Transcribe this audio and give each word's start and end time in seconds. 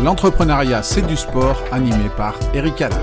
L'entrepreneuriat, 0.00 0.84
c'est 0.84 1.04
du 1.04 1.16
sport, 1.16 1.60
animé 1.72 2.08
par 2.16 2.38
Eric 2.54 2.82
Haller. 2.82 2.94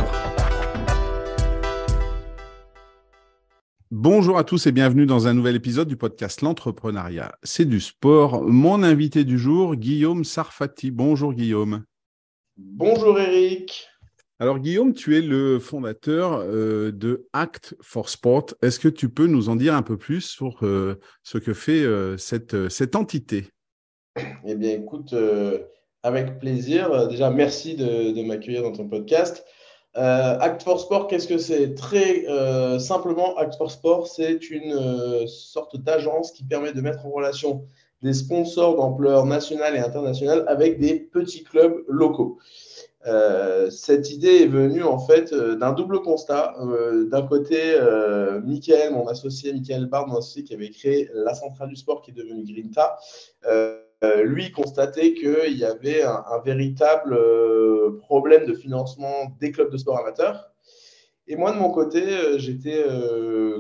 Bonjour 3.92 4.38
à 4.38 4.46
tous 4.46 4.66
et 4.68 4.72
bienvenue 4.72 5.06
dans 5.06 5.28
un 5.28 5.34
nouvel 5.34 5.58
épisode 5.58 5.90
du 5.90 5.98
podcast 5.98 6.42
L'entrepreneuriat, 6.42 7.38
c'est 7.44 7.66
du 7.66 7.82
sport. 7.82 8.44
Mon 8.44 8.82
invité 8.82 9.26
du 9.26 9.38
jour, 9.38 9.76
Guillaume 9.76 10.24
Sarfati. 10.24 10.90
Bonjour 10.90 11.34
Guillaume. 11.34 11.84
Bonjour 12.56 13.20
Eric. 13.20 13.90
Alors 14.40 14.60
Guillaume, 14.60 14.94
tu 14.94 15.18
es 15.18 15.22
le 15.22 15.60
fondateur 15.60 16.38
euh, 16.46 16.94
de 16.94 17.28
Act 17.34 17.76
for 17.82 18.08
Sport. 18.08 18.54
Est-ce 18.62 18.80
que 18.80 18.88
tu 18.88 19.10
peux 19.10 19.28
nous 19.28 19.50
en 19.50 19.58
dire 19.58 19.76
un 19.76 19.82
peu 19.82 19.98
plus 19.98 20.22
sur 20.22 20.60
euh, 20.64 20.96
ce 21.24 21.40
que 21.40 21.54
fait 21.54 21.84
euh, 21.84 22.16
cette, 22.16 22.70
cette 22.70 22.96
entité? 22.96 23.50
Eh 24.46 24.56
bien 24.56 24.72
écoute, 24.72 25.14
avec 26.06 26.38
plaisir. 26.38 27.08
Déjà, 27.08 27.32
merci 27.32 27.76
de, 27.76 28.22
m'accueillir 28.22 28.62
dans 28.62 28.72
ton 28.72 28.88
podcast. 28.88 29.44
Euh, 29.98 30.38
Act 30.40 30.62
for 30.62 30.80
Sport, 30.80 31.08
qu'est-ce 31.08 31.28
que 31.28 31.40
c'est? 31.40 31.74
Très 31.74 32.28
euh, 32.28 32.78
simplement, 32.78 33.36
Act 33.38 33.56
for 33.56 33.72
Sport, 33.72 34.08
c'est 34.08 34.52
une 34.52 34.74
euh, 34.74 35.26
sorte 35.26 35.78
d'agence 35.78 36.32
qui 36.32 36.44
permet 36.44 36.74
de 36.74 36.82
mettre 36.82 37.06
en 37.08 37.10
relation 37.10 37.66
des 38.04 38.14
sponsors 38.14 38.76
d'ampleur 38.76 39.26
nationale 39.26 39.76
et 39.76 39.80
internationale 39.80 40.46
avec 40.48 40.80
des 40.80 41.00
petits 41.00 41.44
clubs 41.44 41.84
locaux. 41.88 42.38
cette 43.72 44.12
idée 44.12 44.44
est 44.44 44.48
venue 44.48 44.84
en 44.84 45.00
fait 45.00 45.34
d'un 45.34 45.72
double 45.74 46.02
constat. 46.02 46.56
D'un 47.12 47.22
côté, 47.24 47.58
Michael, 48.44 48.94
mon 48.94 49.08
associé, 49.08 49.54
Michael 49.54 49.88
Bard, 49.88 50.08
mon 50.08 50.20
qui 50.20 50.54
avait 50.54 50.70
créé 50.70 51.10
la 51.14 51.34
centrale 51.34 51.70
du 51.70 51.76
sport 51.76 52.02
qui 52.04 52.12
est 52.12 52.14
devenue 52.14 52.44
Grinta, 52.44 52.98
euh, 53.48 53.80
lui 54.24 54.52
constatait 54.52 55.14
qu'il 55.14 55.58
y 55.58 55.66
avait 55.66 56.04
un, 56.04 56.42
véritable 56.44 57.14
euh, 57.14 57.98
problème 58.00 58.46
de 58.46 58.54
financement 58.54 59.36
des 59.40 59.52
clubs 59.52 59.72
de 59.72 59.78
sport 59.78 60.00
amateurs. 60.00 60.52
Et 61.28 61.36
moi, 61.36 61.52
de 61.52 61.58
mon 61.58 61.72
côté, 61.72 62.04
euh, 62.04 62.38
j'étais 62.38 62.84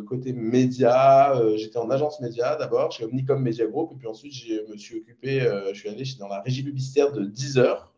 côté 0.08 0.34
média, 0.34 1.34
j'étais 1.56 1.78
en 1.78 1.90
agence 1.90 2.22
média 2.22 2.56
d'abord 2.56 2.92
chez 2.92 3.06
Omnicom 3.06 3.42
Media 3.42 3.66
Group, 3.66 3.92
et 3.94 3.96
puis 3.98 4.08
ensuite, 4.08 4.34
je 4.34 4.72
me 4.72 4.78
suis 4.78 4.98
occupé, 4.98 5.40
je 5.74 5.80
suis 5.80 5.90
allé 5.90 6.04
dans 6.20 6.28
la 6.28 6.42
régie 6.42 6.64
publicitaire 6.64 7.12
de 7.12 7.26
Deezer, 7.26 7.92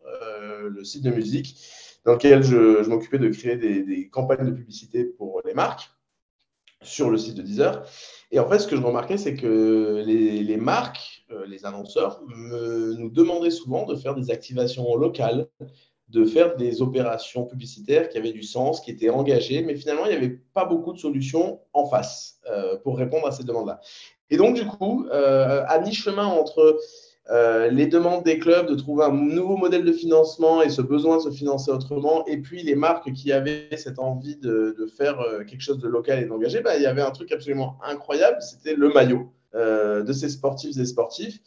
le 0.70 0.84
site 0.84 1.02
de 1.02 1.10
musique, 1.10 1.56
dans 2.04 2.14
lequel 2.14 2.42
je, 2.42 2.88
m'occupais 2.88 3.18
de 3.18 3.28
créer 3.28 3.56
des, 3.56 4.08
campagnes 4.08 4.46
de 4.46 4.52
publicité 4.52 5.04
pour 5.04 5.42
les 5.44 5.54
marques 5.54 5.90
sur 6.82 7.10
le 7.10 7.18
site 7.18 7.34
de 7.36 7.42
Deezer. 7.42 7.84
Et 8.30 8.38
en 8.38 8.48
fait, 8.48 8.58
ce 8.58 8.66
que 8.66 8.76
je 8.76 8.82
remarquais, 8.82 9.16
c'est 9.16 9.34
que 9.34 10.02
les, 10.06 10.56
marques, 10.56 11.24
euh, 11.30 11.46
les 11.46 11.64
annonceurs, 11.64 12.20
nous 12.28 13.10
demandaient 13.10 13.50
souvent 13.50 13.86
de 13.86 13.96
faire 13.96 14.14
des 14.14 14.30
activations 14.30 14.94
locales, 14.96 15.48
de 16.08 16.24
faire 16.24 16.56
des 16.56 16.80
opérations 16.80 17.44
publicitaires 17.44 18.08
qui 18.08 18.18
avaient 18.18 18.32
du 18.32 18.42
sens, 18.42 18.80
qui 18.80 18.90
étaient 18.90 19.10
engagées, 19.10 19.62
mais 19.62 19.76
finalement, 19.76 20.06
il 20.06 20.10
n'y 20.10 20.16
avait 20.16 20.40
pas 20.54 20.64
beaucoup 20.64 20.92
de 20.92 20.98
solutions 20.98 21.60
en 21.72 21.86
face 21.86 22.38
euh, 22.50 22.76
pour 22.78 22.96
répondre 22.96 23.26
à 23.26 23.32
ces 23.32 23.44
demandes-là. 23.44 23.80
Et 24.30 24.36
donc, 24.36 24.56
du 24.56 24.66
coup, 24.66 25.06
euh, 25.10 25.64
à 25.66 25.78
mi-chemin 25.80 26.26
entre 26.26 26.78
euh, 27.30 27.68
les 27.68 27.86
demandes 27.86 28.24
des 28.24 28.38
clubs 28.38 28.66
de 28.66 28.74
trouver 28.74 29.04
un 29.04 29.12
nouveau 29.12 29.56
modèle 29.56 29.84
de 29.84 29.92
financement 29.92 30.62
et 30.62 30.70
ce 30.70 30.80
besoin 30.80 31.18
de 31.18 31.22
se 31.22 31.30
financer 31.30 31.70
autrement, 31.70 32.24
et 32.26 32.38
puis 32.38 32.62
les 32.62 32.74
marques 32.74 33.12
qui 33.12 33.32
avaient 33.32 33.68
cette 33.76 33.98
envie 33.98 34.36
de, 34.36 34.74
faire 34.96 35.20
euh, 35.20 35.44
quelque 35.44 35.60
chose 35.60 35.78
de 35.78 35.88
local 35.88 36.22
et 36.22 36.26
d'engager, 36.26 36.60
bah, 36.60 36.76
il 36.76 36.82
y 36.82 36.86
avait 36.86 37.02
un 37.02 37.10
truc 37.10 37.30
absolument 37.30 37.78
incroyable, 37.84 38.38
c'était 38.40 38.74
le 38.74 38.88
maillot 38.88 39.30
euh, 39.54 40.02
de 40.02 40.12
ces 40.12 40.30
sportifs 40.30 40.78
et 40.78 40.86
sportifs. 40.86 41.40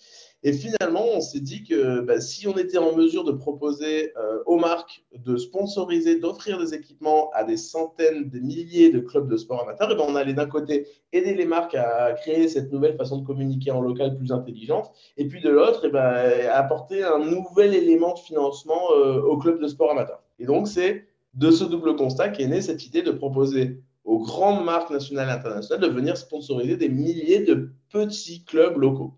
Et 0.44 0.53
finalement, 0.53 1.06
on 1.16 1.22
s'est 1.22 1.39
dit 1.39 1.64
que 1.64 2.00
bah, 2.00 2.20
si 2.20 2.47
on 2.47 2.58
était 2.58 2.80
en 2.80 2.95
mesure 2.95 3.23
de 3.23 3.31
proposer 3.31 4.11
euh, 4.17 4.39
aux 4.47 4.58
marques 4.58 5.03
de 5.16 5.38
sponsoriser, 5.38 6.20
d'offrir 6.20 6.58
des 6.58 6.73
équipements 6.73 7.30
à 7.34 7.44
des 7.44 7.58
centaines, 7.58 8.28
des 8.28 8.39
milliers 8.39 8.90
de 8.90 9.00
clubs 9.00 9.30
de 9.30 9.38
sport 9.38 9.62
amateurs, 9.62 9.91
et 9.91 9.96
ben 9.96 10.03
on 10.07 10.16
allait 10.16 10.34
d'un 10.34 10.47
côté 10.47 10.88
aider 11.13 11.35
les 11.35 11.46
marques 11.46 11.75
à 11.75 12.13
créer 12.13 12.47
cette 12.47 12.72
nouvelle 12.72 12.96
façon 12.97 13.18
de 13.18 13.25
communiquer 13.25 13.69
en 13.69 13.81
local 13.81 14.18
plus 14.18 14.31
intelligente, 14.31 14.91
et 15.18 15.28
puis 15.28 15.41
de 15.41 15.50
l'autre, 15.50 15.88
ben, 15.90 16.50
apporter 16.51 17.03
un 17.03 17.19
nouvel 17.19 17.75
élément 17.75 18.16
de 18.16 18.19
financement 18.19 18.81
euh, 18.96 19.22
aux 19.22 19.38
clubs 19.38 19.62
de 19.62 19.68
sport 19.68 19.91
amateurs. 19.91 20.24
Et 20.40 20.46
donc, 20.46 20.68
c'est 20.68 21.06
de 21.35 21.51
ce 21.51 21.63
double 21.63 21.96
constat 21.96 22.30
qu'est 22.30 22.47
née 22.47 22.62
cette 22.62 22.85
idée 22.85 23.03
de 23.03 23.12
proposer 23.12 23.80
aux 24.06 24.19
grandes 24.19 24.66
marques 24.66 24.90
nationales 24.90 25.30
et 25.30 25.31
internationales 25.31 25.88
de 25.88 25.94
venir 25.94 26.18
sponsoriser 26.18 26.78
des 26.78 26.90
milliers 26.90 27.44
de 27.44 27.69
petits 27.91 28.44
clubs 28.44 28.78
locaux. 28.78 29.13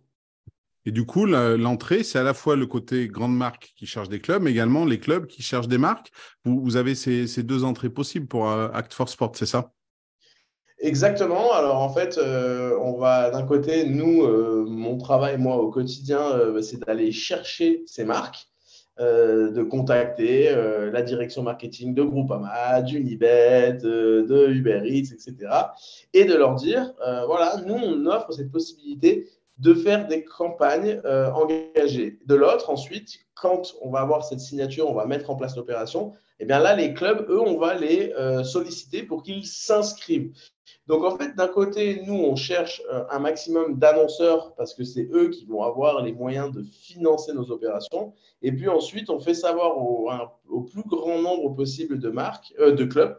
Et 0.85 0.91
du 0.91 1.05
coup, 1.05 1.25
l'entrée, 1.25 2.03
c'est 2.03 2.19
à 2.19 2.23
la 2.23 2.33
fois 2.33 2.55
le 2.55 2.65
côté 2.65 3.07
grande 3.07 3.35
marque 3.35 3.73
qui 3.77 3.85
cherche 3.85 4.09
des 4.09 4.19
clubs, 4.19 4.41
mais 4.41 4.51
également 4.51 4.85
les 4.85 4.99
clubs 4.99 5.27
qui 5.27 5.41
cherchent 5.41 5.69
des 5.69 5.77
marques. 5.77 6.11
Vous, 6.43 6.75
avez 6.75 6.93
ces, 6.93 7.43
deux 7.43 7.63
entrées 7.63 7.89
possibles 7.89 8.27
pour 8.27 8.49
euh, 8.49 8.67
Act 8.73 8.93
for 8.93 9.07
Sport, 9.07 9.31
c'est 9.35 9.45
ça? 9.45 9.71
Exactement. 10.79 11.53
Alors 11.53 11.77
en 11.77 11.89
fait, 11.89 12.17
euh, 12.17 12.77
on 12.81 12.97
va 12.97 13.29
d'un 13.31 13.43
côté, 13.43 13.85
nous, 13.85 14.23
euh, 14.23 14.65
mon 14.67 14.97
travail, 14.97 15.37
moi, 15.37 15.55
au 15.55 15.69
quotidien, 15.69 16.21
c'est 16.61 16.81
d'aller 16.85 17.13
chercher 17.13 17.83
ces 17.85 18.03
marques, 18.03 18.49
de 18.99 19.63
contacter 19.63 20.53
la 20.91 21.01
direction 21.01 21.43
marketing 21.43 21.95
de 21.95 22.03
Groupama, 22.03 22.81
d'Unibet, 22.81 23.73
de 23.81 24.49
Uber 24.49 24.81
etc. 24.85 25.33
Et 26.11 26.25
de 26.25 26.35
leur 26.35 26.55
dire, 26.55 26.93
voilà, 27.25 27.55
nous, 27.65 27.75
on 27.75 28.05
offre 28.05 28.33
cette 28.33 28.51
possibilité 28.51 29.29
de 29.63 29.73
faire 29.73 30.07
des 30.07 30.25
campagnes 30.25 31.01
euh, 31.05 31.31
engagées. 31.31 32.19
De 32.25 32.35
l'autre, 32.35 32.69
ensuite, 32.69 33.19
quand 33.43 33.75
on 33.81 33.89
va 33.89 33.99
avoir 33.99 34.23
cette 34.23 34.39
signature, 34.39 34.89
on 34.89 34.93
va 34.93 35.05
mettre 35.05 35.29
en 35.29 35.35
place 35.35 35.57
l'opération, 35.57 36.13
et 36.39 36.43
eh 36.43 36.45
bien 36.45 36.59
là, 36.59 36.75
les 36.77 36.93
clubs, 36.93 37.29
eux, 37.29 37.41
on 37.41 37.57
va 37.57 37.75
les 37.75 38.13
euh, 38.17 38.43
solliciter 38.45 39.03
pour 39.03 39.21
qu'ils 39.21 39.45
s'inscrivent. 39.45 40.31
Donc, 40.87 41.03
en 41.03 41.17
fait, 41.17 41.35
d'un 41.35 41.49
côté, 41.49 42.01
nous, 42.05 42.15
on 42.15 42.37
cherche 42.37 42.81
euh, 42.91 43.03
un 43.09 43.19
maximum 43.19 43.79
d'annonceurs 43.79 44.55
parce 44.55 44.73
que 44.73 44.85
c'est 44.85 45.09
eux 45.11 45.29
qui 45.29 45.45
vont 45.45 45.63
avoir 45.63 46.01
les 46.01 46.13
moyens 46.13 46.51
de 46.51 46.63
financer 46.63 47.33
nos 47.33 47.51
opérations. 47.51 48.13
Et 48.41 48.53
puis 48.53 48.69
ensuite, 48.69 49.09
on 49.09 49.19
fait 49.19 49.33
savoir 49.33 49.77
au, 49.77 50.61
plus 50.61 50.83
grand 50.83 51.21
nombre 51.21 51.53
possible 51.53 51.99
de 51.99 52.09
marques, 52.09 52.53
de 52.57 52.85
clubs, 52.85 53.17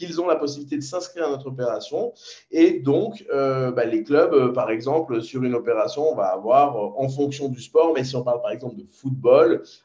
qu'ils 0.00 0.20
ont 0.20 0.26
la 0.26 0.36
possibilité 0.36 0.76
de 0.76 0.82
s'inscrire 0.82 1.26
à 1.26 1.30
notre 1.30 1.48
opération. 1.48 2.12
Et 2.50 2.80
donc, 2.80 3.24
euh, 3.32 3.70
bah, 3.70 3.84
les 3.84 4.02
clubs, 4.02 4.32
euh, 4.32 4.52
par 4.52 4.70
exemple, 4.70 5.20
sur 5.20 5.42
une 5.42 5.54
opération, 5.54 6.10
on 6.10 6.14
va 6.14 6.28
avoir, 6.28 6.76
euh, 6.76 7.04
en 7.04 7.08
fonction 7.08 7.48
du 7.48 7.60
sport, 7.60 7.92
mais 7.94 8.04
si 8.04 8.16
on 8.16 8.22
parle 8.22 8.40
par 8.40 8.50
exemple 8.50 8.76
de 8.76 8.86
football, 8.90 9.39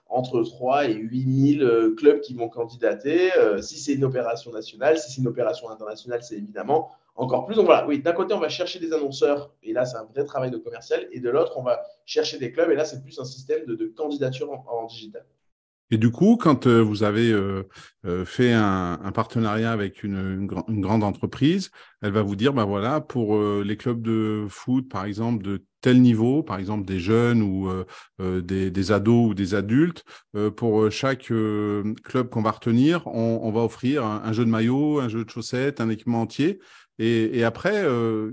entre 0.09 0.43
3 0.43 0.85
et 0.85 0.93
8 0.93 1.57
000 1.59 1.95
clubs 1.95 2.21
qui 2.21 2.33
vont 2.33 2.49
candidater. 2.49 3.31
si 3.61 3.77
c'est 3.77 3.93
une 3.93 4.05
opération 4.05 4.51
nationale, 4.51 4.97
si 4.97 5.11
c'est 5.11 5.21
une 5.21 5.27
opération 5.27 5.69
internationale, 5.69 6.23
c'est 6.23 6.35
évidemment 6.35 6.91
encore 7.15 7.45
plus. 7.45 7.55
Donc 7.55 7.65
voilà, 7.65 7.87
oui, 7.87 8.01
d'un 8.01 8.11
côté, 8.11 8.33
on 8.33 8.39
va 8.39 8.49
chercher 8.49 8.79
des 8.79 8.93
annonceurs, 8.93 9.51
et 9.63 9.73
là, 9.73 9.85
c'est 9.85 9.97
un 9.97 10.03
vrai 10.03 10.25
travail 10.25 10.51
de 10.51 10.57
commercial, 10.57 11.07
et 11.11 11.19
de 11.19 11.29
l'autre, 11.29 11.53
on 11.57 11.63
va 11.63 11.81
chercher 12.05 12.37
des 12.37 12.51
clubs, 12.51 12.69
et 12.71 12.75
là, 12.75 12.85
c'est 12.85 13.01
plus 13.01 13.17
un 13.19 13.25
système 13.25 13.65
de, 13.65 13.85
candidature 13.87 14.51
en 14.51 14.85
digital. 14.85 15.25
Et 15.91 15.97
du 15.97 16.11
coup, 16.11 16.35
quand 16.37 16.65
euh, 16.65 16.81
vous 16.81 17.03
avez 17.03 17.31
euh, 17.31 17.63
euh, 18.05 18.25
fait 18.25 18.53
un, 18.53 18.97
partenariat 19.13 19.71
avec 19.71 20.03
une, 20.03 20.47
grande 20.47 21.03
entreprise, 21.03 21.69
elle 22.01 22.11
va 22.11 22.23
vous 22.23 22.35
dire, 22.35 22.53
ben 22.53 22.65
voilà, 22.65 23.01
pour 23.01 23.39
les 23.63 23.77
clubs 23.77 24.01
de 24.01 24.45
foot, 24.49 24.89
par 24.89 25.05
exemple, 25.05 25.43
de 25.43 25.63
tel 25.81 26.01
niveau, 26.01 26.41
par 26.43 26.57
exemple 26.57 26.85
des 26.85 26.99
jeunes 26.99 27.41
ou 27.41 27.69
des, 28.19 28.91
ados 28.91 29.29
ou 29.29 29.33
des 29.33 29.55
adultes, 29.55 30.03
pour 30.55 30.91
chaque 30.91 31.31
club 32.03 32.29
qu'on 32.29 32.41
va 32.41 32.51
retenir, 32.51 33.07
on, 33.07 33.51
va 33.51 33.61
offrir 33.61 34.03
un, 34.05 34.33
jeu 34.33 34.45
de 34.45 34.49
maillot, 34.49 34.99
un 34.99 35.07
jeu 35.07 35.23
de 35.23 35.29
chaussettes, 35.29 35.81
un 35.81 35.89
équipement 35.89 36.21
entier. 36.21 36.59
Et, 36.99 37.43
après, 37.43 37.85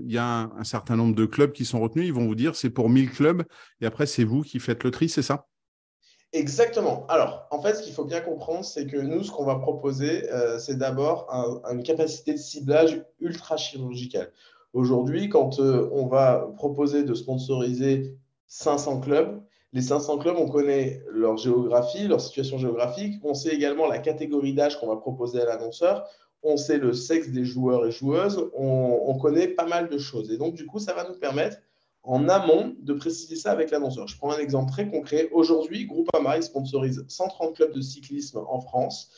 il 0.03 0.11
y 0.11 0.17
a 0.17 0.25
un, 0.25 0.51
un, 0.57 0.63
certain 0.63 0.95
nombre 0.95 1.15
de 1.15 1.25
clubs 1.25 1.51
qui 1.51 1.65
sont 1.65 1.79
retenus. 1.79 2.07
Ils 2.07 2.13
vont 2.13 2.27
vous 2.27 2.35
dire, 2.35 2.55
c'est 2.55 2.69
pour 2.69 2.89
1000 2.89 3.11
clubs. 3.11 3.43
Et 3.81 3.85
après, 3.85 4.05
c'est 4.05 4.23
vous 4.23 4.41
qui 4.41 4.59
faites 4.59 4.83
le 4.83 4.91
tri, 4.91 5.09
c'est 5.09 5.21
ça? 5.21 5.47
Exactement. 6.33 7.05
Alors, 7.09 7.47
en 7.51 7.61
fait, 7.61 7.75
ce 7.75 7.83
qu'il 7.83 7.93
faut 7.93 8.05
bien 8.05 8.19
comprendre, 8.19 8.65
c'est 8.65 8.87
que 8.87 8.97
nous, 8.97 9.23
ce 9.23 9.29
qu'on 9.29 9.45
va 9.45 9.55
proposer, 9.55 10.31
euh, 10.31 10.57
c'est 10.57 10.77
d'abord 10.79 11.27
une 11.71 11.83
capacité 11.83 12.33
de 12.33 12.39
ciblage 12.39 13.05
ultra 13.19 13.55
chirurgicale. 13.55 14.31
Aujourd'hui, 14.73 15.29
quand 15.29 15.59
euh, 15.59 15.87
on 15.91 16.07
va 16.07 16.51
proposer 16.57 17.03
de 17.03 17.13
sponsoriser 17.13 18.17
500 18.47 19.01
clubs, 19.01 19.43
les 19.73 19.81
500 19.81 20.17
clubs, 20.17 20.35
on 20.39 20.49
connaît 20.49 21.03
leur 21.11 21.37
géographie, 21.37 22.07
leur 22.07 22.19
situation 22.19 22.57
géographique, 22.57 23.19
on 23.23 23.35
sait 23.35 23.53
également 23.53 23.85
la 23.85 23.99
catégorie 23.99 24.55
d'âge 24.55 24.79
qu'on 24.79 24.87
va 24.87 24.97
proposer 24.97 25.39
à 25.39 25.45
l'annonceur, 25.45 26.07
on 26.41 26.57
sait 26.57 26.79
le 26.79 26.93
sexe 26.93 27.29
des 27.29 27.45
joueurs 27.45 27.85
et 27.85 27.91
joueuses, 27.91 28.49
on 28.55 29.17
connaît 29.19 29.47
pas 29.47 29.65
mal 29.65 29.87
de 29.87 29.97
choses. 29.97 30.31
Et 30.31 30.37
donc, 30.37 30.55
du 30.55 30.65
coup, 30.65 30.79
ça 30.79 30.93
va 30.93 31.07
nous 31.07 31.17
permettre 31.17 31.57
en 32.03 32.27
amont 32.27 32.75
de 32.81 32.93
préciser 32.93 33.35
ça 33.35 33.51
avec 33.51 33.71
l'annonceur. 33.71 34.07
Je 34.07 34.17
prends 34.17 34.31
un 34.31 34.39
exemple 34.39 34.71
très 34.71 34.89
concret. 34.89 35.29
Aujourd'hui, 35.31 35.85
Groupama 35.85 36.41
sponsorise 36.41 37.05
130 37.07 37.55
clubs 37.55 37.73
de 37.73 37.81
cyclisme 37.81 38.41
en 38.47 38.59
France. 38.59 39.09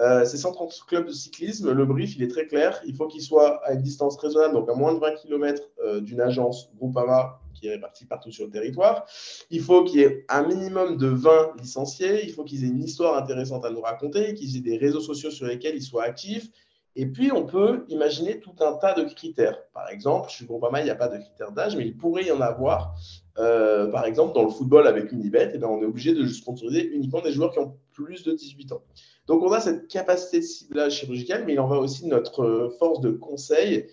Euh, 0.00 0.24
ces 0.24 0.38
130 0.38 0.84
clubs 0.86 1.06
de 1.06 1.12
cyclisme, 1.12 1.72
le 1.72 1.86
brief, 1.86 2.16
il 2.16 2.22
est 2.22 2.28
très 2.28 2.46
clair. 2.46 2.82
Il 2.84 2.96
faut 2.96 3.06
qu'ils 3.06 3.22
soient 3.22 3.64
à 3.64 3.72
une 3.72 3.82
distance 3.82 4.16
raisonnable, 4.18 4.54
donc 4.54 4.68
à 4.68 4.74
moins 4.74 4.92
de 4.92 4.98
20 4.98 5.12
km 5.22 5.62
euh, 5.82 6.00
d'une 6.00 6.20
agence 6.20 6.68
Groupama 6.76 7.40
qui 7.54 7.68
est 7.68 7.70
réparti 7.70 8.04
partout 8.04 8.32
sur 8.32 8.46
le 8.46 8.50
territoire. 8.50 9.06
Il 9.50 9.60
faut 9.60 9.84
qu'il 9.84 10.00
y 10.00 10.02
ait 10.02 10.26
un 10.28 10.42
minimum 10.46 10.96
de 10.96 11.06
20 11.06 11.52
licenciés. 11.60 12.24
Il 12.24 12.32
faut 12.32 12.44
qu'ils 12.44 12.64
aient 12.64 12.68
une 12.68 12.82
histoire 12.82 13.16
intéressante 13.16 13.64
à 13.64 13.70
nous 13.70 13.80
raconter, 13.80 14.34
qu'ils 14.34 14.56
aient 14.56 14.60
des 14.60 14.76
réseaux 14.76 15.00
sociaux 15.00 15.30
sur 15.30 15.46
lesquels 15.46 15.76
ils 15.76 15.82
soient 15.82 16.02
actifs. 16.02 16.50
Et 16.96 17.06
puis, 17.06 17.32
on 17.32 17.44
peut 17.44 17.84
imaginer 17.88 18.38
tout 18.38 18.54
un 18.60 18.74
tas 18.74 18.94
de 18.94 19.02
critères. 19.02 19.58
Par 19.72 19.88
exemple, 19.88 20.28
je 20.30 20.36
suis 20.36 20.46
mal, 20.46 20.82
il 20.82 20.84
n'y 20.84 20.90
a 20.90 20.94
pas 20.94 21.08
de 21.08 21.18
critères 21.18 21.50
d'âge, 21.50 21.76
mais 21.76 21.84
il 21.86 21.96
pourrait 21.96 22.26
y 22.26 22.30
en 22.30 22.40
avoir. 22.40 22.94
Euh, 23.38 23.88
par 23.88 24.04
exemple, 24.04 24.32
dans 24.32 24.44
le 24.44 24.50
football 24.50 24.86
avec 24.86 25.10
Unibet, 25.10 25.50
eh 25.54 25.58
bien, 25.58 25.66
on 25.66 25.82
est 25.82 25.86
obligé 25.86 26.14
de 26.14 26.24
sponsoriser 26.28 26.86
uniquement 26.94 27.20
des 27.20 27.32
joueurs 27.32 27.52
qui 27.52 27.58
ont 27.58 27.76
plus 27.92 28.22
de 28.22 28.32
18 28.32 28.72
ans. 28.72 28.82
Donc, 29.26 29.42
on 29.42 29.50
a 29.50 29.58
cette 29.58 29.88
capacité 29.88 30.38
de 30.38 30.44
ciblage 30.44 30.92
chirurgical, 30.92 31.44
mais 31.46 31.54
il 31.54 31.60
en 31.60 31.66
va 31.66 31.78
aussi 31.78 32.04
de 32.04 32.10
notre 32.10 32.44
euh, 32.44 32.70
force 32.78 33.00
de 33.00 33.10
conseil 33.10 33.88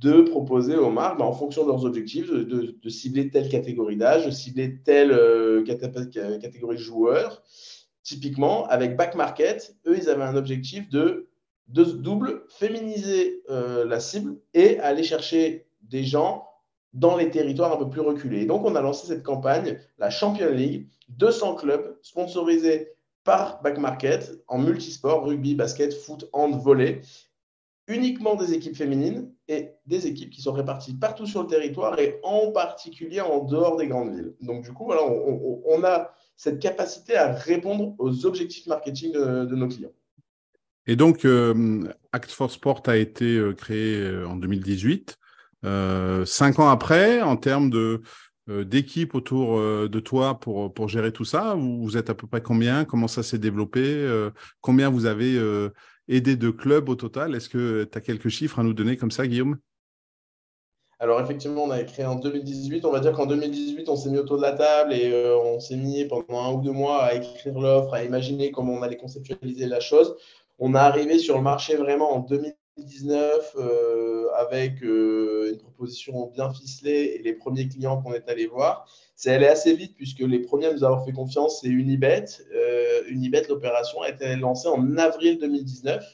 de 0.00 0.22
proposer 0.22 0.76
aux 0.76 0.90
marques, 0.90 1.18
bah, 1.18 1.24
en 1.24 1.32
fonction 1.32 1.62
de 1.62 1.68
leurs 1.68 1.84
objectifs, 1.84 2.30
de, 2.30 2.88
cibler 2.88 3.30
telle 3.30 3.48
catégorie 3.48 3.96
d'âge, 3.96 4.26
de 4.26 4.30
cibler 4.30 4.78
telle 4.84 5.12
euh, 5.12 5.62
catégorie 5.64 6.76
de 6.76 6.82
joueurs. 6.82 7.42
Typiquement, 8.02 8.66
avec 8.66 8.96
Back 8.96 9.14
Market, 9.14 9.76
eux, 9.86 9.96
ils 9.96 10.08
avaient 10.08 10.24
un 10.24 10.34
objectif 10.34 10.88
de, 10.88 11.28
de 11.72 11.84
double, 11.84 12.44
féminiser 12.48 13.42
euh, 13.50 13.84
la 13.84 14.00
cible 14.00 14.36
et 14.54 14.78
aller 14.80 15.02
chercher 15.02 15.66
des 15.82 16.04
gens 16.04 16.46
dans 16.92 17.16
les 17.16 17.30
territoires 17.30 17.72
un 17.72 17.76
peu 17.76 17.88
plus 17.88 18.02
reculés. 18.02 18.44
donc, 18.44 18.64
on 18.64 18.76
a 18.76 18.82
lancé 18.82 19.06
cette 19.06 19.22
campagne, 19.22 19.78
la 19.98 20.10
Champion 20.10 20.50
League, 20.50 20.88
200 21.08 21.54
clubs 21.54 21.96
sponsorisés 22.02 22.92
par 23.24 23.62
Back 23.62 23.78
Market 23.78 24.42
en 24.48 24.58
multisport, 24.58 25.24
rugby, 25.24 25.54
basket, 25.54 25.94
foot, 25.94 26.28
hand, 26.32 26.60
volley 26.60 27.00
uniquement 27.88 28.36
des 28.36 28.52
équipes 28.54 28.76
féminines 28.76 29.32
et 29.48 29.70
des 29.86 30.06
équipes 30.06 30.30
qui 30.30 30.40
sont 30.40 30.52
réparties 30.52 30.94
partout 30.94 31.26
sur 31.26 31.42
le 31.42 31.48
territoire 31.48 31.98
et 31.98 32.20
en 32.22 32.52
particulier 32.52 33.20
en 33.20 33.44
dehors 33.44 33.76
des 33.76 33.88
grandes 33.88 34.14
villes. 34.14 34.34
Donc, 34.40 34.62
du 34.62 34.72
coup, 34.72 34.90
on, 34.92 35.84
a 35.84 36.14
cette 36.36 36.60
capacité 36.60 37.16
à 37.16 37.32
répondre 37.32 37.94
aux 37.98 38.26
objectifs 38.26 38.66
marketing 38.66 39.12
de, 39.12 39.54
nos 39.54 39.68
clients. 39.68 39.92
Et 40.86 40.96
donc, 40.96 41.24
euh, 41.24 41.84
Act 42.12 42.30
for 42.30 42.50
Sport 42.50 42.82
a 42.86 42.96
été 42.96 43.36
euh, 43.36 43.54
créé 43.54 43.98
euh, 44.00 44.26
en 44.26 44.36
2018. 44.36 45.16
cinq 46.24 46.58
ans 46.58 46.68
après, 46.68 47.20
en 47.20 47.36
termes 47.36 47.70
de, 47.70 48.02
d'équipe 48.48 49.14
autour 49.14 49.60
de 49.60 50.00
toi 50.00 50.40
pour, 50.40 50.74
pour 50.74 50.88
gérer 50.88 51.12
tout 51.12 51.24
ça, 51.24 51.54
vous, 51.54 51.96
êtes 51.96 52.10
à 52.10 52.14
peu 52.14 52.26
près 52.26 52.42
combien? 52.42 52.84
Comment 52.84 53.06
ça 53.06 53.22
s'est 53.22 53.38
développé? 53.38 53.82
Combien 54.60 54.90
vous 54.90 55.06
avez 55.06 55.40
aider 56.08 56.34
de 56.34 56.50
clubs 56.50 56.88
au 56.88 56.96
total? 56.96 57.36
Est-ce 57.36 57.48
que 57.48 57.84
tu 57.84 57.96
as 57.96 58.00
quelques 58.00 58.28
chiffres 58.28 58.58
à 58.58 58.64
nous 58.64 58.74
donner 58.74 58.96
comme 58.96 59.12
ça, 59.12 59.24
Guillaume? 59.28 59.58
Alors 60.98 61.20
effectivement, 61.20 61.64
on 61.64 61.70
a 61.70 61.82
créé 61.84 62.06
en 62.06 62.16
2018. 62.16 62.84
On 62.84 62.90
va 62.90 62.98
dire 62.98 63.12
qu'en 63.12 63.26
2018, 63.26 63.88
on 63.88 63.96
s'est 63.96 64.10
mis 64.10 64.18
autour 64.18 64.38
de 64.38 64.42
la 64.42 64.52
table 64.52 64.92
et 64.92 65.12
on 65.34 65.60
s'est 65.60 65.76
mis 65.76 66.04
pendant 66.06 66.40
un 66.42 66.52
ou 66.52 66.60
deux 66.60 66.72
mois 66.72 67.02
à 67.04 67.14
écrire 67.14 67.58
l'offre, 67.58 67.94
à 67.94 68.04
imaginer 68.04 68.50
comment 68.50 68.74
on 68.74 68.82
allait 68.82 68.96
conceptualiser 68.96 69.66
la 69.66 69.78
chose. 69.80 70.16
On 70.58 70.74
est 70.74 70.78
arrivé 70.78 71.18
sur 71.18 71.36
le 71.36 71.42
marché 71.42 71.76
vraiment 71.76 72.12
en 72.12 72.20
2019 72.20 73.56
euh, 73.56 74.28
avec 74.38 74.82
euh, 74.82 75.50
une 75.52 75.58
proposition 75.58 76.26
bien 76.28 76.52
ficelée 76.52 77.16
et 77.16 77.22
les 77.22 77.32
premiers 77.32 77.68
clients 77.68 78.00
qu'on 78.00 78.12
est 78.12 78.28
allé 78.28 78.46
voir. 78.46 78.86
C'est 79.16 79.32
allé 79.32 79.46
assez 79.46 79.74
vite 79.74 79.94
puisque 79.96 80.20
les 80.20 80.40
premiers 80.40 80.66
à 80.66 80.72
nous 80.72 80.84
avoir 80.84 81.04
fait 81.04 81.12
confiance, 81.12 81.60
c'est 81.60 81.68
Unibet. 81.68 82.24
Euh, 82.54 83.02
Unibet, 83.08 83.42
l'opération 83.48 84.02
a 84.02 84.10
été 84.10 84.36
lancée 84.36 84.68
en 84.68 84.96
avril 84.96 85.38
2019. 85.38 86.04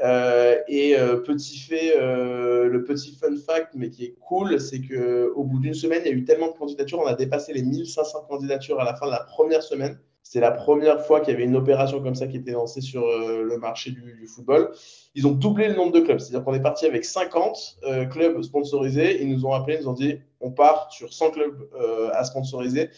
Euh, 0.00 0.56
et 0.68 0.94
petit 1.24 1.58
fait, 1.58 1.96
le 1.96 2.84
petit 2.84 3.16
fun 3.16 3.34
fact, 3.36 3.72
mais 3.74 3.90
qui 3.90 4.04
est 4.04 4.14
cool, 4.20 4.60
c'est 4.60 4.80
qu'au 4.80 5.42
bout 5.44 5.58
d'une 5.58 5.74
semaine, 5.74 6.02
il 6.04 6.08
y 6.08 6.14
a 6.14 6.16
eu 6.16 6.24
tellement 6.24 6.48
de 6.48 6.56
candidatures, 6.56 7.00
on 7.00 7.06
a 7.06 7.14
dépassé 7.14 7.52
les 7.52 7.62
1500 7.62 8.26
candidatures 8.28 8.78
à 8.78 8.84
la 8.84 8.94
fin 8.94 9.06
de 9.06 9.10
la 9.12 9.24
première 9.24 9.62
semaine. 9.62 9.98
C'était 10.28 10.44
la 10.44 10.50
première 10.50 11.00
fois 11.06 11.20
qu'il 11.20 11.32
y 11.32 11.34
avait 11.34 11.46
une 11.46 11.56
opération 11.56 12.02
comme 12.02 12.14
ça 12.14 12.26
qui 12.26 12.36
était 12.36 12.50
lancée 12.50 12.82
sur 12.82 13.02
euh, 13.06 13.42
le 13.44 13.56
marché 13.56 13.92
du, 13.92 14.26
football. 14.26 14.72
Ils 15.14 15.26
ont 15.26 15.30
doublé 15.30 15.68
le 15.68 15.74
nombre 15.74 15.92
de 15.92 16.00
clubs. 16.00 16.18
C'est-à-dire 16.18 16.44
qu'on 16.44 16.52
est 16.52 16.60
parti 16.60 16.84
avec 16.84 17.06
50 17.06 17.78
euh, 17.84 18.04
clubs 18.04 18.42
sponsorisés. 18.42 19.22
Ils 19.22 19.30
nous 19.30 19.46
ont 19.46 19.54
appelés, 19.54 19.78
ils 19.80 19.84
nous 19.84 19.88
ont 19.88 19.94
dit 19.94 20.18
on 20.42 20.50
part 20.50 20.92
sur 20.92 21.14
100 21.14 21.30
clubs 21.30 21.70
euh, 21.80 22.10
à 22.12 22.24
sponsoriser. 22.24 22.90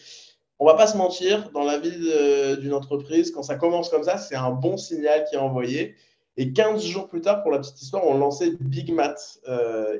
On 0.59 0.65
va 0.65 0.73
pas 0.73 0.87
se 0.87 0.97
mentir, 0.97 1.51
dans 1.53 1.63
la 1.63 1.79
vie 1.79 1.97
d'une 2.59 2.73
entreprise, 2.73 3.31
quand 3.31 3.43
ça 3.43 3.55
commence 3.55 3.87
comme 3.87 4.03
ça, 4.03 4.17
c'est 4.17 4.35
un 4.35 4.51
bon 4.51 4.75
signal 4.75 5.23
qui 5.29 5.35
est 5.35 5.39
envoyé. 5.39 5.95
Et 6.35 6.51
15 6.51 6.83
jours 6.83 7.07
plus 7.07 7.21
tard, 7.21 7.43
pour 7.43 7.51
la 7.51 7.59
petite 7.59 7.81
histoire, 7.81 8.05
on 8.05 8.17
lançait 8.17 8.51
Big 8.59 8.93
Mat. 8.93 9.39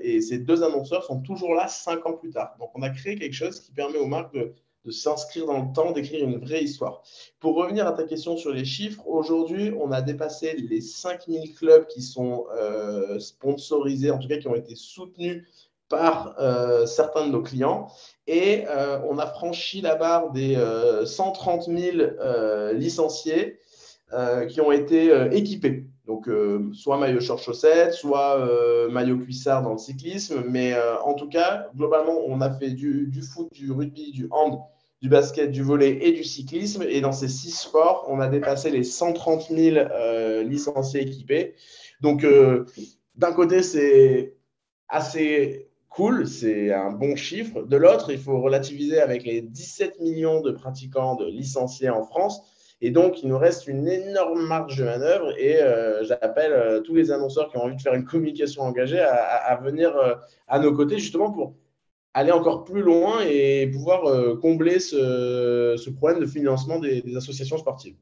et 0.04 0.20
ces 0.20 0.38
deux 0.38 0.64
annonceurs 0.64 1.06
sont 1.06 1.22
toujours 1.22 1.56
là 1.56 1.70
5 1.70 2.06
ans 2.06 2.14
plus 2.14 2.32
tard. 2.32 2.58
Donc, 2.60 2.72
on 2.76 2.82
a 2.82 2.90
créé 2.90 3.16
quelque 3.16 3.34
chose 3.34 3.62
qui 3.62 3.72
permet 3.72 4.00
aux 4.00 4.06
marques 4.06 4.34
de 4.34 4.54
de 4.86 4.92
s'inscrire 4.92 5.46
dans 5.46 5.60
le 5.60 5.74
temps, 5.74 5.92
d'écrire 5.92 6.28
une 6.28 6.38
vraie 6.38 6.64
histoire. 6.64 7.04
Pour 7.40 7.56
revenir 7.56 7.88
à 7.88 7.92
ta 7.92 8.04
question 8.04 8.38
sur 8.38 8.52
les 8.52 8.66
chiffres, 8.66 9.06
aujourd'hui, 9.06 9.74
on 9.80 9.92
a 9.92 10.02
dépassé 10.02 10.54
les 10.54 10.82
5000 10.82 11.54
clubs 11.54 11.88
qui 11.88 12.02
sont 12.02 12.46
euh, 12.58 13.20
sponsorisés, 13.20 14.12
en 14.12 14.18
tout 14.18 14.28
cas 14.28 14.38
qui 14.38 14.48
ont 14.48 14.56
été 14.56 14.76
soutenus 14.76 15.48
par 15.88 16.36
euh, 16.40 16.86
certains 16.86 17.28
de 17.28 17.32
nos 17.32 17.42
clients. 17.42 17.88
Et 18.26 18.64
euh, 18.68 19.00
on 19.08 19.20
a 19.20 19.28
franchi 19.28 19.82
la 19.82 19.96
barre 19.96 20.32
des 20.32 20.58
130 21.06 21.66
000 21.66 22.74
licenciés 22.74 23.60
qui 24.50 24.62
ont 24.62 24.72
été 24.72 25.12
équipés. 25.32 25.86
Donc, 26.08 26.30
soit 26.74 26.98
maillot 26.98 27.22
short 27.22 27.42
chaussette, 27.42 27.94
soit 27.94 28.38
maillot 28.90 29.18
cuissard 29.20 29.62
dans 29.62 29.74
le 29.74 29.78
cyclisme. 29.78 30.44
Mais 30.50 30.74
en 31.04 31.14
tout 31.14 31.30
cas, 31.30 31.68
globalement, 31.76 32.18
on 32.28 32.42
a 32.42 32.52
fait 32.52 32.72
du, 32.72 33.22
foot, 33.22 33.48
du 33.54 33.72
rugby, 33.72 34.12
du 34.12 34.28
hand, 34.32 34.60
du 35.02 35.10
basket, 35.10 35.52
du 35.52 35.64
volet 35.64 35.98
et 36.02 36.12
du 36.12 36.24
cyclisme. 36.24 36.84
Et 36.84 37.02
dans 37.02 37.12
ces 37.12 37.28
six 37.28 37.52
sports, 37.52 38.06
on 38.08 38.20
a 38.20 38.28
dépassé 38.28 38.70
les 38.70 38.84
130 38.84 39.50
000 39.50 39.78
euh, 39.78 40.44
licenciés 40.44 41.02
équipés. 41.02 41.56
Donc, 42.02 42.24
euh, 42.24 42.66
d'un 43.16 43.34
côté, 43.34 43.64
c'est 43.64 44.36
assez 44.88 45.70
cool, 45.90 46.28
c'est 46.28 46.72
un 46.72 46.92
bon 46.92 47.16
chiffre. 47.16 47.64
De 47.64 47.78
l'autre, 47.78 48.12
il 48.12 48.20
faut 48.20 48.40
relativiser 48.40 49.02
avec 49.02 49.24
les 49.24 49.42
17 49.42 50.00
millions 50.00 50.42
de 50.42 50.52
pratiquants 50.52 51.16
de 51.16 51.26
licenciés 51.26 51.90
en 51.90 52.04
France. 52.04 52.42
Et 52.82 52.92
donc, 52.92 53.22
il 53.22 53.30
nous 53.30 53.38
reste 53.38 53.68
une 53.68 53.88
énorme 53.88 54.46
marge 54.48 54.78
de 54.78 54.84
manœuvre 54.84 55.32
et 55.38 55.62
euh, 55.62 56.04
j'appelle 56.04 56.82
tous 56.84 56.96
les 56.96 57.12
annonceurs 57.12 57.50
qui 57.50 57.58
ont 57.58 57.64
envie 57.64 57.76
de 57.76 57.82
faire 57.82 57.94
une 57.94 58.06
communication 58.06 58.64
engagée 58.64 59.00
à 59.00 59.56
venir 59.64 59.94
à 60.48 60.60
nos 60.60 60.74
côtés 60.74 60.98
justement 60.98 61.32
pour 61.32 61.56
aller 62.14 62.32
encore 62.32 62.64
plus 62.64 62.82
loin 62.82 63.22
et 63.22 63.68
pouvoir 63.68 64.06
euh, 64.06 64.36
combler 64.36 64.80
ce, 64.80 65.90
problème 65.92 66.20
de 66.20 66.26
financement 66.26 66.80
des, 66.80 67.04
associations 67.16 67.58
sportives. 67.58 67.96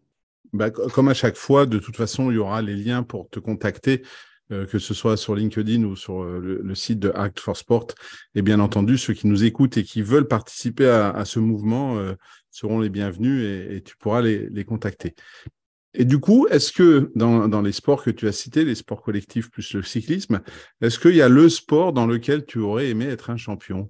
Bah, 0.52 0.72
comme 0.72 1.10
à 1.10 1.14
chaque 1.14 1.36
fois, 1.36 1.66
de 1.66 1.78
toute 1.78 1.96
façon, 1.96 2.32
il 2.32 2.36
y 2.36 2.38
aura 2.38 2.62
les 2.62 2.76
liens 2.76 3.04
pour 3.04 3.30
te 3.30 3.40
contacter, 3.40 4.02
euh, 4.52 4.66
que 4.66 4.80
ce 4.80 4.96
soit 4.96 5.16
sur 5.16 5.36
LinkedIn 5.36 5.84
ou 5.84 5.96
sur 5.96 6.24
euh, 6.24 6.40
le, 6.40 6.76
site 6.76 6.98
de 6.98 7.12
Act 7.14 7.40
for 7.40 7.56
Sport. 7.56 7.88
Et 8.34 8.42
bien 8.42 8.60
entendu, 8.60 8.98
ceux 8.98 9.14
qui 9.14 9.28
nous 9.28 9.44
écoutent 9.44 9.78
et 9.78 9.84
qui 9.84 10.02
veulent 10.02 10.28
participer 10.28 10.88
à, 10.88 11.24
ce 11.26 11.40
mouvement 11.40 11.98
seront 12.52 12.80
les 12.80 12.90
bienvenus 12.90 13.44
et, 13.44 13.82
tu 13.82 13.98
pourras 13.98 14.22
les, 14.22 14.50
les, 14.50 14.66
contacter. 14.66 15.16
Et 15.94 16.06
du 16.06 16.20
coup, 16.20 16.48
est-ce 16.48 16.72
que 16.72 17.12
dans, 17.16 17.48
dans, 17.48 17.62
les 17.62 17.72
sports 17.72 18.04
que 18.04 18.12
tu 18.12 18.28
as 18.28 18.32
cités, 18.32 18.64
les 18.64 18.76
sports 18.76 19.02
collectifs 19.02 19.50
plus 19.50 19.74
le 19.74 19.84
cyclisme, 19.84 20.42
est-ce 20.82 21.00
qu'il 21.00 21.16
y 21.16 21.22
a 21.22 21.30
le 21.30 21.50
sport 21.50 21.94
dans 21.94 22.06
lequel 22.06 22.46
tu 22.46 22.60
aurais 22.60 22.90
aimé 22.90 23.06
être 23.06 23.30
un 23.30 23.38
champion? 23.38 23.90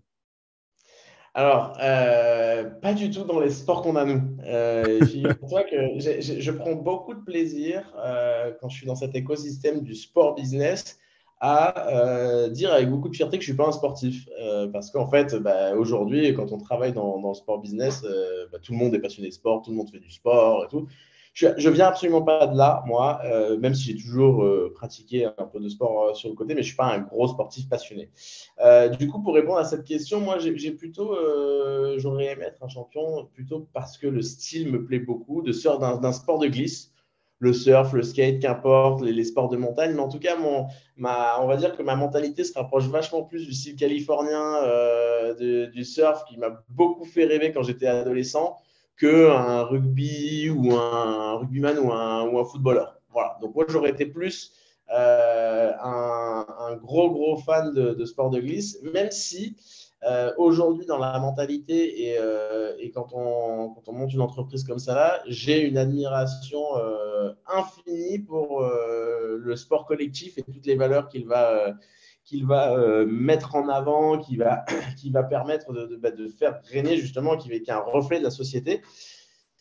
Alors, 1.34 1.78
euh, 1.82 2.64
pas 2.66 2.94
du 2.94 3.10
tout 3.12 3.24
dans 3.24 3.40
les 3.40 3.52
sports 3.52 3.82
qu'on 3.82 3.96
a 3.96 4.04
nous. 4.04 4.22
Euh, 4.46 5.00
je 5.06 6.52
prends 6.52 6.74
beaucoup 6.74 7.14
de 7.14 7.22
plaisir 7.22 7.94
euh, 7.98 8.52
quand 8.60 8.70
je 8.70 8.78
suis 8.78 8.88
dans 8.88 8.96
cet 8.96 9.16
écosystème 9.16 9.82
du 9.82 9.96
sport 9.96 10.36
business 10.36 10.98
à 11.40 11.90
euh, 11.90 12.50
dire 12.50 12.74
avec 12.74 12.90
beaucoup 12.90 13.10
de 13.10 13.16
fierté 13.16 13.38
que 13.38 13.44
je 13.44 13.52
ne 13.52 13.54
suis 13.54 13.58
pas 13.58 13.68
un 13.68 13.72
sportif. 13.72 14.28
parce 14.74 14.92
qu'en 14.92 15.08
fait, 15.08 15.36
bah, 15.36 15.76
aujourd'hui, 15.76 16.34
quand 16.34 16.52
on 16.52 16.58
travaille 16.58 16.94
dans, 16.94 17.20
dans 17.20 17.30
le 17.30 17.36
sport 17.36 17.60
business, 17.60 18.04
bah, 18.52 18.60
tout 18.62 18.74
le 18.74 18.78
monde 18.78 18.94
est 18.96 19.00
passionné 19.00 19.30
de 19.30 19.34
sport, 19.34 19.62
tout 19.62 19.72
le 19.72 19.78
monde 19.78 19.90
fait 19.90 20.00
du 20.00 20.12
sport 20.12 20.66
et 20.66 20.68
tout 20.68 20.88
je, 21.34 21.48
ne 21.48 21.74
viens 21.74 21.88
absolument 21.88 22.22
pas 22.22 22.48
de 22.48 22.58
là, 22.58 22.84
moi, 22.86 23.22
euh, 23.26 23.58
même 23.58 23.74
si 23.74 23.86
j'ai 23.86 23.96
toujours 23.96 24.44
euh, 24.44 24.74
pratiqué 24.74 25.26
un 25.26 25.46
peu 25.46 25.60
de 25.60 25.70
sport 25.70 26.04
euh, 26.04 26.14
sur 26.14 26.30
le 26.30 26.36
côté, 26.36 26.54
mais 26.54 26.62
je 26.62 26.68
suis 26.68 26.76
pas 26.76 26.94
un 26.94 27.00
gros 27.00 27.28
sportif 27.28 27.70
passionné. 27.70 28.10
du 28.98 29.08
coup, 29.08 29.22
pour 29.22 29.34
répondre 29.34 29.58
à 29.58 29.66
cette 29.66 29.84
question, 29.84 30.20
moi, 30.20 30.38
j'ai 30.40 30.72
plutôt, 30.72 31.16
j'aurais 31.98 32.34
aimé 32.34 32.44
être 32.46 32.64
un 32.64 32.68
champion 32.68 33.30
plutôt 33.34 33.68
parce 33.74 33.98
que 33.98 34.08
le 34.08 34.22
style 34.22 34.72
me 34.72 34.84
plaît 34.84 35.00
beaucoup, 35.00 35.42
de 35.42 35.52
sort 35.52 35.80
d'un 35.80 36.12
sport 36.12 36.40
de 36.40 36.48
glisse 36.48 36.89
le 37.40 37.54
surf, 37.54 37.94
le 37.94 38.04
skate, 38.04 38.40
qu'importe, 38.40 39.02
les, 39.02 39.24
sports 39.24 39.50
de 39.50 39.58
montagne. 39.58 39.94
Mais 39.94 40.02
en 40.02 40.10
tout 40.10 40.20
cas, 40.20 40.36
mon, 40.38 40.68
ma, 40.98 41.42
on 41.42 41.48
va 41.48 41.56
dire 41.56 41.76
que 41.76 41.82
ma 41.82 41.96
mentalité 41.96 42.44
se 42.44 42.54
rapproche 42.54 42.86
vachement 42.88 43.24
plus 43.24 43.46
du 43.48 43.54
style 43.54 43.76
californien 43.76 44.62
du 45.40 45.84
surf 45.84 46.24
qui 46.26 46.38
m'a 46.38 46.64
beaucoup 46.70 47.06
fait 47.06 47.26
rêver 47.26 47.52
quand 47.52 47.64
j'étais 47.64 47.88
adolescent 47.88 48.58
qu'un 49.00 49.64
rugby 49.64 50.50
ou 50.50 50.74
un 50.74 51.36
rugbyman 51.36 51.80
ou 51.80 51.92
un, 51.92 52.28
ou 52.28 52.40
un 52.40 52.46
footballeur. 52.46 53.00
Voilà. 53.12 53.38
Donc 53.42 53.56
moi, 53.56 53.66
j'aurais 53.70 53.92
été 53.92 54.06
plus 54.06 54.54
euh, 54.92 55.72
un, 55.82 56.76
gros, 56.78 57.12
gros 57.12 57.38
fan 57.38 57.74
de, 57.74 58.06
sport 58.06 58.30
de 58.30 58.40
glisse, 58.40 58.80
même 58.94 59.12
si 59.12 59.56
Euh, 60.08 60.32
aujourd'hui, 60.38 60.86
dans 60.86 60.98
la 60.98 61.20
mentalité 61.20 62.08
et, 62.08 62.18
euh, 62.18 62.74
quand, 62.94 63.10
on, 63.14 63.76
monte 63.92 64.14
une 64.14 64.22
entreprise 64.22 64.64
comme 64.64 64.80
ça, 64.80 64.96
là, 64.96 65.22
j'ai 65.28 65.62
une 65.62 65.78
admiration 65.78 66.60
infinie 67.48 68.20
pour 68.20 68.62
le 68.62 69.56
sport 69.56 69.86
collectif 69.86 70.38
et 70.38 70.44
toutes 70.44 70.66
les 70.66 70.76
valeurs 70.76 71.10
qu'il 71.10 71.26
va, 71.26 71.76
mettre 73.06 73.56
en 73.56 73.68
avant, 73.68 74.18
qui 74.18 74.38
va, 74.38 74.66
permettre 75.30 75.74
de, 75.74 75.96
bah, 75.98 76.10
faire 76.38 76.62
régner 76.72 76.98
justement, 76.98 77.38
qui, 77.38 77.52
est 77.52 77.70
un 77.70 77.80
reflet 77.80 78.20
de 78.20 78.24
la 78.24 78.32
société. 78.32 78.82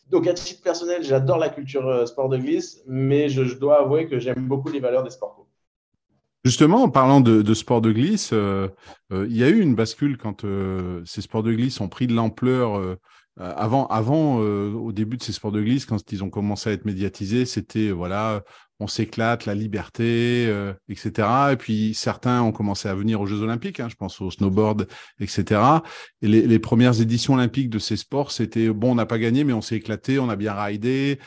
Donc, 0.09 0.25
à 0.25 0.33
titre 0.33 0.63
personnel, 0.63 1.03
j'adore 1.03 1.37
la 1.37 1.49
culture 1.49 1.87
euh, 1.87 2.05
sport 2.07 2.29
de 2.29 2.37
glisse, 2.37 2.81
mais 2.87 3.29
je, 3.29 3.41
dois 3.57 3.81
avouer 3.81 4.07
que 4.07 4.17
j'aime 4.17 4.47
beaucoup 4.47 4.69
les 4.69 4.79
valeurs 4.79 5.03
des 5.03 5.11
sports. 5.11 5.38
Justement, 6.45 6.83
en 6.83 6.89
parlant 6.89 7.19
de, 7.21 7.53
sport 7.53 7.81
de 7.81 7.91
glisse, 7.91 8.31
euh, 8.31 8.69
euh, 9.11 9.27
il 9.29 9.35
y 9.35 9.43
a 9.43 9.49
eu 9.49 9.59
une 9.59 9.75
bascule 9.75 10.17
quand 10.17 10.45
ces 11.05 11.21
sports 11.21 11.43
de 11.43 11.53
glisse 11.53 11.81
ont 11.81 11.89
pris 11.89 12.07
de 12.07 12.13
l'ampleur. 12.13 12.97
avant, 13.37 13.87
avant 13.87 14.37
au 14.37 14.91
début 14.91 15.17
de 15.17 15.23
ces 15.23 15.33
sports 15.33 15.51
de 15.51 15.61
glisse, 15.61 15.85
quand 15.85 16.11
ils 16.11 16.23
ont 16.23 16.29
commencé 16.29 16.69
à 16.69 16.73
être 16.73 16.85
médiatisés, 16.85 17.45
c'était 17.45 17.91
voilà, 17.91 18.43
on 18.79 18.87
s'éclate, 18.87 19.45
la 19.45 19.55
liberté, 19.55 20.45
euh, 20.47 20.73
etc. 20.87 21.27
Et 21.51 21.57
puis 21.57 21.93
certains 21.93 22.41
ont 22.41 22.51
commencé 22.51 22.87
à 22.87 22.95
venir 22.95 23.19
aux 23.19 23.25
Jeux 23.25 23.41
Olympiques, 23.41 23.79
hein, 23.79 23.89
je 23.89 23.95
pense 23.95 24.21
au 24.21 24.31
snowboard, 24.31 24.87
etc. 25.19 25.61
Et 26.21 26.27
les, 26.27 26.59
premières 26.59 27.01
éditions 27.01 27.33
olympiques 27.33 27.69
de 27.69 27.79
ces 27.79 27.97
sports, 27.97 28.31
c'était 28.31 28.69
bon, 28.69 28.91
on 28.91 28.95
n'a 28.95 29.05
pas 29.05 29.19
gagné, 29.19 29.43
mais 29.43 29.53
on 29.53 29.61
s'est 29.61 29.75
éclaté, 29.75 30.19
on 30.19 30.29
a 30.29 30.35
bien 30.35 30.53
raidé. 30.53 31.19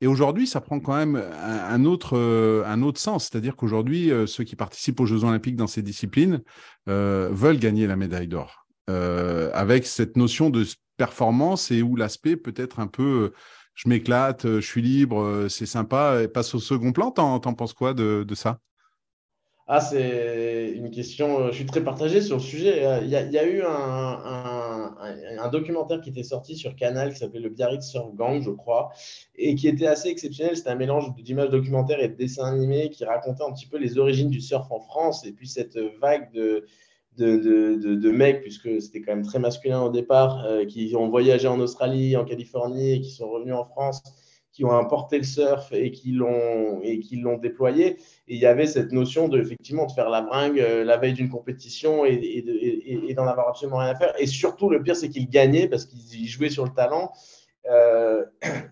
Et 0.00 0.06
aujourd'hui, 0.06 0.46
ça 0.46 0.60
prend 0.60 0.80
quand 0.80 0.96
même 0.96 1.16
un, 1.16 1.84
autre, 1.84 2.16
euh, 2.16 2.80
autre 2.82 3.00
sens. 3.00 3.28
C'est-à-dire 3.28 3.56
qu'aujourd'hui, 3.56 4.10
euh, 4.10 4.26
ceux 4.26 4.44
qui 4.44 4.56
participent 4.56 5.00
aux 5.00 5.06
Jeux 5.06 5.24
Olympiques 5.24 5.56
dans 5.56 5.66
ces 5.66 5.82
disciplines 5.82 6.42
veulent 6.86 7.58
gagner 7.58 7.86
la 7.86 7.96
médaille 7.96 8.28
d'or. 8.28 8.66
avec 8.88 9.86
cette 9.86 10.16
notion 10.16 10.50
de 10.50 10.64
performance 10.96 11.70
et 11.70 11.82
où 11.82 11.96
l'aspect 11.96 12.36
peut 12.36 12.54
être 12.56 12.80
un 12.80 12.88
peu 12.88 13.32
je 13.80 13.88
m'éclate, 13.88 14.44
euh, 14.44 14.60
je 14.60 14.66
suis 14.66 14.82
libre, 14.82 15.22
euh, 15.22 15.48
c'est 15.48 15.64
sympa, 15.64 16.28
passe 16.32 16.54
au 16.54 16.58
second 16.58 16.92
plan. 16.92 17.10
T'en, 17.10 17.40
penses 17.40 17.72
quoi 17.72 17.94
de, 17.94 18.26
ça? 18.34 18.58
Ah, 19.72 19.80
c'est 19.80 20.72
une 20.74 20.90
question. 20.90 21.42
Euh, 21.42 21.50
je 21.52 21.56
suis 21.56 21.66
très 21.66 21.84
partagé 21.84 22.20
sur 22.22 22.38
le 22.38 22.42
sujet. 22.42 22.82
Il 23.02 23.08
y 23.08 23.14
a, 23.14 23.46
eu 23.46 23.62
un, 23.64 25.48
documentaire 25.52 26.00
qui 26.00 26.10
était 26.10 26.24
sorti 26.24 26.56
sur 26.56 26.74
Canal 26.74 27.12
qui 27.12 27.20
s'appelait 27.20 27.38
le 27.38 27.50
Biarritz 27.50 27.88
Surf 27.88 28.12
Gang, 28.16 28.42
je 28.42 28.50
crois, 28.50 28.90
et 29.36 29.54
qui 29.54 29.68
était 29.68 29.86
assez 29.86 30.08
exceptionnel. 30.08 30.56
C'était 30.56 30.70
un 30.70 30.74
mélange 30.74 31.14
d'images 31.22 31.50
documentaires 31.50 32.00
et 32.00 32.08
de 32.08 32.16
dessins 32.16 32.46
animés 32.46 32.90
qui 32.90 33.04
racontait 33.04 33.44
un 33.44 33.52
petit 33.52 33.66
peu 33.66 33.78
les 33.78 33.96
origines 33.96 34.28
du 34.28 34.40
surf 34.40 34.66
en 34.72 34.80
France 34.80 35.24
et 35.24 35.30
puis 35.30 35.46
cette 35.46 35.78
vague 36.00 36.32
de, 36.32 36.66
de, 37.16 37.94
de, 37.94 38.10
mecs, 38.10 38.42
puisque 38.42 38.82
c'était 38.82 39.02
quand 39.02 39.14
même 39.14 39.24
très 39.24 39.38
masculin 39.38 39.82
au 39.82 39.90
départ, 39.90 40.44
euh, 40.46 40.64
qui 40.64 40.94
ont 40.96 41.08
voyagé 41.08 41.46
en 41.46 41.60
Australie, 41.60 42.16
en 42.16 42.24
Californie, 42.24 42.94
et 42.94 43.00
qui 43.00 43.10
sont 43.10 43.28
revenus 43.28 43.54
en 43.54 43.64
France, 43.64 44.02
qui 44.60 44.66
ont 44.66 44.78
importé 44.78 45.16
le 45.16 45.24
surf 45.24 45.72
et 45.72 45.90
qui 45.90 46.12
l'ont 46.12 46.82
et 46.82 47.00
qui 47.00 47.16
l'ont 47.16 47.38
déployé. 47.38 47.96
Et 48.28 48.34
il 48.34 48.38
y 48.38 48.44
avait 48.44 48.66
cette 48.66 48.92
notion 48.92 49.26
de 49.26 49.40
effectivement 49.40 49.86
de 49.86 49.92
faire 49.92 50.10
la 50.10 50.20
bringue 50.20 50.60
euh, 50.60 50.84
la 50.84 50.98
veille 50.98 51.14
d'une 51.14 51.30
compétition 51.30 52.04
et, 52.04 53.14
d'en 53.16 53.26
avoir 53.26 53.48
absolument 53.48 53.78
rien 53.78 53.88
à 53.88 53.94
faire. 53.94 54.12
Et 54.18 54.26
surtout, 54.26 54.68
le 54.68 54.82
pire, 54.82 54.96
c'est 54.96 55.08
qu'ils 55.08 55.30
gagnaient 55.30 55.66
parce 55.66 55.86
qu'ils 55.86 56.28
jouaient 56.28 56.50
sur 56.50 56.64
le 56.64 56.72
talent. 56.72 57.10
Euh, 57.70 58.26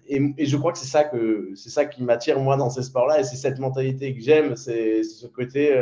et, 0.06 0.44
je 0.44 0.56
crois 0.58 0.72
que 0.72 0.78
c'est 0.78 0.86
ça 0.86 1.04
que 1.04 1.52
c'est 1.54 1.70
ça 1.70 1.86
qui 1.86 2.02
m'attire 2.02 2.38
moi 2.38 2.58
dans 2.58 2.68
ces 2.68 2.82
sports-là 2.82 3.20
et 3.20 3.24
c'est 3.24 3.36
cette 3.36 3.58
mentalité 3.58 4.14
que 4.14 4.20
j'aime, 4.20 4.56
c'est 4.56 5.02
ce 5.04 5.26
côté 5.26 5.74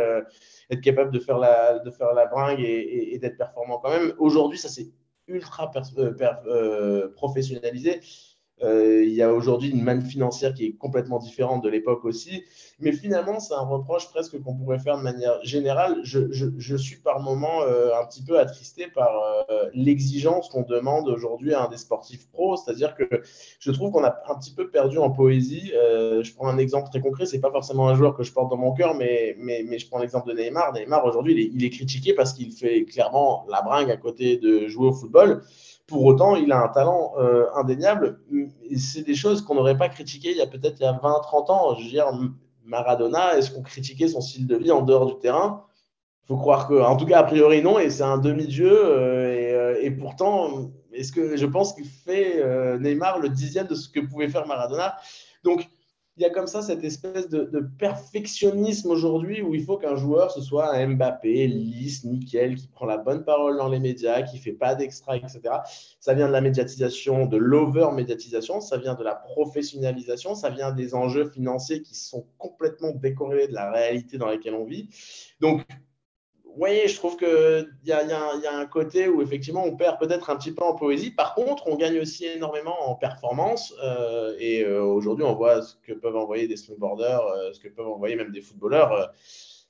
être 0.70 0.80
capable 0.80 1.10
de 1.10 1.18
faire 1.18 1.38
la, 1.38 1.80
de 1.80 1.90
faire 1.90 2.12
la 2.14 2.26
bringue 2.26 2.60
et, 2.60 3.18
d'être 3.18 3.38
performant 3.38 3.78
quand 3.78 3.90
même. 3.90 4.12
Aujourd'hui, 4.18 4.58
ça 4.58 4.68
s'est 4.68 4.86
ultra 5.26 5.72
euh, 5.98 6.14
euh, 6.46 7.08
professionnalisé. 7.14 8.00
Euh, 8.62 9.04
il 9.04 9.12
y 9.12 9.22
a 9.22 9.32
aujourd'hui 9.32 9.70
une 9.70 9.82
manne 9.82 10.02
financière 10.02 10.54
qui 10.54 10.64
est 10.64 10.72
complètement 10.72 11.18
différente 11.18 11.62
de 11.62 11.68
l'époque 11.68 12.04
aussi. 12.04 12.42
Mais 12.78 12.92
finalement, 12.92 13.38
c'est 13.40 13.54
un 13.54 13.60
reproche 13.60 14.08
presque 14.10 14.40
qu'on 14.42 14.54
pourrait 14.54 14.78
faire 14.78 14.96
de 14.98 15.02
manière 15.02 15.38
générale. 15.44 16.00
Je, 16.02 16.32
je, 16.32 16.46
je 16.56 16.76
suis 16.76 16.96
par 16.96 17.20
moments 17.20 17.62
un 17.62 18.06
petit 18.06 18.22
peu 18.22 18.38
attristé 18.38 18.86
par 18.88 19.10
l'exigence 19.74 20.48
qu'on 20.48 20.62
demande 20.62 21.08
aujourd'hui 21.08 21.54
à 21.54 21.64
un 21.64 21.68
des 21.68 21.76
sportifs 21.76 22.28
pros. 22.30 22.56
C'est-à-dire 22.56 22.94
que 22.94 23.04
je 23.58 23.70
trouve 23.70 23.92
qu'on 23.92 24.04
a 24.04 24.16
un 24.28 24.34
petit 24.38 24.52
peu 24.52 24.68
perdu 24.68 24.98
en 24.98 25.10
poésie. 25.10 25.70
je 25.72 26.34
prends 26.34 26.48
un 26.48 26.58
exemple 26.58 26.88
très 26.90 27.00
concret. 27.00 27.26
C'est 27.26 27.40
pas 27.40 27.50
forcément 27.50 27.88
un 27.88 27.94
joueur 27.94 28.14
que 28.16 28.22
je 28.22 28.32
porte 28.32 28.50
dans 28.50 28.56
mon 28.56 28.72
cœur, 28.72 28.94
mais, 28.94 29.36
mais, 29.38 29.64
mais 29.66 29.78
je 29.78 29.88
prends 29.88 29.98
l'exemple 29.98 30.28
de 30.28 30.34
Neymar. 30.34 30.72
Neymar, 30.72 31.04
aujourd'hui, 31.04 31.34
il, 31.34 31.56
il 31.56 31.64
est 31.64 31.70
critiqué 31.70 32.14
parce 32.14 32.32
qu'il 32.32 32.52
fait 32.52 32.84
clairement 32.84 33.46
la 33.50 33.62
bringue 33.62 33.90
à 33.90 33.96
côté 33.96 34.36
de 34.36 34.66
jouer 34.66 34.88
au 34.88 34.92
football. 34.92 35.42
Pour 35.86 36.04
autant, 36.04 36.34
il 36.34 36.50
a 36.50 36.62
un 36.62 36.68
talent 36.68 37.12
euh, 37.18 37.46
indéniable. 37.54 38.20
C'est 38.76 39.02
des 39.02 39.14
choses 39.14 39.42
qu'on 39.42 39.54
n'aurait 39.54 39.76
pas 39.76 39.88
critiquées 39.88 40.32
il 40.32 40.36
y 40.36 40.42
a 40.42 40.46
peut-être 40.46 40.80
il 40.80 40.82
y 40.82 40.86
a 40.86 40.92
20, 40.92 41.20
30 41.22 41.50
ans. 41.50 41.74
Je 41.76 41.84
veux 41.84 41.90
dire, 41.90 42.06
Maradona, 42.64 43.38
est-ce 43.38 43.52
qu'on 43.52 43.62
critiquait 43.62 44.08
son 44.08 44.20
style 44.20 44.46
de 44.46 44.56
vie 44.56 44.72
en 44.72 44.82
dehors 44.82 45.06
du 45.06 45.18
terrain? 45.20 45.64
Il 46.24 46.26
faut 46.28 46.36
croire 46.38 46.66
que, 46.66 46.74
en 46.74 46.96
tout 46.96 47.06
cas, 47.06 47.20
a 47.20 47.22
priori, 47.22 47.62
non, 47.62 47.78
et 47.78 47.88
c'est 47.88 48.02
un 48.02 48.18
demi-dieu. 48.18 48.72
Euh, 48.72 49.74
euh, 49.76 49.78
et, 49.80 49.92
pourtant, 49.92 50.72
est-ce 50.92 51.12
que 51.12 51.36
je 51.36 51.46
pense 51.46 51.72
qu'il 51.72 51.86
fait 51.86 52.42
Neymar 52.80 53.20
le 53.20 53.28
dixième 53.28 53.68
de 53.68 53.76
ce 53.76 53.88
que 53.88 54.00
pouvait 54.00 54.28
faire 54.28 54.46
Maradona 54.46 54.96
Donc, 55.44 55.68
il 56.16 56.22
y 56.22 56.24
a 56.24 56.30
comme 56.30 56.46
ça 56.46 56.62
cette 56.62 56.82
espèce 56.82 57.28
de, 57.28 57.68
perfectionnisme 57.78 58.90
aujourd'hui 58.90 59.42
où 59.42 59.54
il 59.54 59.62
faut 59.62 59.76
qu'un 59.76 59.96
joueur, 59.96 60.30
ce 60.30 60.40
soit 60.40 60.74
un 60.74 60.88
Mbappé, 60.94 61.46
lisse, 61.46 62.04
nickel, 62.04 62.54
qui 62.56 62.68
prend 62.68 62.86
la 62.86 62.96
bonne 62.96 63.22
parole 63.22 63.58
dans 63.58 63.68
les 63.68 63.80
médias, 63.80 64.22
qui 64.22 64.38
fait 64.38 64.52
pas 64.52 64.74
d'extra, 64.74 65.16
etc. 65.16 65.40
Ça 66.00 66.14
vient 66.14 66.28
de 66.28 66.32
la 66.32 66.40
médiatisation, 66.40 67.26
de 67.26 67.36
l'over-médiatisation, 67.36 68.62
ça 68.62 68.78
vient 68.78 68.94
de 68.94 69.04
la 69.04 69.14
professionnalisation, 69.14 70.34
ça 70.34 70.48
vient 70.48 70.72
des 70.72 70.94
enjeux 70.94 71.28
financiers 71.28 71.82
qui 71.82 71.94
sont 71.94 72.26
complètement 72.38 72.92
décorrélés 72.92 73.48
de 73.48 73.54
la 73.54 73.70
réalité 73.70 74.16
dans 74.16 74.26
laquelle 74.26 74.54
on 74.54 74.64
vit. 74.64 74.88
Donc, 75.40 75.66
oui, 76.58 76.88
je 76.88 76.96
trouve 76.96 77.16
qu'il 77.16 77.70
y, 77.84 77.88
y, 77.88 77.92
a 77.92 78.58
un 78.58 78.66
côté 78.66 79.08
où 79.08 79.20
effectivement 79.20 79.64
on 79.64 79.76
perd 79.76 79.98
peut-être 79.98 80.30
un 80.30 80.36
petit 80.36 80.52
peu 80.52 80.64
en 80.64 80.74
poésie. 80.74 81.10
Par 81.10 81.34
contre, 81.34 81.66
on 81.66 81.76
gagne 81.76 82.00
aussi 82.00 82.24
énormément 82.24 82.88
en 82.88 82.94
performance. 82.94 83.74
Euh, 83.84 84.34
et 84.38 84.64
euh, 84.64 84.82
aujourd'hui, 84.82 85.24
on 85.24 85.34
voit 85.34 85.60
ce 85.60 85.74
que 85.86 85.92
peuvent 85.92 86.16
envoyer 86.16 86.48
des 86.48 86.56
snowboarders, 86.56 87.26
euh, 87.26 87.52
ce 87.52 87.60
que 87.60 87.68
peuvent 87.68 87.88
envoyer 87.88 88.16
même 88.16 88.32
des 88.32 88.40
footballeurs. 88.40 89.12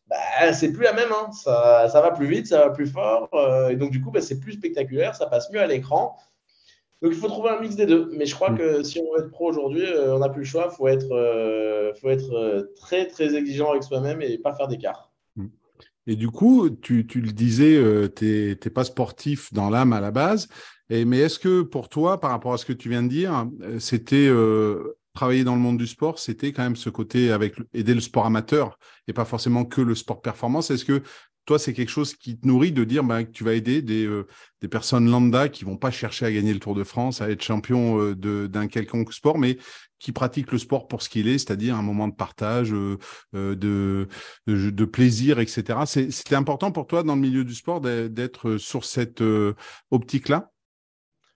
Bah, 0.07 0.52
c'est 0.52 0.73
plus 0.73 0.85
la 0.85 0.93
même. 0.93 1.11
Hein. 1.11 1.33
Ça, 1.33 1.88
ça, 1.88 2.00
va 2.00 2.12
plus 2.12 2.28
vite, 2.28 2.47
ça 2.47 2.66
va 2.66 2.71
plus 2.71 2.87
fort. 2.87 3.28
et 3.69 3.75
donc, 3.75 3.90
du 3.90 4.00
coup, 4.00 4.12
bah, 4.12 4.21
c'est 4.21 4.38
plus 4.38 4.52
spectaculaire, 4.52 5.16
ça 5.16 5.26
passe 5.26 5.50
mieux 5.50 5.61
à 5.61 5.66
l'écran. 5.66 6.16
Donc, 7.02 7.12
il 7.12 7.19
faut 7.19 7.28
trouver 7.28 7.50
un 7.50 7.61
mix 7.61 7.75
des 7.75 7.87
deux. 7.87 8.11
Mais 8.12 8.26
je 8.26 8.35
crois 8.37 8.50
mm. 8.50 8.59
que 8.59 8.83
si 8.85 9.00
on 9.00 9.12
veut 9.12 9.25
être 9.25 9.31
pro 9.31 9.49
aujourd'hui, 9.49 9.87
on 10.07 10.21
n'a 10.21 10.28
plus 10.28 10.43
le 10.43 10.47
choix. 10.47 10.69
Il 10.71 10.76
faut 10.76 10.87
être, 10.87 11.95
faut 12.00 12.11
être 12.11 12.71
très, 12.76 13.09
très 13.09 13.35
exigeant 13.35 13.71
avec 13.71 13.83
soi-même 13.83 14.23
et 14.23 14.38
pas 14.38 14.55
faire 14.55 14.69
d'écart. 14.69 15.05
Et 16.06 16.16
du 16.16 16.28
coup, 16.28 16.70
tu, 16.70 17.04
le 17.14 17.32
disais, 17.32 17.76
euh, 17.76 18.08
tu 18.14 18.25
n'es 18.25 18.70
pas 18.70 18.84
sportif 18.84 19.52
dans 19.52 19.70
l'âme 19.70 19.92
à 19.92 20.00
la 20.00 20.10
base. 20.10 20.48
Et, 20.88 21.04
mais 21.04 21.18
est-ce 21.18 21.38
que 21.38 21.62
pour 21.62 21.88
toi, 21.88 22.20
par 22.20 22.30
rapport 22.30 22.52
à 22.52 22.58
ce 22.58 22.64
que 22.64 22.72
tu 22.72 22.88
viens 22.88 23.02
de 23.02 23.08
dire, 23.08 23.48
euh, 23.62 23.78
c'était 23.80 24.28
euh, 24.28 24.98
travailler 25.14 25.42
dans 25.42 25.56
le 25.56 25.60
monde 25.60 25.78
du 25.78 25.86
sport, 25.86 26.18
c'était 26.18 26.52
quand 26.52 26.62
même 26.62 26.76
ce 26.76 26.90
côté 26.90 27.32
avec 27.32 27.56
aider 27.75 27.94
le 27.94 28.00
sport 28.00 28.26
amateur 28.26 28.78
et 29.08 29.12
pas 29.12 29.25
forcément 29.25 29.64
que 29.64 29.80
le 29.80 29.94
sport 29.94 30.20
performance? 30.20 30.70
Est-ce 30.70 30.84
que 30.84 31.02
toi, 31.47 31.59
c'est 31.59 31.73
quelque 31.73 31.91
chose 31.91 32.15
qui 32.15 32.38
te 32.38 32.47
nourrit 32.47 32.73
de 32.73 32.85
dire 32.85 33.05
bah, 33.05 33.25
que 33.25 33.31
tu 33.31 33.45
vas 33.45 33.55
aider 33.55 33.81
des, 33.81 34.09
des 34.61 34.69
personnes 34.69 35.11
lambda 35.11 35.49
qui 35.49 35.65
vont 35.65 35.76
pas 35.76 35.91
chercher 35.91 36.26
à 36.26 36.33
gagner 36.33 36.53
le 36.53 36.61
Tour 36.61 36.75
de 36.75 36.85
France, 36.85 37.23
à 37.23 37.31
être 37.31 37.43
champion 37.43 38.12
d'un 38.12 38.67
quelconque 38.69 39.12
sport, 39.12 39.38
mais 39.38 39.57
qui 39.99 40.12
pratique 40.12 40.53
le 40.53 40.59
sport 40.59 40.88
pour 40.88 41.03
ce 41.03 41.09
qu'il 41.09 41.29
est, 41.29 41.38
c'est-à-dire 41.38 41.76
un 41.76 41.83
moment 41.83 42.09
de 42.09 42.15
partage, 42.15 42.73
euh, 42.73 42.99
euh, 43.35 43.55
de, 44.47 44.85
plaisir, 44.85 45.41
etc. 45.41 45.81
C'était 45.87 46.35
important 46.35 46.71
pour 46.71 46.87
toi 46.87 47.03
dans 47.03 47.15
le 47.15 47.21
milieu 47.21 47.45
du 47.45 47.55
sport 47.55 47.81
d'être 47.81 48.57
sur 48.57 48.85
cette 48.85 49.23
euh, 49.23 49.55
optique-là? 49.91 50.50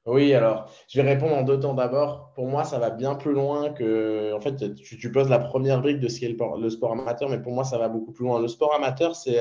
Oui, 0.06 0.32
alors, 0.32 0.70
je 0.88 1.00
vais 1.00 1.08
répondre 1.08 1.36
en 1.36 1.42
deux 1.42 1.60
temps. 1.60 1.74
D'abord, 1.74 2.32
pour 2.34 2.48
moi, 2.48 2.64
ça 2.64 2.78
va 2.78 2.90
bien 2.90 3.14
plus 3.14 3.32
loin 3.32 3.70
que. 3.70 4.32
En 4.32 4.40
fait, 4.40 4.74
tu, 4.74 5.12
poses 5.12 5.28
la 5.28 5.38
première 5.38 5.82
brique 5.82 6.00
de 6.00 6.08
ce 6.08 6.20
qu'est 6.20 6.34
le, 6.58 6.70
sport 6.70 6.92
amateur, 6.92 7.28
mais 7.28 7.40
pour 7.40 7.52
moi, 7.52 7.64
ça 7.64 7.76
va 7.76 7.88
beaucoup 7.88 8.12
plus 8.12 8.24
loin. 8.24 8.40
Le 8.40 8.48
sport 8.48 8.74
amateur, 8.74 9.14
c'est 9.14 9.38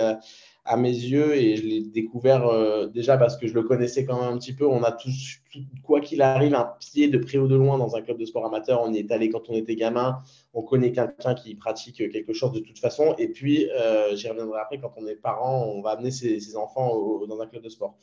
à 0.65 0.77
mes 0.77 0.91
yeux, 0.91 1.35
et 1.35 1.55
je 1.55 1.65
l'ai 1.65 1.81
découvert 1.81 2.45
euh, 2.45 2.87
déjà 2.87 3.17
parce 3.17 3.37
que 3.37 3.47
je 3.47 3.53
le 3.53 3.63
connaissais 3.63 4.05
quand 4.05 4.21
même 4.21 4.33
un 4.33 4.37
petit 4.37 4.53
peu, 4.53 4.67
on 4.67 4.83
a 4.83 4.91
tous, 4.91 5.39
quoi 5.83 5.99
qu'il 5.99 6.21
arrive, 6.21 6.53
un 6.53 6.73
pied 6.79 7.07
de 7.07 7.17
près 7.17 7.37
ou 7.37 7.47
de 7.47 7.55
loin 7.55 7.77
dans 7.77 7.95
un 7.95 8.01
club 8.01 8.17
de 8.17 8.25
sport 8.25 8.45
amateur. 8.45 8.81
On 8.83 8.93
y 8.93 8.97
est 8.99 9.11
allé 9.11 9.29
quand 9.29 9.49
on 9.49 9.53
était 9.53 9.75
gamin, 9.75 10.19
on 10.53 10.61
connaît 10.61 10.91
quelqu'un 10.91 11.33
qui 11.33 11.55
pratique 11.55 11.97
quelque 12.11 12.33
chose 12.33 12.51
de 12.51 12.59
toute 12.59 12.77
façon. 12.77 13.15
Et 13.17 13.29
puis, 13.29 13.69
euh, 13.71 14.15
j'y 14.15 14.29
reviendrai 14.29 14.59
après, 14.59 14.79
quand 14.79 14.93
on 14.97 15.07
est 15.07 15.15
parent, 15.15 15.65
on 15.65 15.81
va 15.81 15.91
amener 15.91 16.11
ses, 16.11 16.55
enfants 16.55 17.25
dans 17.27 17.41
un 17.41 17.47
club 17.47 17.63
de 17.63 17.69
sport. 17.69 17.97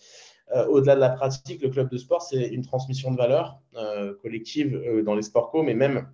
Euh, 0.55 0.67
au-delà 0.67 0.95
de 0.95 1.01
la 1.01 1.11
pratique, 1.11 1.63
le 1.63 1.69
club 1.69 1.91
de 1.91 1.99
sport, 1.99 2.23
c'est 2.23 2.49
une 2.49 2.63
transmission 2.63 3.11
de 3.13 3.17
valeurs 3.17 3.61
collectives 4.23 5.03
dans 5.05 5.15
les 5.15 5.23
sports 5.23 5.51
co, 5.51 5.63
mais 5.63 5.75
même 5.75 6.07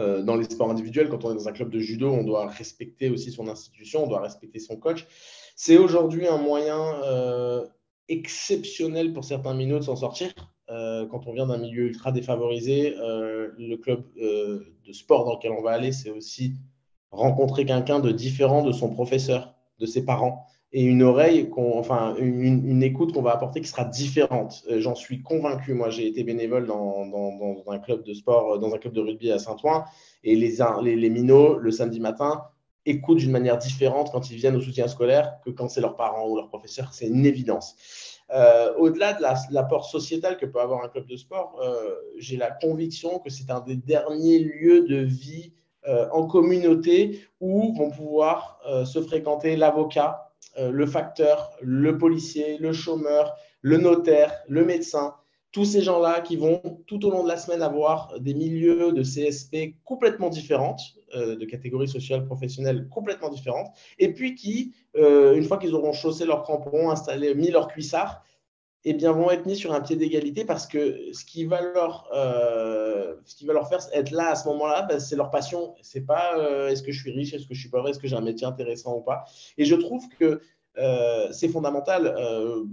euh, 0.00 0.22
dans 0.22 0.36
les 0.36 0.44
sports 0.44 0.70
individuels, 0.70 1.08
quand 1.08 1.24
on 1.24 1.32
est 1.32 1.34
dans 1.34 1.48
un 1.48 1.52
club 1.52 1.70
de 1.70 1.78
judo, 1.78 2.10
on 2.10 2.24
doit 2.24 2.46
respecter 2.48 3.10
aussi 3.10 3.30
son 3.30 3.48
institution, 3.48 4.04
on 4.04 4.06
doit 4.06 4.20
respecter 4.20 4.58
son 4.58 4.76
coach. 4.76 5.06
C'est 5.56 5.78
aujourd'hui 5.78 6.26
un 6.26 6.38
moyen 6.38 6.80
euh, 7.04 7.64
exceptionnel 8.08 9.12
pour 9.12 9.24
certains 9.24 9.54
minots 9.54 9.78
de 9.78 9.84
s'en 9.84 9.96
sortir. 9.96 10.32
Euh, 10.70 11.06
quand 11.06 11.26
on 11.26 11.32
vient 11.32 11.46
d'un 11.46 11.58
milieu 11.58 11.86
ultra 11.86 12.12
défavorisé, 12.12 12.94
le 12.96 13.76
club 13.76 14.04
de 14.16 14.92
sport 14.92 15.24
dans 15.24 15.34
lequel 15.34 15.52
on 15.52 15.62
va 15.62 15.70
aller, 15.70 15.92
c'est 15.92 16.10
aussi 16.10 16.54
rencontrer 17.10 17.64
quelqu'un 17.64 18.00
de 18.00 18.10
différent 18.10 18.62
de 18.62 18.72
son 18.72 18.90
professeur, 18.90 19.54
de 19.78 19.86
ses 19.86 20.04
parents, 20.04 20.46
et 20.76 20.82
une 20.82 21.04
oreille, 21.04 21.48
enfin 21.56 22.16
une, 22.18 22.82
écoute 22.82 23.12
qu'on 23.12 23.22
va 23.22 23.30
apporter 23.30 23.60
qui 23.60 23.68
sera 23.68 23.84
différente. 23.84 24.64
J'en 24.68 24.96
suis 24.96 25.22
convaincu. 25.22 25.72
Moi, 25.72 25.88
j'ai 25.88 26.08
été 26.08 26.24
bénévole 26.24 26.66
dans, 26.66 27.06
dans, 27.06 27.62
un 27.68 27.78
club 27.78 28.02
de 28.02 28.12
sport, 28.12 28.58
dans 28.58 28.74
un 28.74 28.78
club 28.78 28.92
de 28.92 29.00
rugby 29.00 29.30
à 29.30 29.38
Saint-Ouen, 29.38 29.84
et 30.24 30.34
les, 30.34 30.56
les, 30.82 31.10
minots, 31.10 31.58
le 31.58 31.70
samedi 31.70 32.00
matin, 32.00 32.42
écoutent 32.86 33.18
d'une 33.18 33.30
manière 33.30 33.56
différente 33.56 34.10
quand 34.10 34.32
ils 34.32 34.36
viennent 34.36 34.56
au 34.56 34.60
soutien 34.60 34.88
scolaire 34.88 35.38
que 35.44 35.50
quand 35.50 35.68
c'est 35.68 35.80
leurs 35.80 35.94
parents 35.94 36.28
ou 36.28 36.34
leurs 36.34 36.48
professeurs. 36.48 36.92
C'est 36.92 37.06
une 37.06 37.24
évidence. 37.24 37.76
Euh, 38.32 38.74
au-delà 38.76 39.12
de 39.12 39.22
l'apport 39.52 39.84
sociétal 39.84 40.36
que 40.36 40.44
peut 40.44 40.60
avoir 40.60 40.82
un 40.82 40.88
club 40.88 41.06
de 41.06 41.16
sport, 41.16 41.56
euh, 41.62 41.94
j'ai 42.18 42.36
la 42.36 42.50
conviction 42.50 43.20
que 43.20 43.30
c'est 43.30 43.48
un 43.48 43.60
des 43.60 43.76
derniers 43.76 44.40
lieux 44.40 44.88
de 44.88 44.96
vie 44.96 45.52
euh, 45.86 46.08
en 46.10 46.26
communauté 46.26 47.20
où 47.38 47.72
vont 47.76 47.90
pouvoir 47.92 48.58
se 48.86 49.00
fréquenter 49.02 49.54
l'avocat, 49.54 50.23
le 50.58 50.86
facteur, 50.86 51.50
le 51.62 51.98
policier, 51.98 52.58
le 52.58 52.72
chômeur, 52.72 53.34
le 53.60 53.76
notaire, 53.76 54.32
le 54.48 54.64
médecin, 54.64 55.14
tous 55.52 55.64
ces 55.64 55.82
gens-là 55.82 56.20
qui 56.20 56.36
vont 56.36 56.60
tout 56.86 57.06
au 57.06 57.10
long 57.10 57.22
de 57.22 57.28
la 57.28 57.36
semaine 57.36 57.62
avoir 57.62 58.18
des 58.20 58.34
milieux 58.34 58.92
de 58.92 59.02
CSP 59.02 59.76
complètement 59.84 60.28
différentes, 60.28 60.80
de 61.14 61.44
catégories 61.44 61.86
sociales 61.86 62.24
professionnelles 62.24 62.88
complètement 62.88 63.28
différentes, 63.28 63.68
et 64.00 64.12
puis 64.12 64.34
qui, 64.34 64.74
une 64.94 65.44
fois 65.44 65.58
qu'ils 65.58 65.74
auront 65.74 65.92
chaussé 65.92 66.24
leurs 66.24 66.42
crampons, 66.42 66.90
installé, 66.90 67.34
mis 67.34 67.50
leurs 67.50 67.68
cuissards, 67.68 68.24
eh 68.84 68.92
bien, 68.92 69.12
vont 69.12 69.30
être 69.30 69.46
mis 69.46 69.56
sur 69.56 69.72
un 69.72 69.80
pied 69.80 69.96
d'égalité 69.96 70.44
parce 70.44 70.66
que 70.66 71.12
ce 71.12 71.24
qui 71.24 71.44
va 71.46 71.60
leur, 71.62 72.08
euh, 72.14 73.14
ce 73.24 73.34
qui 73.34 73.46
va 73.46 73.54
leur 73.54 73.68
faire 73.68 73.80
être 73.92 74.10
là 74.10 74.30
à 74.30 74.34
ce 74.34 74.46
moment-là, 74.48 74.82
ben, 74.82 75.00
c'est 75.00 75.16
leur 75.16 75.30
passion. 75.30 75.74
C'est 75.80 76.02
pas 76.02 76.38
euh, 76.38 76.68
est-ce 76.68 76.82
que 76.82 76.92
je 76.92 77.00
suis 77.00 77.10
riche, 77.10 77.32
est-ce 77.32 77.46
que 77.46 77.54
je 77.54 77.60
suis 77.60 77.70
pauvre, 77.70 77.88
est-ce 77.88 77.98
que 77.98 78.06
j'ai 78.06 78.16
un 78.16 78.20
métier 78.20 78.46
intéressant 78.46 78.96
ou 78.96 79.00
pas. 79.00 79.24
Et 79.56 79.64
je 79.64 79.74
trouve 79.74 80.06
que 80.18 80.40
euh, 80.76 81.28
c'est 81.32 81.48
fondamental. 81.48 82.14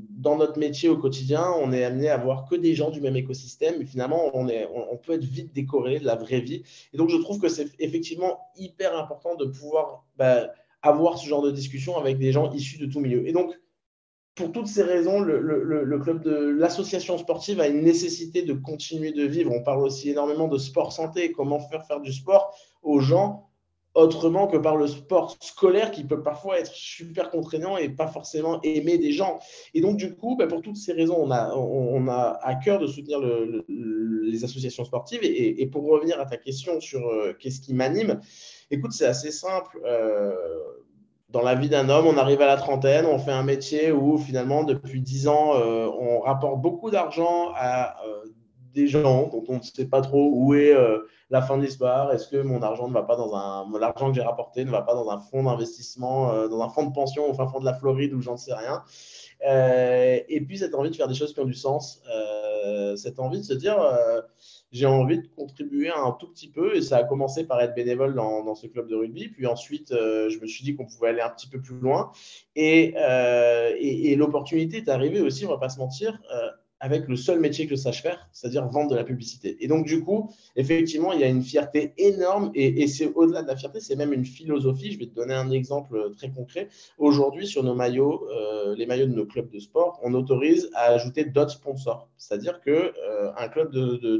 dans 0.09 0.35
notre 0.35 0.59
métier 0.59 0.89
au 0.89 0.97
quotidien, 0.97 1.45
on 1.59 1.71
est 1.71 1.83
amené 1.83 2.09
à 2.09 2.17
voir 2.17 2.45
que 2.45 2.55
des 2.55 2.75
gens 2.75 2.89
du 2.89 2.99
même 2.99 3.15
écosystème. 3.15 3.81
Et 3.81 3.85
finalement, 3.85 4.31
on, 4.33 4.49
est, 4.49 4.67
on, 4.73 4.97
peut 4.97 5.13
être 5.13 5.23
vite 5.23 5.53
décoré 5.53 5.99
de 5.99 6.05
la 6.05 6.15
vraie 6.15 6.41
vie. 6.41 6.63
Et 6.93 6.97
donc, 6.97 7.09
je 7.09 7.17
trouve 7.17 7.39
que 7.39 7.47
c'est 7.47 7.67
effectivement 7.79 8.39
hyper 8.57 8.97
important 8.97 9.35
de 9.35 9.45
pouvoir 9.45 10.03
ben, 10.17 10.49
avoir 10.81 11.17
ce 11.17 11.27
genre 11.27 11.41
de 11.41 11.51
discussion 11.51 11.97
avec 11.97 12.17
des 12.17 12.31
gens 12.31 12.51
issus 12.51 12.79
de 12.79 12.87
tout 12.87 12.99
milieu. 12.99 13.27
Et 13.27 13.31
donc, 13.31 13.55
pour 14.35 14.51
toutes 14.51 14.67
ces 14.67 14.83
raisons, 14.83 15.21
l'association 15.21 17.17
sportive 17.17 17.59
a 17.59 17.67
une 17.67 17.81
nécessité 17.81 18.43
de 18.43 18.53
continuer 18.53 19.11
de 19.11 19.25
vivre. 19.25 19.51
On 19.51 19.61
parle 19.61 19.83
aussi 19.83 20.09
énormément 20.09 20.47
de 20.47 20.57
sport 20.57 20.93
santé, 20.93 21.31
comment 21.31 21.59
faire 21.59 21.85
faire 21.85 21.99
du 21.99 22.13
sport 22.13 22.55
aux 22.81 22.99
gens 22.99 23.47
autrement 23.93 24.47
que 24.47 24.57
par 24.57 24.77
le 24.77 24.87
sport 24.87 25.35
scolaire 25.41 25.91
qui 25.91 26.03
peut 26.03 26.23
parfois 26.23 26.59
être 26.59 26.71
super 26.71 27.29
contraignant 27.29 27.77
et 27.77 27.89
pas 27.89 28.07
forcément 28.07 28.61
aimer 28.63 28.97
des 28.97 29.11
gens. 29.11 29.39
Et 29.73 29.81
donc, 29.81 29.97
du 29.97 30.15
coup, 30.15 30.35
bah, 30.37 30.47
pour 30.47 30.61
toutes 30.61 30.77
ces 30.77 30.93
raisons, 30.93 31.17
on 31.17 31.31
a, 31.31 31.53
on 31.55 32.07
a 32.07 32.39
à 32.41 32.55
cœur 32.55 32.79
de 32.79 32.87
soutenir 32.87 33.19
les 33.67 34.43
associations 34.43 34.85
sportives. 34.85 35.19
Et, 35.23 35.65
pour 35.67 35.83
revenir 35.83 36.19
à 36.19 36.25
ta 36.25 36.37
question 36.37 36.79
sur 36.79 37.05
euh, 37.07 37.33
qu'est-ce 37.37 37.61
qui 37.61 37.73
m'anime, 37.73 38.19
écoute, 38.69 38.93
c'est 38.93 39.05
assez 39.05 39.31
simple. 39.31 39.81
Euh, 39.85 40.33
dans 41.31 41.41
la 41.41 41.55
vie 41.55 41.69
d'un 41.69 41.89
homme, 41.89 42.07
on 42.07 42.17
arrive 42.17 42.41
à 42.41 42.47
la 42.47 42.57
trentaine, 42.57 43.05
on 43.05 43.17
fait 43.17 43.31
un 43.31 43.43
métier 43.43 43.91
où 43.91 44.17
finalement, 44.17 44.63
depuis 44.63 45.01
dix 45.01 45.27
ans, 45.27 45.55
euh, 45.55 45.87
on 45.87 46.19
rapporte 46.19 46.61
beaucoup 46.61 46.91
d'argent 46.91 47.51
à 47.55 47.95
euh, 48.05 48.25
des 48.73 48.87
gens 48.87 49.27
dont 49.27 49.43
on 49.47 49.57
ne 49.57 49.61
sait 49.61 49.87
pas 49.87 50.01
trop 50.01 50.31
où 50.33 50.53
est 50.53 50.73
euh, 50.73 50.99
la 51.29 51.41
fin 51.41 51.57
de 51.57 51.63
l'histoire. 51.63 52.11
Est-ce 52.11 52.27
que 52.27 52.41
mon 52.41 52.61
argent 52.61 52.87
ne 52.87 52.93
va 52.93 53.03
pas 53.03 53.15
dans 53.15 53.33
un, 53.35 53.65
l'argent 53.79 54.09
que 54.09 54.15
j'ai 54.15 54.21
rapporté 54.21 54.65
ne 54.65 54.71
va 54.71 54.81
pas 54.81 54.93
dans 54.93 55.09
un 55.09 55.19
fonds 55.19 55.43
d'investissement, 55.43 56.47
dans 56.47 56.61
un 56.61 56.69
fonds 56.69 56.85
de 56.85 56.93
pension 56.93 57.29
au 57.29 57.33
fin 57.33 57.47
fond 57.47 57.59
de 57.59 57.65
la 57.65 57.73
Floride 57.73 58.13
ou 58.13 58.21
j'en 58.21 58.37
sais 58.37 58.53
rien? 58.53 58.83
et 59.43 60.41
puis 60.45 60.59
cette 60.59 60.75
envie 60.75 60.91
de 60.91 60.95
faire 60.95 61.07
des 61.07 61.15
choses 61.15 61.33
qui 61.33 61.39
ont 61.39 61.45
du 61.45 61.55
sens, 61.55 62.03
cette 62.95 63.19
envie 63.19 63.39
de 63.39 63.45
se 63.45 63.53
dire 63.53 63.77
j'ai 64.71 64.85
envie 64.85 65.19
de 65.19 65.27
contribuer 65.27 65.89
un 65.89 66.11
tout 66.11 66.27
petit 66.27 66.49
peu. 66.49 66.75
Et 66.75 66.81
ça 66.81 66.97
a 66.97 67.03
commencé 67.03 67.45
par 67.45 67.61
être 67.61 67.75
bénévole 67.75 68.15
dans, 68.15 68.55
ce 68.55 68.67
club 68.67 68.87
de 68.87 68.95
rugby. 68.95 69.29
Puis 69.29 69.45
ensuite, 69.47 69.91
euh, 69.91 70.29
je 70.29 70.39
me 70.39 70.47
suis 70.47 70.63
dit 70.63 70.75
qu'on 70.75 70.85
pouvait 70.85 71.09
aller 71.09 71.21
un 71.21 71.29
petit 71.29 71.47
peu 71.47 71.61
plus 71.61 71.77
loin. 71.77 72.11
Et, 72.55 72.93
euh, 72.97 73.75
et, 73.77 74.15
l'opportunité 74.15 74.77
est 74.77 74.89
arrivée 74.89 75.21
aussi, 75.21 75.45
on 75.45 75.49
ne 75.49 75.53
va 75.53 75.59
pas 75.59 75.69
se 75.69 75.79
mentir, 75.79 76.21
euh, 76.33 76.49
avec 76.81 77.07
le 77.07 77.15
seul 77.15 77.39
métier 77.39 77.65
que 77.67 77.75
je 77.75 77.79
sache 77.79 78.01
faire, 78.01 78.27
c'est-à-dire 78.33 78.67
vendre 78.67 78.89
de 78.89 78.95
la 78.95 79.03
publicité. 79.03 79.55
Et 79.63 79.67
donc, 79.67 79.85
du 79.85 80.03
coup, 80.03 80.31
effectivement, 80.55 81.13
il 81.13 81.21
y 81.21 81.23
a 81.23 81.27
une 81.27 81.43
fierté 81.43 81.93
énorme 81.97 82.51
et, 82.55 82.87
c'est 82.87 83.05
au-delà 83.13 83.43
de 83.43 83.47
la 83.47 83.55
fierté, 83.55 83.79
c'est 83.79 83.95
même 83.95 84.13
une 84.13 84.25
philosophie. 84.25 84.91
Je 84.91 84.99
vais 84.99 85.05
te 85.05 85.13
donner 85.13 85.35
un 85.35 85.51
exemple 85.51 86.11
très 86.17 86.31
concret. 86.31 86.69
Aujourd'hui, 86.97 87.45
sur 87.45 87.63
nos 87.63 87.75
maillots, 87.75 88.27
euh, 88.31 88.75
les 88.75 88.87
maillots 88.87 89.05
de 89.05 89.13
nos 89.13 89.27
clubs 89.27 89.49
de 89.51 89.59
sport, 89.59 89.99
on 90.01 90.15
autorise 90.15 90.71
à 90.73 90.85
ajouter 90.85 91.23
d'autres 91.23 91.51
sponsors. 91.51 92.09
C'est-à-dire 92.17 92.59
qu'un 92.61 92.71
euh, 92.71 93.47
club 93.51 93.71
d'une 93.71 94.17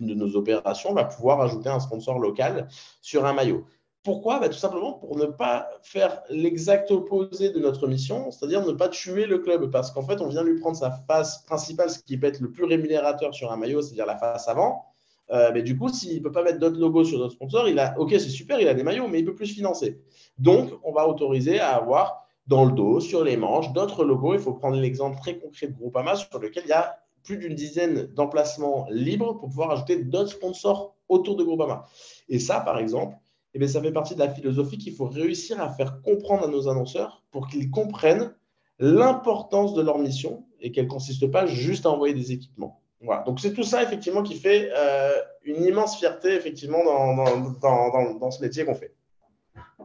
de, 0.00 0.14
nos 0.14 0.34
opérations 0.34 0.94
va 0.94 1.04
pouvoir 1.04 1.42
ajouter 1.42 1.68
un 1.68 1.80
sponsor 1.80 2.18
local 2.18 2.68
sur 3.02 3.26
un 3.26 3.34
maillot. 3.34 3.66
Pourquoi? 4.02 4.38
Bah, 4.40 4.48
Tout 4.48 4.58
simplement 4.58 4.94
pour 4.94 5.16
ne 5.16 5.26
pas 5.26 5.68
faire 5.82 6.22
l'exact 6.30 6.90
opposé 6.90 7.50
de 7.50 7.58
notre 7.58 7.86
mission, 7.86 8.30
c'est-à-dire 8.30 8.64
ne 8.64 8.72
pas 8.72 8.88
tuer 8.88 9.26
le 9.26 9.38
club, 9.38 9.70
parce 9.70 9.90
qu'en 9.90 10.02
fait, 10.02 10.20
on 10.20 10.28
vient 10.28 10.42
lui 10.42 10.58
prendre 10.58 10.76
sa 10.76 10.90
face 10.90 11.44
principale, 11.44 11.90
ce 11.90 11.98
qui 11.98 12.16
peut 12.16 12.26
être 12.26 12.40
le 12.40 12.50
plus 12.50 12.64
rémunérateur 12.64 13.34
sur 13.34 13.52
un 13.52 13.56
maillot, 13.56 13.82
c'est-à-dire 13.82 14.06
la 14.06 14.16
face 14.16 14.48
avant. 14.48 14.84
Euh, 15.30 15.50
mais 15.52 15.62
du 15.62 15.76
coup, 15.76 15.88
s'il 15.88 16.18
ne 16.18 16.22
peut 16.22 16.32
pas 16.32 16.42
mettre 16.42 16.58
d'autres 16.58 16.78
logos 16.78 17.04
sur 17.04 17.18
notre 17.18 17.34
sponsor, 17.34 17.68
il 17.68 17.78
a, 17.78 17.98
ok, 17.98 18.10
c'est 18.12 18.20
super, 18.20 18.60
il 18.60 18.68
a 18.68 18.74
des 18.74 18.82
maillots, 18.82 19.08
mais 19.08 19.18
il 19.18 19.24
peut 19.24 19.34
plus 19.34 19.52
financer. 19.52 20.00
Donc, 20.38 20.70
on 20.84 20.92
va 20.92 21.06
autoriser 21.06 21.60
à 21.60 21.76
avoir 21.76 22.26
dans 22.46 22.64
le 22.64 22.72
dos, 22.72 23.00
sur 23.00 23.24
les 23.24 23.36
manches, 23.36 23.72
d'autres 23.72 24.04
logos. 24.04 24.34
Il 24.34 24.40
faut 24.40 24.54
prendre 24.54 24.76
l'exemple 24.76 25.18
très 25.18 25.38
concret 25.38 25.66
de 25.66 25.74
Groupama, 25.74 26.16
sur 26.16 26.38
lequel 26.38 26.62
il 26.64 26.70
y 26.70 26.72
a 26.72 26.96
plus 27.24 27.36
d'une 27.36 27.54
dizaine 27.54 28.06
d'emplacements 28.14 28.86
libres 28.90 29.34
pour 29.34 29.50
pouvoir 29.50 29.70
ajouter 29.70 30.02
d'autres 30.02 30.30
sponsors 30.30 30.94
autour 31.10 31.36
de 31.36 31.44
Groupama. 31.44 31.84
Et 32.30 32.38
ça, 32.38 32.60
par 32.60 32.78
exemple, 32.78 33.16
eh 33.64 33.68
ça 33.68 33.80
fait 33.80 33.92
partie 33.92 34.14
de 34.14 34.20
la 34.20 34.28
philosophie 34.28 34.78
qu'il 34.78 34.94
faut 34.94 35.06
réussir 35.06 35.60
à 35.60 35.70
faire 35.70 36.00
comprendre 36.02 36.44
à 36.44 36.48
nos 36.48 36.68
annonceurs 36.68 37.24
pour 37.30 37.48
qu'ils 37.48 37.70
comprennent 37.70 38.34
l'importance 38.78 39.74
de 39.74 39.82
leur 39.82 39.98
mission 39.98 40.44
et 40.60 40.72
qu'elle 40.72 40.84
ne 40.84 40.90
consiste 40.90 41.26
pas 41.30 41.46
juste 41.46 41.86
à 41.86 41.90
envoyer 41.90 42.14
des 42.14 42.32
équipements. 42.32 42.82
Voilà. 43.00 43.22
Donc 43.22 43.40
c'est 43.40 43.52
tout 43.52 43.62
ça 43.62 43.82
effectivement 43.82 44.22
qui 44.22 44.34
fait 44.34 44.70
euh, 44.76 45.12
une 45.44 45.62
immense 45.62 45.98
fierté 45.98 46.34
effectivement 46.34 46.84
dans, 46.84 47.52
dans, 47.60 48.18
dans, 48.18 48.30
ce 48.30 48.42
métier 48.42 48.64
qu'on 48.64 48.74
fait. 48.74 48.94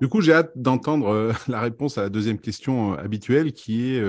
Du 0.01 0.07
coup, 0.07 0.21
j'ai 0.21 0.33
hâte 0.33 0.51
d'entendre 0.55 1.07
euh, 1.09 1.33
la 1.47 1.61
réponse 1.61 1.97
à 1.97 2.01
la 2.01 2.09
deuxième 2.09 2.39
question 2.39 2.93
euh, 2.93 2.97
habituelle 2.97 3.53
qui 3.53 3.95
est 3.95 4.03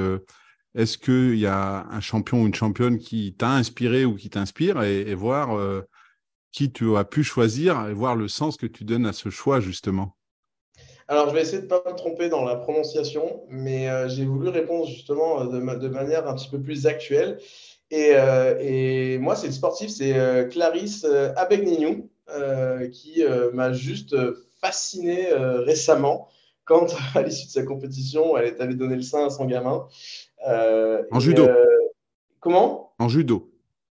est-ce 0.74 0.98
qu'il 0.98 1.38
y 1.38 1.46
a 1.46 1.86
un 1.88 2.00
champion 2.00 2.42
ou 2.42 2.46
une 2.46 2.54
championne 2.54 2.98
qui 2.98 3.34
t'a 3.38 3.50
inspiré 3.50 4.04
ou 4.04 4.16
qui 4.16 4.28
t'inspire 4.28 4.82
et, 4.82 5.02
et, 5.02 5.14
voir 5.14 5.56
qui 6.54 6.70
tu 6.70 6.96
as 6.96 7.04
pu 7.04 7.24
choisir 7.24 7.88
et 7.88 7.92
voir 7.92 8.14
le 8.14 8.28
sens 8.28 8.56
que 8.56 8.66
tu 8.66 8.84
donnes 8.84 9.06
à 9.06 9.12
ce 9.12 9.28
choix, 9.28 9.60
justement 9.60 10.16
alors, 11.06 11.28
je 11.28 11.34
vais 11.34 11.42
essayer 11.42 11.58
de 11.58 11.64
ne 11.64 11.68
pas 11.68 11.82
me 11.86 11.94
tromper 11.94 12.30
dans 12.30 12.46
la 12.46 12.56
prononciation, 12.56 13.42
mais 13.50 13.90
euh, 13.90 14.08
j'ai 14.08 14.24
voulu 14.24 14.48
répondre 14.48 14.86
justement 14.86 15.42
euh, 15.42 15.76
de, 15.76 15.88
manière 15.88 16.26
un 16.26 16.34
petit 16.34 16.48
peu 16.48 16.58
plus 16.58 16.86
actuelle. 16.86 17.38
Et, 17.90 18.12
euh, 18.14 19.18
moi, 19.18 19.36
c'est 19.36 19.48
le 19.48 19.52
sportif, 19.52 19.90
c'est 19.90 20.48
Clarisse 20.50 21.04
Abegninou, 21.36 22.08
qui 22.90 23.22
m'a 23.52 23.74
juste 23.74 24.16
fasciné 24.62 25.28
récemment 25.34 26.30
quand, 26.64 26.86
à 27.14 27.20
l'issue 27.20 27.48
de 27.48 27.52
sa 27.52 27.64
compétition, 27.64 28.38
elle 28.38 28.46
est 28.46 28.60
allée 28.62 28.74
donner 28.74 28.96
le 28.96 29.02
sein 29.02 29.26
à 29.26 29.28
son 29.28 29.44
gamin. 29.44 29.86
en 30.46 31.20
judo 31.20 31.48
Comment? 32.40 32.94
En 32.98 33.10
judo. 33.10 33.50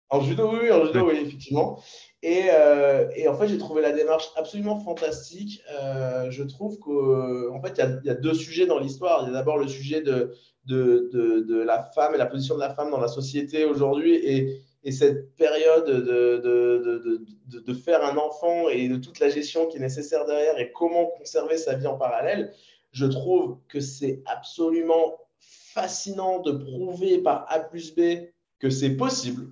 En 0.10 0.22
judo, 0.22 0.52
oui, 0.52 0.72
en 0.72 0.84
judo, 0.88 1.08
oui, 1.08 1.20
effectivement. 1.22 1.80
Euh, 2.24 3.10
et, 3.16 3.28
en 3.28 3.36
fait, 3.36 3.48
j'ai 3.48 3.58
trouvé 3.58 3.82
la 3.82 3.92
démarche 3.92 4.32
absolument 4.36 4.80
fantastique. 4.80 5.62
Euh, 5.72 6.32
je 6.32 6.44
trouve 6.44 6.80
qu'en 6.80 7.62
fait, 7.62 7.78
il 7.78 8.08
y, 8.08 8.10
a 8.10 8.16
deux 8.16 8.34
sujets 8.34 8.66
dans 8.66 8.80
l'histoire. 8.80 9.24
Il 9.24 9.28
y 9.28 9.30
a 9.30 9.34
d'abord 9.34 9.58
le 9.58 9.68
sujet 9.68 10.02
de, 10.02 10.34
la 10.68 11.84
femme 11.94 12.16
et 12.16 12.18
la 12.18 12.26
position 12.26 12.56
de 12.56 12.62
la 12.62 12.74
femme 12.74 12.92
dans 12.92 13.00
la 13.00 13.10
société 13.10 13.66
aujourd'hui 13.66 14.16
et, 14.16 14.62
et, 14.86 14.92
cette 14.92 15.36
période 15.36 15.86
de, 15.86 17.22
de, 17.48 17.74
faire 17.74 18.04
un 18.06 18.16
enfant 18.18 18.70
et 18.70 18.88
de 18.88 18.96
toute 18.96 19.20
la 19.20 19.30
gestion 19.30 19.68
qui 19.68 19.78
est 19.78 19.82
nécessaire 19.82 20.26
derrière 20.26 20.58
et 20.60 20.72
comment 20.72 21.08
conserver 21.18 21.58
sa 21.58 21.76
vie 21.76 21.88
en 21.88 21.98
parallèle. 21.98 22.54
Je 22.92 23.06
trouve 23.06 23.58
que 23.68 23.82
c'est 23.82 24.22
absolument 24.28 25.18
fascinant 25.40 26.40
de 26.40 26.52
prouver 26.52 27.18
par 27.18 27.46
A 27.50 27.60
plus 27.60 27.94
B 27.94 28.30
que 28.60 28.70
c'est 28.70 28.96
possible 28.96 29.48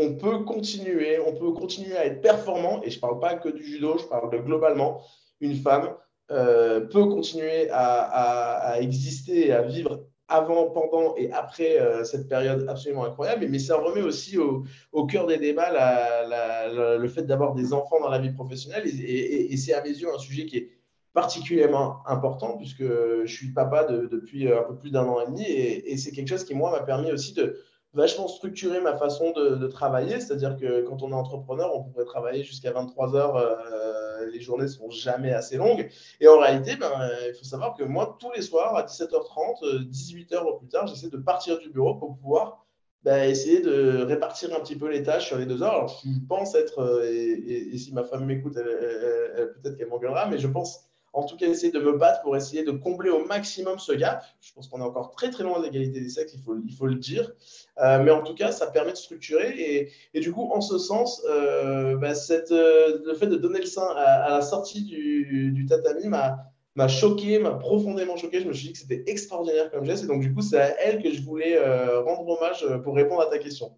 on 0.00 0.14
peut 0.14 0.38
continuer, 0.44 1.18
on 1.20 1.34
peut 1.34 1.52
continuer 1.52 1.96
à 1.96 2.06
être 2.06 2.22
performant, 2.22 2.80
et 2.82 2.90
je 2.90 2.96
ne 2.96 3.00
parle 3.00 3.20
pas 3.20 3.34
que 3.34 3.48
du 3.48 3.62
judo, 3.62 3.98
je 3.98 4.04
parle 4.04 4.30
de 4.30 4.38
globalement, 4.38 5.02
une 5.40 5.56
femme 5.56 5.94
euh, 6.30 6.80
peut 6.80 7.06
continuer 7.06 7.68
à, 7.70 8.76
exister 8.80 9.48
et 9.48 9.52
à 9.52 9.62
vivre 9.62 10.06
avant, 10.28 10.70
pendant 10.70 11.16
et 11.16 11.32
après 11.32 11.76
cette 12.04 12.28
période 12.28 12.66
absolument 12.68 13.04
incroyable. 13.04 13.46
Mais 13.48 13.58
ça 13.58 13.76
remet 13.76 14.02
aussi 14.02 14.38
au, 14.38 15.06
cœur 15.06 15.26
des 15.26 15.38
débats 15.38 15.70
le 15.72 17.08
fait 17.08 17.24
d'avoir 17.24 17.54
des 17.54 17.72
enfants 17.72 18.00
dans 18.00 18.08
la 18.08 18.18
vie 18.18 18.30
professionnelle. 18.30 18.84
Et, 18.86 19.56
c'est 19.56 19.74
à 19.74 19.82
mes 19.82 19.90
yeux 19.90 20.08
un 20.14 20.18
sujet 20.18 20.46
qui 20.46 20.58
est 20.58 20.70
particulièrement 21.12 21.96
important 22.06 22.56
puisque 22.56 22.84
je 22.84 23.26
suis 23.26 23.52
papa 23.52 23.84
depuis 23.84 24.50
un 24.52 24.62
peu 24.62 24.76
plus 24.76 24.92
d'un 24.92 25.06
an 25.06 25.20
et 25.20 25.26
demi. 25.26 25.44
Et, 25.44 25.96
c'est 25.96 26.12
quelque 26.12 26.28
chose 26.28 26.44
qui, 26.44 26.54
moi, 26.54 26.70
m'a 26.70 26.84
permis 26.84 27.10
aussi 27.10 27.34
de 27.34 27.60
vachement 27.92 28.28
structurer 28.28 28.80
ma 28.80 28.96
façon 28.96 29.32
de, 29.32 29.66
travailler. 29.66 30.20
C'est-à-dire 30.20 30.56
que 30.56 30.82
quand 30.82 31.02
on 31.02 31.10
est 31.10 31.14
entrepreneur, 31.14 31.74
on 31.74 31.84
pourrait 31.84 32.04
travailler 32.04 32.42
jusqu'à 32.42 32.72
23 32.72 33.16
heures. 33.16 33.36
Euh, 33.36 34.26
les 34.32 34.40
journées 34.40 34.64
ne 34.64 34.68
sont 34.68 34.90
jamais 34.90 35.32
assez 35.32 35.56
longues. 35.56 35.88
Et 36.20 36.28
en 36.28 36.38
réalité, 36.38 36.76
ben, 36.76 36.92
il 37.26 37.34
faut 37.34 37.44
savoir 37.44 37.74
que 37.74 37.84
moi, 37.84 38.16
tous 38.20 38.30
les 38.32 38.42
soirs, 38.42 38.76
à 38.76 38.84
17h30, 38.84 39.88
18h 39.88 40.38
au 40.44 40.58
plus 40.58 40.68
tard, 40.68 40.86
j'essaie 40.86 41.08
de 41.08 41.16
partir 41.16 41.58
du 41.58 41.70
bureau 41.70 41.94
pour 41.94 42.16
pouvoir 42.16 42.66
ben, 43.02 43.28
essayer 43.28 43.60
de 43.60 44.02
répartir 44.02 44.54
un 44.54 44.60
petit 44.60 44.76
peu 44.76 44.88
les 44.88 45.02
tâches 45.02 45.26
sur 45.26 45.38
les 45.38 45.46
deux 45.46 45.62
heures. 45.62 45.72
Alors, 45.72 46.00
je 46.04 46.26
pense 46.28 46.54
être, 46.54 46.80
euh, 46.80 47.02
et, 47.04 47.76
si 47.78 47.92
ma 47.94 48.04
femme 48.04 48.26
m'écoute, 48.26 48.54
peut-être 48.54 49.76
qu'elle 49.76 49.88
m'engueulera, 49.88 50.26
mais 50.26 50.38
je 50.38 50.48
pense 50.48 50.89
en 51.12 51.24
tout 51.24 51.36
cas 51.36 51.46
essayer 51.46 51.72
de 51.72 51.80
me 51.80 51.92
battre 51.92 52.22
pour 52.22 52.36
essayer 52.36 52.62
de 52.62 52.70
combler 52.70 53.10
au 53.10 53.24
maximum 53.24 53.78
ce 53.78 53.92
gap. 53.92 54.24
Je 54.40 54.52
pense 54.52 54.68
qu'on 54.68 54.80
est 54.80 54.84
encore 54.84 55.10
très 55.10 55.30
très 55.30 55.42
loin 55.42 55.58
de 55.58 55.64
l'égalité 55.64 56.00
des 56.00 56.08
sexes, 56.08 56.34
il 56.34 56.74
faut, 56.74 56.86
le 56.86 56.94
dire. 56.94 57.32
Euh, 57.78 58.02
mais 58.02 58.10
en 58.10 58.22
tout 58.22 58.34
cas, 58.34 58.52
ça 58.52 58.68
permet 58.68 58.92
de 58.92 58.96
structurer. 58.96 59.90
Et, 60.14 60.20
du 60.20 60.32
coup, 60.32 60.50
en 60.52 60.60
ce 60.60 60.78
sens, 60.78 61.22
euh, 61.28 61.96
bah, 61.96 62.12
euh, 62.30 62.98
le 63.04 63.14
fait 63.14 63.26
de 63.26 63.36
donner 63.36 63.58
le 63.58 63.66
sein 63.66 63.86
à, 63.96 64.30
la 64.30 64.42
sortie 64.42 64.84
du, 64.84 65.52
du 65.52 65.66
tatami 65.66 66.06
m'a 66.06 66.88
choqué, 66.88 67.38
m'a 67.38 67.52
profondément 67.52 68.16
choqué. 68.16 68.40
Je 68.40 68.48
me 68.48 68.52
suis 68.52 68.68
dit 68.68 68.72
que 68.72 68.78
c'était 68.78 69.02
extraordinaire 69.06 69.70
comme 69.70 69.84
geste. 69.84 70.04
Et 70.04 70.06
donc, 70.06 70.22
du 70.22 70.32
coup, 70.32 70.42
c'est 70.42 70.60
à 70.60 70.80
elle 70.80 71.02
que 71.02 71.12
je 71.12 71.22
voulais 71.22 71.58
rendre 72.02 72.28
hommage 72.28 72.66
pour 72.84 72.94
répondre 72.94 73.22
à 73.22 73.26
ta 73.26 73.38
question. 73.38 73.72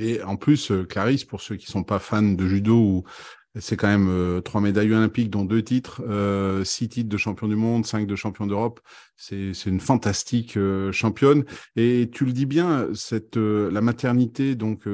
Et 0.00 0.22
en 0.22 0.36
plus, 0.36 0.70
Clarisse, 0.88 1.24
pour 1.24 1.40
ceux 1.40 1.56
qui 1.56 1.66
ne 1.66 1.72
sont 1.72 1.82
pas 1.82 1.98
fans 1.98 2.22
de 2.22 2.46
judo 2.46 2.76
ou 2.76 3.04
c'est 3.56 3.76
quand 3.76 3.88
même 3.88 4.08
euh, 4.08 4.40
trois 4.40 4.60
médailles 4.60 4.92
olympiques, 4.92 5.30
dont 5.30 5.44
deux 5.44 5.62
titres, 5.62 6.02
euh, 6.06 6.64
six 6.64 6.88
titres 6.88 7.08
de 7.08 7.16
champion 7.16 7.48
du 7.48 7.56
monde, 7.56 7.86
cinq 7.86 8.06
de 8.06 8.16
champion 8.16 8.46
d'Europe. 8.46 8.80
C'est 9.16 9.52
une 9.66 9.80
fantastique 9.80 10.56
euh, 10.56 10.92
championne. 10.92 11.44
Et 11.74 12.08
tu 12.12 12.24
le 12.24 12.32
dis 12.32 12.46
bien, 12.46 12.88
la 13.34 13.80
maternité, 13.80 14.54
donc 14.54 14.86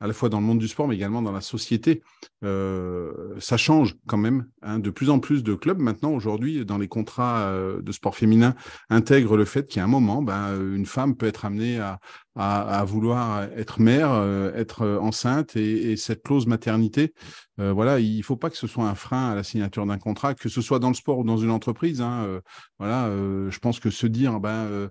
à 0.00 0.06
la 0.06 0.12
fois 0.12 0.28
dans 0.28 0.40
le 0.40 0.46
monde 0.46 0.58
du 0.58 0.68
sport, 0.68 0.88
mais 0.88 0.94
également 0.94 1.22
dans 1.22 1.32
la 1.32 1.40
société, 1.40 2.02
ça 2.42 3.56
change 3.56 3.96
quand 4.06 4.16
même. 4.16 4.46
Hein. 4.62 4.78
De 4.78 4.90
plus 4.90 5.10
en 5.10 5.18
plus 5.18 5.42
de 5.42 5.54
clubs 5.54 5.78
maintenant 5.78 6.12
aujourd'hui 6.12 6.64
dans 6.64 6.78
les 6.78 6.88
contrats 6.88 7.54
de 7.80 7.92
sport 7.92 8.16
féminin 8.16 8.54
intègrent 8.90 9.36
le 9.36 9.44
fait 9.44 9.76
a 9.76 9.84
un 9.84 9.86
moment, 9.86 10.22
ben, 10.22 10.58
une 10.74 10.86
femme 10.86 11.16
peut 11.16 11.26
être 11.26 11.44
amenée 11.44 11.78
à, 11.78 12.00
à, 12.34 12.82
vouloir 12.84 13.42
être 13.56 13.80
mère, 13.80 14.10
euh, 14.12 14.52
être 14.54 14.82
euh, 14.82 14.98
enceinte 14.98 15.54
et, 15.56 15.96
cette 15.96 16.22
clause 16.22 16.46
maternité, 16.46 17.12
euh, 17.60 17.72
voilà, 17.72 18.00
il 18.00 18.22
faut 18.22 18.36
pas 18.36 18.48
que 18.48 18.56
ce 18.56 18.66
soit 18.66 18.88
un 18.88 18.94
frein 18.94 19.32
à 19.32 19.34
la 19.34 19.42
signature 19.42 19.84
d'un 19.84 19.98
contrat, 19.98 20.34
que 20.34 20.48
ce 20.48 20.62
soit 20.62 20.78
dans 20.78 20.88
le 20.88 20.94
sport 20.94 21.18
ou 21.18 21.24
dans 21.24 21.36
une 21.36 21.50
entreprise. 21.50 22.00
Hein, 22.00 22.40
voilà, 22.78 23.10
je 23.50 23.58
pense 23.58 23.78
que 23.78 23.90
se 23.90 24.06
dire, 24.06 24.40
ben, 24.40 24.88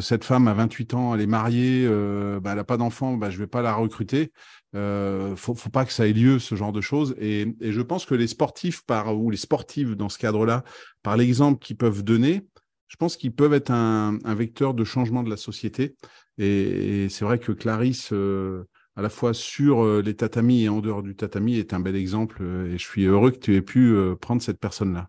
cette 0.00 0.24
femme 0.24 0.48
a 0.48 0.54
28 0.54 0.94
ans, 0.94 1.14
elle 1.14 1.20
est 1.20 1.26
mariée, 1.26 1.86
ben, 1.86 2.50
elle 2.50 2.56
n'a 2.56 2.64
pas 2.64 2.76
d'enfant, 2.76 3.16
ben, 3.16 3.30
je 3.30 3.38
vais 3.38 3.46
pas 3.46 3.62
la 3.62 3.74
recruter. 3.74 4.32
Euh, 4.74 5.36
faut, 5.36 5.54
faut 5.54 5.70
pas 5.70 5.84
que 5.84 5.92
ça 5.92 6.08
ait 6.08 6.12
lieu 6.12 6.38
ce 6.38 6.54
genre 6.56 6.72
de 6.72 6.80
choses. 6.80 7.14
Et, 7.18 7.54
et 7.60 7.72
je 7.72 7.80
pense 7.80 8.06
que 8.06 8.14
les 8.14 8.26
sportifs 8.26 8.84
par 8.84 9.16
ou 9.16 9.30
les 9.30 9.36
sportives 9.36 9.94
dans 9.94 10.08
ce 10.08 10.18
cadre-là, 10.18 10.64
par 11.02 11.16
l'exemple 11.16 11.64
qu'ils 11.64 11.76
peuvent 11.76 12.02
donner, 12.02 12.46
je 12.88 12.96
pense 12.96 13.16
qu'ils 13.16 13.34
peuvent 13.34 13.54
être 13.54 13.70
un, 13.70 14.18
un, 14.24 14.34
vecteur 14.34 14.74
de 14.74 14.84
changement 14.84 15.22
de 15.22 15.30
la 15.30 15.36
société. 15.36 15.94
Et, 16.38 17.08
c'est 17.10 17.24
vrai 17.24 17.38
que 17.38 17.52
Clarisse, 17.52 18.12
euh, 18.12 18.64
à 18.96 19.02
la 19.02 19.08
fois 19.08 19.34
sur 19.34 19.84
euh, 19.84 20.02
les 20.02 20.14
tatamis 20.14 20.64
et 20.64 20.68
en 20.68 20.80
dehors 20.80 21.02
du 21.02 21.14
tatami, 21.16 21.56
est 21.56 21.72
un 21.72 21.80
bel 21.80 21.96
exemple. 21.96 22.38
Euh, 22.42 22.72
et 22.72 22.78
je 22.78 22.84
suis 22.84 23.04
heureux 23.04 23.30
que 23.30 23.38
tu 23.38 23.54
aies 23.54 23.62
pu 23.62 23.96
prendre 24.20 24.42
cette 24.42 24.60
personne-là. 24.60 25.08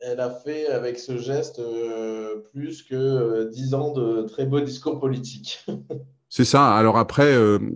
Elle 0.00 0.20
a 0.20 0.30
fait 0.30 0.66
avec 0.66 0.98
ce 0.98 1.16
geste 1.16 1.62
plus 2.52 2.82
que 2.82 3.48
dix 3.50 3.72
ans 3.72 3.92
de 3.92 4.22
très 4.22 4.44
beaux 4.44 4.60
discours 4.60 5.00
politiques. 5.00 5.64
C'est 6.28 6.44
ça. 6.44 6.74
Alors 6.74 6.98
après, 6.98 7.32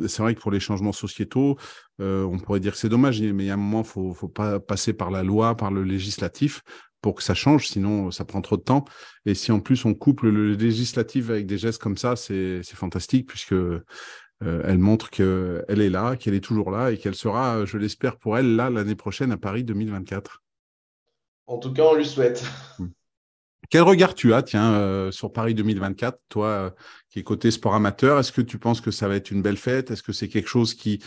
c'est 0.08 0.20
vrai 0.20 0.34
que 0.34 0.40
pour 0.40 0.50
les 0.50 0.58
changements 0.58 0.90
sociétaux, 0.90 1.56
on 2.00 2.38
pourrait 2.38 2.58
dire 2.58 2.72
que 2.72 2.78
c'est 2.78 2.88
dommage, 2.88 3.22
mais 3.22 3.44
il 3.44 3.46
y 3.46 3.50
a 3.50 3.54
un 3.54 3.56
moment, 3.56 3.82
il 3.82 3.86
faut, 3.86 4.14
faut 4.14 4.26
pas 4.26 4.58
passer 4.58 4.92
par 4.92 5.12
la 5.12 5.22
loi, 5.22 5.56
par 5.56 5.70
le 5.70 5.84
législatif 5.84 6.64
pour 7.00 7.14
que 7.14 7.22
ça 7.22 7.34
change, 7.34 7.68
sinon 7.68 8.10
ça 8.10 8.24
prend 8.24 8.40
trop 8.40 8.56
de 8.56 8.62
temps. 8.62 8.84
Et 9.26 9.34
si 9.34 9.52
en 9.52 9.60
plus 9.60 9.84
on 9.84 9.94
couple 9.94 10.28
le 10.28 10.54
législatif 10.54 11.30
avec 11.30 11.46
des 11.46 11.58
gestes 11.58 11.80
comme 11.80 11.96
ça, 11.96 12.16
c'est 12.16 12.62
fantastique 12.64 13.28
puisque 13.28 13.52
euh, 13.52 13.82
elle 14.42 14.78
montre 14.78 15.10
qu'elle 15.10 15.64
est 15.68 15.90
là, 15.90 16.16
qu'elle 16.16 16.34
est 16.34 16.44
toujours 16.44 16.70
là 16.70 16.92
et 16.92 16.98
qu'elle 16.98 17.14
sera, 17.14 17.64
je 17.64 17.78
l'espère 17.78 18.16
pour 18.18 18.38
elle, 18.38 18.56
là 18.56 18.70
l'année 18.70 18.94
prochaine 18.94 19.32
à 19.32 19.36
Paris 19.36 19.64
2024. 19.64 20.42
En 21.46 21.58
tout 21.58 21.72
cas, 21.72 21.82
on 21.84 21.94
lui 21.94 22.06
souhaite. 22.06 22.44
Quel 23.70 23.82
regard 23.82 24.14
tu 24.14 24.32
as, 24.32 24.42
tiens, 24.42 24.72
euh, 24.74 25.10
sur 25.10 25.32
Paris 25.32 25.54
2024, 25.54 26.18
toi 26.28 26.46
euh, 26.46 26.70
qui 27.10 27.18
es 27.18 27.22
côté 27.22 27.50
sport 27.50 27.74
amateur? 27.74 28.18
Est-ce 28.18 28.32
que 28.32 28.40
tu 28.40 28.58
penses 28.58 28.80
que 28.80 28.90
ça 28.90 29.08
va 29.08 29.16
être 29.16 29.30
une 29.30 29.42
belle 29.42 29.56
fête? 29.56 29.90
Est-ce 29.90 30.02
que 30.02 30.12
c'est 30.12 30.28
quelque 30.28 30.48
chose 30.48 30.74
qui, 30.74 31.02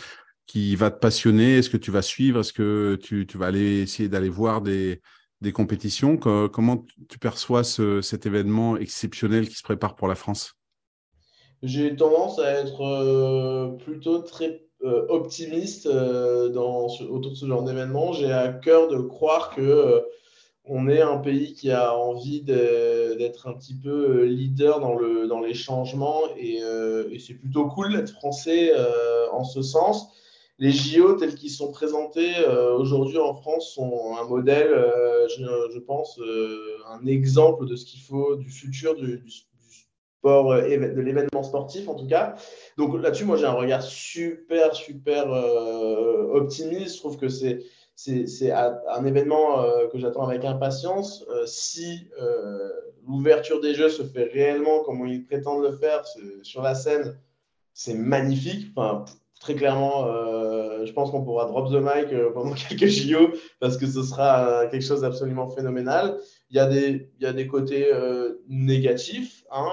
qui 0.46 0.76
va 0.76 0.90
te 0.90 0.98
passionner? 0.98 1.58
Est-ce 1.58 1.70
que 1.70 1.76
tu 1.76 1.90
vas 1.90 2.02
suivre? 2.02 2.40
Est-ce 2.40 2.52
que 2.52 2.98
tu, 3.02 3.26
tu 3.26 3.38
vas 3.38 3.46
aller 3.46 3.80
essayer 3.80 4.08
d'aller 4.08 4.28
voir 4.28 4.60
des, 4.60 5.00
des 5.42 5.52
compétitions. 5.52 6.16
Comment 6.16 6.86
tu 7.08 7.18
perçois 7.18 7.64
cet 7.64 8.26
événement 8.26 8.76
exceptionnel 8.76 9.48
qui 9.48 9.56
se 9.56 9.62
prépare 9.62 9.94
pour 9.94 10.08
la 10.08 10.14
France? 10.14 10.56
J'ai 11.62 11.94
tendance 11.94 12.40
à 12.40 12.50
être 12.50 12.80
euh, 12.80 13.68
plutôt 13.84 14.18
très 14.18 14.64
euh, 14.82 15.06
optimiste 15.08 15.86
euh, 15.86 16.48
autour 16.48 17.30
de 17.30 17.36
ce 17.36 17.46
genre 17.46 17.62
d'événement. 17.62 18.12
J'ai 18.12 18.32
à 18.32 18.48
cœur 18.48 18.88
de 18.88 18.98
croire 18.98 19.54
que 19.54 20.02
on 20.64 20.88
est 20.88 21.00
un 21.00 21.18
pays 21.18 21.54
qui 21.54 21.70
a 21.72 21.96
envie 21.96 22.40
d'être 22.40 23.48
un 23.48 23.52
petit 23.54 23.74
peu 23.74 24.24
leader 24.24 24.78
dans, 24.78 24.94
le, 24.94 25.26
dans 25.26 25.40
les 25.40 25.54
changements 25.54 26.20
et 26.36 26.60
c'est 27.18 27.34
plutôt 27.34 27.66
cool 27.66 27.92
d'être 27.92 28.10
français 28.12 28.70
en 29.32 29.42
ce 29.42 29.60
sens 29.60 30.12
les 30.62 30.70
JO 30.70 31.14
tels 31.14 31.34
qu'ils 31.34 31.50
sont 31.50 31.72
présentés 31.72 32.36
euh, 32.46 32.76
aujourd'hui 32.76 33.18
en 33.18 33.34
France 33.34 33.72
sont 33.74 34.16
un 34.16 34.24
modèle, 34.28 34.68
euh, 34.68 35.26
je, 35.28 35.78
pense, 35.80 36.20
euh, 36.20 36.76
un 36.88 37.04
exemple 37.04 37.66
de 37.66 37.74
ce 37.74 37.84
qu'il 37.84 38.00
faut 38.00 38.36
du 38.36 38.48
futur 38.48 38.94
du, 38.94 39.20
sport, 40.20 40.54
de 40.54 41.00
l'événement 41.00 41.42
sportif 41.42 41.88
en 41.88 41.96
tout 41.96 42.06
cas. 42.06 42.36
Donc 42.78 42.94
là-dessus, 42.94 43.24
moi 43.24 43.36
j'ai 43.36 43.46
un 43.46 43.54
regard 43.54 43.82
super, 43.82 44.72
super 44.76 45.28
optimiste. 46.32 46.94
Je 46.94 47.00
trouve 47.00 47.16
que 47.16 47.28
c'est 47.28 47.64
c'est 47.96 48.52
un 48.52 49.04
événement 49.04 49.64
que 49.92 49.98
j'attends 49.98 50.28
avec 50.28 50.44
impatience. 50.44 51.24
si 51.44 52.08
l'ouverture 53.04 53.60
des 53.60 53.74
Jeux 53.74 53.88
se 53.88 54.04
fait 54.04 54.30
réellement 54.32 54.84
comme 54.84 55.04
ils 55.08 55.26
prétendent 55.26 55.64
le 55.64 55.72
faire 55.72 56.04
sur 56.42 56.62
la 56.62 56.76
scène, 56.76 57.18
c'est 57.74 57.94
magnifique. 57.94 58.68
Enfin, 58.76 59.04
très 59.40 59.56
clairement, 59.56 60.06
je 60.86 60.92
pense 60.92 61.10
qu'on 61.10 61.22
pourra 61.22 61.46
drop 61.46 61.70
the 61.70 61.82
mic 61.82 62.12
euh, 62.12 62.30
pendant 62.32 62.54
quelques 62.68 62.86
JO 62.86 63.32
parce 63.60 63.76
que 63.76 63.86
ce 63.86 64.02
sera 64.02 64.46
euh, 64.46 64.70
quelque 64.70 64.84
chose 64.84 65.02
d'absolument 65.02 65.48
phénoménal. 65.48 66.18
Il 66.50 66.56
y 66.56 66.60
a 66.60 66.66
des, 66.66 67.10
il 67.18 67.22
y 67.22 67.26
a 67.26 67.32
des 67.32 67.46
côtés 67.46 67.90
négatifs 68.46 69.42
hein, 69.50 69.70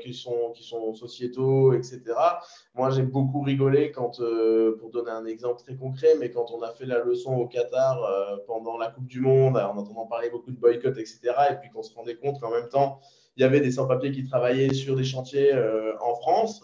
qui, 0.00 0.14
sont, 0.14 0.50
qui 0.54 0.64
sont 0.64 0.94
sociétaux, 0.94 1.74
etc. 1.74 2.00
Moi, 2.74 2.88
j'ai 2.88 3.02
beaucoup 3.02 3.42
rigolé 3.42 3.92
quand, 3.92 4.18
pour 4.78 4.90
donner 4.90 5.10
un 5.10 5.26
exemple 5.26 5.60
très 5.62 5.76
concret, 5.76 6.14
mais 6.18 6.30
quand 6.30 6.52
on 6.52 6.62
a 6.62 6.70
fait 6.72 6.86
la 6.86 7.04
leçon 7.04 7.34
au 7.34 7.46
Qatar 7.46 8.00
pendant 8.46 8.78
la 8.78 8.88
Coupe 8.88 9.08
du 9.08 9.20
Monde, 9.20 9.58
en 9.58 9.76
entendant 9.76 10.06
parler 10.06 10.30
beaucoup 10.30 10.52
de 10.52 10.58
boycott, 10.58 10.96
etc., 10.96 11.20
et 11.50 11.56
puis 11.56 11.68
qu'on 11.68 11.82
se 11.82 11.94
rendait 11.94 12.16
compte 12.16 12.40
qu'en 12.40 12.50
même 12.50 12.70
temps, 12.70 13.00
il 13.36 13.42
y 13.42 13.44
avait 13.44 13.60
des 13.60 13.72
sans-papiers 13.72 14.12
qui 14.12 14.24
travaillaient 14.24 14.72
sur 14.72 14.96
des 14.96 15.04
chantiers 15.04 15.52
en 16.00 16.14
France 16.14 16.62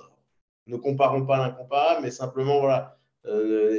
ne 0.66 0.76
comparons 0.76 1.24
pas 1.24 1.38
l'incomparable, 1.38 2.02
mais 2.02 2.11
simplement, 2.11 2.61
voilà, 2.61 2.76
euh, 2.76 2.92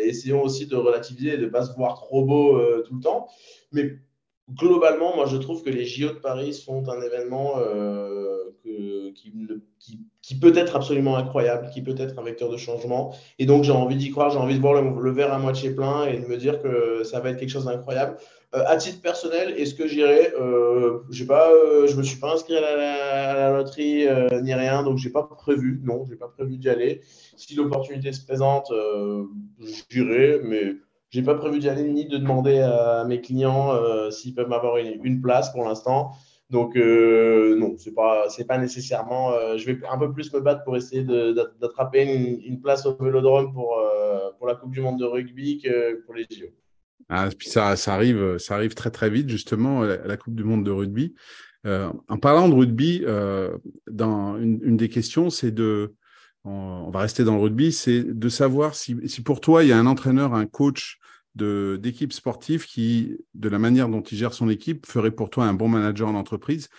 essayons 0.06 0.44
aussi 0.44 0.68
de 0.68 0.76
relativiser 0.76 1.34
et 1.34 1.38
de 1.38 1.46
ne 1.46 1.50
pas 1.50 1.66
se 1.66 1.74
voir 1.74 1.96
trop 1.96 2.26
beau 2.26 2.58
euh, 2.58 2.84
tout 2.88 2.96
le 2.96 3.02
temps. 3.02 3.28
Mais 3.72 3.98
globalement, 4.52 5.16
moi, 5.16 5.26
je 5.26 5.38
trouve 5.38 5.64
que 5.64 5.70
les 5.70 5.86
JO 5.86 6.10
de 6.10 6.20
Paris 6.20 6.54
sont 6.54 6.88
un 6.90 7.02
événement 7.02 7.56
euh, 7.58 8.38
qui, 10.22 10.36
peut 10.40 10.56
être 10.56 10.76
absolument 10.76 11.18
incroyable, 11.18 11.70
qui 11.74 11.82
peut 11.82 11.96
être 11.98 12.20
un 12.20 12.24
vecteur 12.24 12.50
de 12.50 12.58
changement. 12.58 13.14
Et 13.40 13.46
donc, 13.46 13.64
j'ai 13.64 13.72
envie 13.72 13.96
d'y 13.96 14.12
croire, 14.12 14.30
j'ai 14.30 14.38
envie 14.38 14.56
de 14.56 14.62
voir 14.62 14.82
le, 14.82 15.12
verre 15.12 15.34
à 15.34 15.40
moitié 15.40 15.72
plein 15.72 16.06
et 16.06 16.20
de 16.20 16.26
me 16.26 16.38
dire 16.38 16.62
que 16.62 17.04
ça 17.04 17.20
va 17.20 17.30
être 17.30 17.38
quelque 17.38 17.50
chose 17.50 17.66
d'incroyable. 17.66 18.18
Euh, 18.56 18.64
à 18.66 18.78
titre 18.78 19.02
personnel, 19.02 19.56
est-ce 19.58 19.76
que 19.76 19.88
j'irai 19.88 20.34
euh, 20.40 21.00
Je 21.10 21.24
ne 21.26 21.98
me 21.98 22.04
suis 22.04 22.18
pas 22.18 22.34
inscrit 22.34 22.56
à 22.56 22.62
la, 22.62 23.52
loterie 23.52 24.08
ni 24.42 24.54
rien, 24.54 24.84
donc 24.84 24.98
j'ai 24.98 25.10
pas 25.10 25.24
prévu. 25.24 25.82
Non, 25.84 26.06
j'ai 26.06 26.16
pas 26.16 26.30
prévu 26.30 26.58
d'y 26.58 26.70
aller. 26.70 27.02
Si 27.36 27.56
l'opportunité 27.56 28.14
se 28.14 28.26
présente, 28.26 28.72
j'irai, 29.90 30.40
mais 30.44 30.76
j'ai 31.10 31.24
pas 31.24 31.36
prévu 31.36 31.60
d'y 31.60 31.68
aller 31.68 31.84
ni 31.84 32.06
de 32.06 32.18
demander 32.18 32.60
à 32.60 33.04
mes 33.06 33.20
clients 33.20 33.72
s'ils 34.12 34.34
peuvent 34.34 34.50
m'avoir 34.50 34.78
une, 34.78 35.22
place 35.22 35.52
pour 35.52 35.66
l'instant. 35.66 36.12
Donc, 36.50 36.76
non, 36.78 37.78
ce 37.78 37.90
n'est 37.90 37.96
pas, 37.96 38.28
pas 38.48 38.58
nécessairement. 38.58 39.58
je 39.58 39.66
vais 39.66 39.78
un 39.90 39.98
peu 39.98 40.14
plus 40.14 40.32
me 40.34 40.40
battre 40.40 40.64
pour 40.64 40.78
essayer 40.78 41.04
d'attraper 41.04 42.04
une, 42.46 42.62
place 42.62 42.86
au 42.86 42.96
vélodrome 42.96 43.52
pour, 43.54 43.78
pour 44.38 44.48
la 44.48 44.56
Coupe 44.56 44.72
du 44.72 44.80
Monde 44.80 45.00
de 45.00 45.06
rugby 45.06 45.60
que 45.60 46.02
pour 46.06 46.16
les 46.16 46.26
JO. 46.30 46.48
Ah, 47.10 47.30
ça, 47.40 47.94
arrive, 47.94 48.38
très 48.76 48.92
très 48.92 49.10
vite, 49.10 49.30
justement, 49.30 49.84
à 49.84 49.98
la 49.98 50.18
Coupe 50.18 50.36
du 50.36 50.44
Monde 50.44 50.66
de 50.66 50.72
rugby. 50.72 51.16
en 51.66 52.18
parlant 52.20 52.50
de 52.50 52.54
rugby, 52.54 53.04
dans 53.90 54.38
une, 54.38 54.78
des 54.78 54.90
questions, 54.90 55.30
c'est 55.30 55.52
de, 55.52 55.96
on, 56.44 56.90
va 56.92 57.00
rester 57.02 57.24
dans 57.24 57.36
le 57.36 57.42
rugby, 57.42 57.72
c'est 57.72 58.04
de 58.04 58.30
savoir 58.30 58.76
si, 58.76 58.96
pour 59.24 59.42
toi, 59.42 59.64
il 59.64 59.70
y 59.70 59.72
a 59.72 59.78
un 59.78 59.86
entraîneur, 59.86 60.34
un 60.34 60.46
coach 60.46 61.00
d'équipe 61.36 62.14
sportive 62.14 62.66
qui, 62.66 63.18
de 63.36 63.50
la 63.50 63.60
manière 63.60 63.90
dont 63.90 64.02
il 64.02 64.18
gère 64.18 64.34
son 64.34 64.50
équipe, 64.50 64.86
ferait 64.86 65.12
pour 65.12 65.30
toi 65.30 65.46
un 65.46 65.54
bon 65.54 65.68
manager 65.68 66.08
en 66.08 66.16
entreprise. 66.16 66.70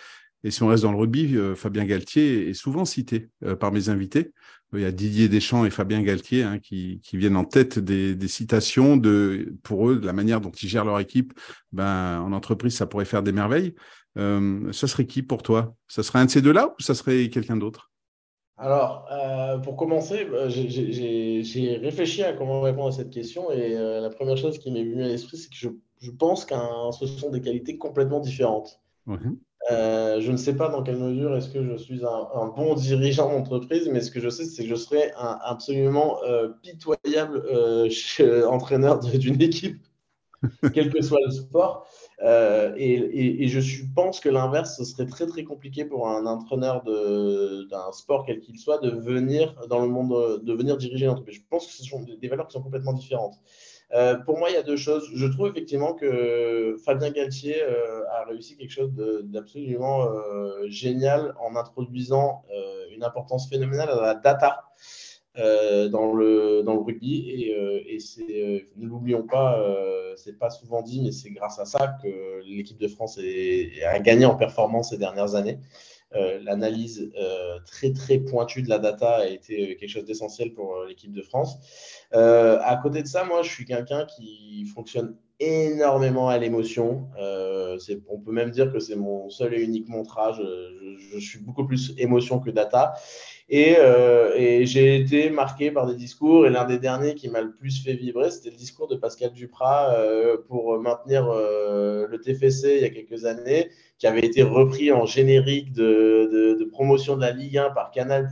Et 0.43 0.51
si 0.51 0.63
on 0.63 0.67
reste 0.67 0.83
dans 0.83 0.91
le 0.91 0.97
rugby, 0.97 1.35
euh, 1.35 1.55
Fabien 1.55 1.85
Galtier 1.85 2.49
est 2.49 2.53
souvent 2.53 2.85
cité 2.85 3.29
euh, 3.43 3.55
par 3.55 3.71
mes 3.71 3.89
invités. 3.89 4.31
Il 4.73 4.81
y 4.81 4.85
a 4.85 4.91
Didier 4.91 5.29
Deschamps 5.29 5.65
et 5.65 5.71
Fabien 5.71 6.01
Galtier 6.03 6.43
hein, 6.43 6.59
qui, 6.59 7.01
viennent 7.13 7.35
en 7.35 7.43
tête 7.43 7.79
des, 7.79 8.27
citations 8.27 8.97
de, 8.97 9.55
pour 9.63 9.89
eux, 9.89 9.97
de 9.97 10.05
la 10.05 10.13
manière 10.13 10.41
dont 10.41 10.51
ils 10.51 10.69
gèrent 10.69 10.85
leur 10.85 10.99
équipe. 10.99 11.33
Ben, 11.71 12.21
en 12.21 12.33
entreprise, 12.33 12.75
ça 12.75 12.85
pourrait 12.85 13.05
faire 13.05 13.23
des 13.23 13.31
merveilles. 13.31 13.73
Euh, 14.17 14.71
ça 14.71 14.87
serait 14.87 15.07
qui 15.07 15.23
pour 15.23 15.41
toi? 15.41 15.75
Ça 15.87 16.03
serait 16.03 16.19
un 16.19 16.25
de 16.25 16.29
ces 16.29 16.41
deux-là 16.41 16.75
ou 16.77 16.83
ça 16.83 16.93
serait 16.93 17.29
quelqu'un 17.29 17.57
d'autre? 17.57 17.89
Alors, 18.59 19.07
euh, 19.09 19.57
pour 19.59 19.77
commencer, 19.77 20.27
euh, 20.33 20.49
j'ai 20.49 21.79
réfléchi 21.81 22.23
à 22.23 22.33
comment 22.33 22.59
répondre 22.59 22.89
à 22.89 22.91
cette 22.91 23.09
question 23.09 23.51
et 23.51 23.77
euh, 23.77 24.01
la 24.01 24.09
première 24.09 24.35
chose 24.35 24.59
qui 24.59 24.69
m'est 24.69 24.83
venue 24.83 25.01
à 25.01 25.07
l'esprit, 25.07 25.37
c'est 25.37 25.49
que 25.49 25.55
je, 25.55 26.11
pense 26.11 26.43
que 26.43 26.55
ce 26.99 27.07
sont 27.07 27.29
des 27.29 27.39
qualités 27.39 27.77
complètement 27.77 28.19
différentes. 28.19 28.81
Je 29.69 30.31
ne 30.31 30.37
sais 30.37 30.55
pas 30.55 30.69
dans 30.69 30.83
quelle 30.83 30.97
mesure 30.97 31.35
est-ce 31.35 31.49
que 31.49 31.63
je 31.63 31.75
suis 31.75 32.01
un, 32.05 32.47
bon 32.55 32.75
dirigeant 32.75 33.29
d'entreprise, 33.29 33.89
mais 33.91 34.01
ce 34.01 34.11
que 34.11 34.19
je 34.19 34.29
sais, 34.29 34.45
c'est 34.45 34.63
que 34.63 34.69
je 34.69 34.75
serais 34.75 35.13
un 35.17 35.37
absolument 35.43 36.19
pitoyable 36.61 37.43
entraîneur 38.47 38.99
d'une 38.99 39.41
équipe, 39.41 39.81
quel 40.73 40.91
que 40.91 41.01
soit 41.01 41.19
le 41.25 41.31
sport. 41.31 41.87
Euh, 42.21 42.73
et, 42.77 43.47
je 43.47 43.83
pense 43.95 44.19
que 44.19 44.29
l'inverse, 44.29 44.77
ce 44.77 44.83
serait 44.83 45.05
très 45.05 45.25
très 45.25 45.43
compliqué 45.43 45.85
pour 45.85 46.09
un 46.09 46.25
entraîneur 46.25 46.83
d'un 46.83 47.91
sport 47.91 48.25
quel 48.25 48.39
qu'il 48.39 48.57
soit 48.59 48.79
de 48.79 48.89
venir 48.89 49.55
dans 49.69 49.81
le 49.81 49.87
monde, 49.87 50.43
de 50.43 50.53
venir 50.53 50.77
diriger 50.77 51.05
l'entreprise. 51.05 51.35
Je 51.37 51.41
pense 51.49 51.67
que 51.67 51.73
ce 51.73 51.83
sont 51.83 52.03
des 52.03 52.27
valeurs 52.27 52.47
qui 52.47 52.53
sont 52.53 52.63
complètement 52.63 52.93
différentes. 52.93 53.35
Euh, 53.93 54.15
pour 54.15 54.37
moi, 54.37 54.49
il 54.49 54.53
y 54.53 54.57
a 54.57 54.63
deux 54.63 54.77
choses. 54.77 55.09
Je 55.13 55.25
trouve 55.25 55.47
effectivement 55.47 55.93
que 55.93 56.77
Fabien 56.85 57.09
Galtier 57.09 57.61
euh, 57.61 58.03
a 58.11 58.25
réussi 58.25 58.55
quelque 58.55 58.71
chose 58.71 58.91
d'absolument 59.23 60.07
génial 60.67 61.33
en 61.39 61.55
introduisant 61.55 62.43
une 62.91 63.03
importance 63.03 63.49
phénoménale 63.49 63.89
à 63.89 64.01
la 64.01 64.15
data. 64.15 64.69
Euh, 65.37 65.87
dans, 65.89 66.11
le, 66.11 66.63
dans 66.63 66.73
le 66.73 66.81
rugby. 66.81 67.29
Et, 67.29 67.55
euh, 67.55 67.79
euh, 68.29 68.59
ne 68.77 68.87
l'oublions 68.87 69.25
pas, 69.25 69.63
c'est 70.15 70.37
pas 70.37 70.49
souvent 70.49 70.81
dit, 70.81 71.01
mais 71.01 71.11
c'est 71.11 71.29
grâce 71.29 71.59
à 71.59 71.65
ça 71.65 71.95
que 72.01 72.41
l'équipe 72.45 72.77
de 72.77 72.87
France 72.87 73.19
a 73.19 73.99
gagné 73.99 74.25
en 74.25 74.35
performance 74.35 74.89
ces 74.89 74.97
dernières 74.97 75.35
années. 75.35 75.59
L'analyse 76.11 77.11
très 77.65 77.93
très 77.93 78.17
pointue 78.19 78.61
de 78.61 78.69
la 78.69 78.79
data 78.79 79.17
a 79.17 79.27
été 79.27 79.77
quelque 79.77 79.89
chose 79.89 80.05
d'essentiel 80.05 80.53
pour 80.53 80.83
l'équipe 80.87 81.11
de 81.11 81.21
France. 81.21 81.57
à 82.11 82.79
côté 82.81 83.01
de 83.03 83.07
ça, 83.07 83.23
moi, 83.23 83.43
je 83.43 83.49
suis 83.49 83.65
quelqu'un 83.65 84.05
qui 84.05 84.65
fonctionne 84.73 85.15
énormément 85.39 86.29
à 86.29 86.37
l'émotion. 86.37 87.07
on 87.17 88.19
peut 88.19 88.31
même 88.31 88.51
dire 88.51 88.71
que 88.71 88.79
c'est 88.79 88.95
mon 88.95 89.29
seul 89.29 89.53
et 89.53 89.61
unique 89.61 89.87
montrage. 89.87 90.41
Je, 91.13 91.19
suis 91.19 91.39
beaucoup 91.39 91.65
plus 91.65 91.93
émotion 91.97 92.39
que 92.39 92.49
data. 92.49 92.93
Euh, 93.51 94.33
et, 94.35 94.65
j'ai 94.65 94.97
été 94.97 95.29
marqué 95.29 95.71
par 95.71 95.87
des 95.87 95.95
discours. 95.95 96.45
Et 96.45 96.49
l'un 96.49 96.65
des 96.65 96.79
derniers 96.79 97.15
qui 97.15 97.29
m'a 97.29 97.41
le 97.41 97.51
plus 97.51 97.83
fait 97.83 97.93
vibrer, 97.93 98.31
c'était 98.31 98.51
le 98.51 98.57
discours 98.57 98.87
de 98.87 98.95
Pascal 98.95 99.31
Duprat 99.31 99.93
euh, 99.93 100.37
pour 100.47 100.79
maintenir 100.79 101.27
euh, 101.29 102.07
le 102.07 102.19
TFC 102.19 102.75
il 102.77 102.81
y 102.81 102.85
a 102.85 102.89
quelques 102.89 103.25
années, 103.25 103.69
qui 103.99 104.07
avait 104.07 104.25
été 104.25 104.41
repris 104.41 104.91
en 104.91 105.05
générique 105.05 105.71
de, 105.71 106.67
promotion 106.71 107.15
de 107.15 107.21
la 107.21 107.31
Ligue 107.31 107.57
1 107.57 107.69
par 107.71 107.91
Canal. 107.91 108.27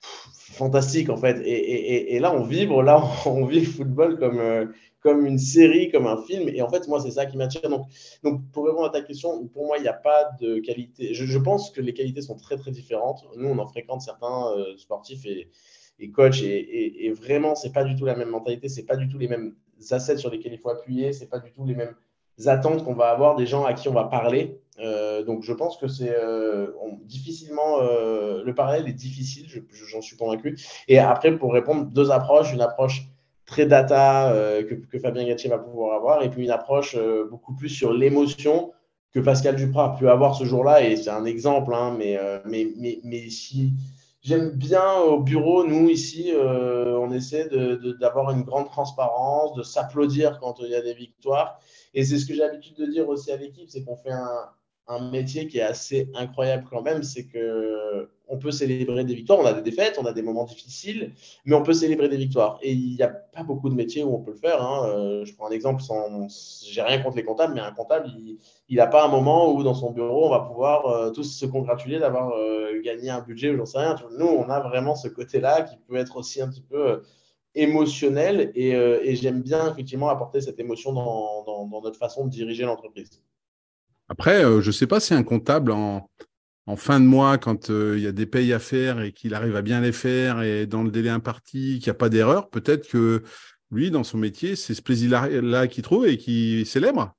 fantastique 0.00 1.10
en 1.10 1.16
fait. 1.16 1.42
Et, 1.44 2.18
là, 2.20 2.34
on 2.34 2.44
vibre, 2.44 2.82
là, 2.82 3.02
on 3.26 3.44
vit 3.44 3.60
le 3.60 3.66
football 3.66 4.18
comme 4.18 4.72
comme 5.00 5.26
une 5.26 5.38
série, 5.38 5.90
comme 5.90 6.06
un 6.06 6.20
film. 6.22 6.48
Et 6.48 6.62
en 6.62 6.68
fait, 6.68 6.88
moi, 6.88 7.00
c'est 7.00 7.12
ça 7.12 7.26
qui 7.26 7.36
m'attire. 7.36 7.68
Donc, 7.68 7.86
donc, 8.22 8.42
pour 8.52 8.66
répondre 8.66 8.86
à 8.86 8.90
ta 8.90 9.00
question, 9.00 9.46
pour 9.48 9.66
moi, 9.66 9.78
il 9.78 9.82
n'y 9.82 9.88
a 9.88 9.92
pas 9.92 10.30
de 10.40 10.58
qualité. 10.58 11.14
Je, 11.14 11.38
pense 11.38 11.70
que 11.70 11.80
les 11.80 11.94
qualités 11.94 12.20
sont 12.20 12.36
très, 12.36 12.56
très 12.56 12.70
différentes. 12.70 13.24
Nous, 13.36 13.48
on 13.48 13.58
en 13.58 13.66
fréquente 13.66 14.02
certains 14.02 14.52
euh, 14.56 14.76
sportifs 14.76 15.24
et, 15.24 15.50
et 16.00 16.10
coachs. 16.10 16.42
Et, 16.42 17.06
et, 17.06 17.12
vraiment, 17.12 17.54
ce 17.54 17.66
n'est 17.66 17.72
pas 17.72 17.84
du 17.84 17.94
tout 17.96 18.04
la 18.06 18.16
même 18.16 18.30
mentalité. 18.30 18.68
Ce 18.68 18.80
n'est 18.80 18.86
pas 18.86 18.96
du 18.96 19.08
tout 19.08 19.18
les 19.18 19.28
mêmes 19.28 19.54
assets 19.90 20.18
sur 20.18 20.30
lesquels 20.30 20.52
il 20.52 20.58
faut 20.58 20.70
appuyer. 20.70 21.12
Ce 21.12 21.20
n'est 21.20 21.28
pas 21.28 21.38
du 21.38 21.52
tout 21.52 21.64
les 21.64 21.74
mêmes 21.74 21.94
attentes 22.46 22.84
qu'on 22.84 22.94
va 22.94 23.10
avoir 23.10 23.36
des 23.36 23.46
gens 23.46 23.64
à 23.64 23.74
qui 23.74 23.88
on 23.88 23.94
va 23.94 24.04
parler. 24.04 24.60
Euh, 24.80 25.24
donc, 25.24 25.42
je 25.42 25.52
pense 25.52 25.76
que 25.76 25.88
c'est 25.88 26.14
euh, 26.14 26.68
difficilement. 27.04 27.80
le 27.80 28.52
parallèle 28.54 28.88
est 28.88 28.92
difficile, 28.92 29.46
j'en 29.72 30.00
suis 30.00 30.16
convaincu. 30.16 30.58
Et 30.88 30.98
après, 30.98 31.36
pour 31.36 31.52
répondre, 31.52 31.86
deux 31.86 32.10
approches. 32.10 32.52
Une 32.52 32.60
approche 32.60 33.08
très 33.48 33.66
data 33.66 34.30
euh, 34.32 34.62
que, 34.62 34.98
Fabien 34.98 35.26
Gattier 35.26 35.50
va 35.50 35.58
pouvoir 35.58 35.96
avoir, 35.96 36.22
et 36.22 36.30
puis 36.30 36.44
une 36.44 36.50
approche 36.50 36.94
euh, 36.96 37.26
beaucoup 37.28 37.54
plus 37.54 37.70
sur 37.70 37.92
l'émotion 37.92 38.72
que 39.12 39.20
Pascal 39.20 39.56
Duprat 39.56 39.94
a 39.94 39.96
pu 39.96 40.08
avoir 40.08 40.34
ce 40.34 40.44
jour-là. 40.44 40.84
Et 40.84 40.96
c'est 40.96 41.10
un 41.10 41.24
exemple, 41.24 41.74
hein, 41.74 41.96
mais, 41.98 42.18
euh, 42.18 42.38
mais, 42.44 42.68
mais, 42.76 43.00
mais, 43.04 43.30
si 43.30 43.72
j'aime 44.20 44.50
bien 44.50 44.98
au 44.98 45.20
bureau, 45.20 45.66
nous 45.66 45.88
ici, 45.88 46.30
on 46.36 47.10
essaie 47.10 47.48
d'avoir 47.98 48.30
une 48.32 48.42
grande 48.42 48.66
transparence, 48.66 49.54
de 49.54 49.62
s'applaudir 49.62 50.38
quand 50.40 50.56
il 50.60 50.68
y 50.68 50.74
a 50.74 50.82
des 50.82 50.92
victoires. 50.92 51.58
Et 51.94 52.04
c'est 52.04 52.18
ce 52.18 52.26
que 52.26 52.34
j'ai 52.34 52.40
l'habitude 52.40 52.76
de 52.76 52.84
dire 52.84 53.08
aussi 53.08 53.32
à 53.32 53.36
l'équipe, 53.36 53.70
c'est 53.70 53.82
qu'on 53.82 53.96
fait 53.96 54.12
un, 54.12 54.50
un 54.88 55.10
métier 55.10 55.46
qui 55.46 55.58
est 55.58 55.62
assez 55.62 56.10
incroyable 56.14 56.66
quand 56.70 56.82
même, 56.82 57.02
c'est 57.02 57.26
que 57.26 58.08
on 58.28 58.38
peut 58.38 58.50
célébrer 58.50 59.04
des 59.04 59.14
victoires. 59.14 59.38
On 59.40 59.46
a 59.46 59.52
des 59.52 59.62
défaites, 59.62 59.98
on 60.00 60.06
a 60.06 60.12
des 60.12 60.22
moments 60.22 60.44
difficiles, 60.44 61.12
mais 61.44 61.54
on 61.54 61.62
peut 61.62 61.72
célébrer 61.72 62.08
des 62.08 62.16
victoires. 62.16 62.58
Et 62.62 62.72
il 62.72 62.94
n'y 62.94 63.02
a 63.02 63.08
pas 63.08 63.42
beaucoup 63.42 63.68
de 63.68 63.74
métiers 63.74 64.04
où 64.04 64.14
on 64.14 64.20
peut 64.20 64.32
le 64.32 64.36
faire. 64.36 64.62
Hein. 64.62 64.88
Euh, 64.88 65.24
je 65.24 65.34
prends 65.34 65.48
un 65.48 65.50
exemple 65.50 65.82
sans, 65.82 66.28
j'ai 66.64 66.82
rien 66.82 67.00
contre 67.02 67.16
les 67.16 67.24
comptables, 67.24 67.54
mais 67.54 67.60
un 67.60 67.72
comptable, 67.72 68.08
il 68.68 68.76
n'a 68.76 68.86
pas 68.86 69.04
un 69.04 69.08
moment 69.08 69.52
où 69.52 69.62
dans 69.62 69.74
son 69.74 69.92
bureau 69.92 70.26
on 70.26 70.30
va 70.30 70.40
pouvoir 70.40 70.86
euh, 70.86 71.10
tous 71.10 71.24
se 71.24 71.46
congratuler 71.46 71.98
d'avoir 71.98 72.30
euh, 72.30 72.80
gagné 72.82 73.10
un 73.10 73.20
budget 73.20 73.50
ou 73.50 73.56
j'en 73.56 73.66
sais 73.66 73.78
rien. 73.78 73.96
Nous, 74.18 74.26
on 74.26 74.48
a 74.48 74.60
vraiment 74.60 74.94
ce 74.94 75.08
côté-là 75.08 75.62
qui 75.62 75.76
peut 75.88 75.96
être 75.96 76.16
aussi 76.16 76.40
un 76.40 76.48
petit 76.48 76.62
peu 76.62 77.02
émotionnel 77.54 78.52
et, 78.54 79.16
j'aime 79.16 79.42
bien 79.42 79.72
effectivement 79.72 80.10
apporter 80.10 80.40
cette 80.40 80.60
émotion 80.60 80.92
dans 80.92 81.80
notre 81.82 81.98
façon 81.98 82.26
de 82.26 82.30
diriger 82.30 82.64
l'entreprise. 82.64 83.22
Après, 84.08 84.44
euh, 84.44 84.60
je 84.60 84.68
ne 84.68 84.72
sais 84.72 84.86
pas 84.86 85.00
si 85.00 85.14
un 85.14 85.22
comptable 85.22 85.72
en, 85.72 86.08
fin 86.76 87.00
de 87.00 87.04
mois, 87.04 87.38
quand 87.38 87.70
euh, 87.70 87.94
il 87.96 88.02
y 88.02 88.06
a 88.06 88.12
des 88.12 88.26
payes 88.26 88.52
à 88.52 88.58
faire 88.58 89.00
et 89.00 89.12
qu'il 89.12 89.34
arrive 89.34 89.56
à 89.56 89.62
bien 89.62 89.80
les 89.80 89.92
faire 89.92 90.42
et 90.42 90.66
dans 90.66 90.82
le 90.82 90.90
délai 90.90 91.08
imparti, 91.08 91.78
qu'il 91.78 91.86
n'y 91.86 91.90
a 91.90 91.94
pas 91.94 92.08
d'erreur, 92.10 92.50
peut-être 92.50 92.88
que 92.88 93.22
lui, 93.70 93.90
dans 93.90 94.04
son 94.04 94.18
métier, 94.18 94.56
c'est 94.56 94.74
ce 94.74 94.82
plaisir-là 94.82 95.66
qu'il 95.66 95.82
trouve 95.82 96.06
et 96.06 96.16
qu'il 96.16 96.66
célèbre. 96.66 97.14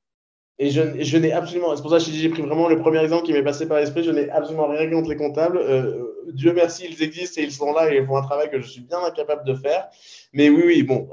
Et 0.62 0.71
je, 0.71 1.17
n'ai 1.17 1.32
absolument, 1.32 1.73
c'est 1.73 1.82
pour 1.82 1.91
ça 1.91 1.99
que 1.99 2.12
j'ai 2.12 2.28
pris 2.28 2.41
vraiment 2.41 2.67
le 2.67 2.78
premier 2.78 3.02
exemple 3.02 3.25
qui 3.25 3.32
m'est 3.32 3.43
passé 3.43 3.65
par 3.65 3.78
l'esprit, 3.78 4.04
je 4.04 4.12
n'ai 4.12 4.30
absolument 4.30 4.67
rien 4.67 4.89
contre 4.89 5.10
les 5.10 5.15
comptables. 5.15 5.58
Euh, 5.58 6.04
Dieu 6.34 6.52
merci, 6.52 6.86
ils 6.89 7.02
existent 7.02 7.39
et 7.39 7.45
ils 7.45 7.54
sont 7.54 7.71
là 7.71 7.93
et 7.93 7.99
ils 7.99 8.06
font 8.06 8.17
un 8.17 8.23
travail 8.23 8.52
que 8.52 8.60
je 8.60 8.67
suis 8.67 8.82
bien 8.82 8.99
incapable 9.02 9.45
de 9.45 9.56
faire. 9.56 9.88
Mais 10.34 10.49
oui, 10.49 10.63
oui, 10.65 10.84
bon, 10.84 11.10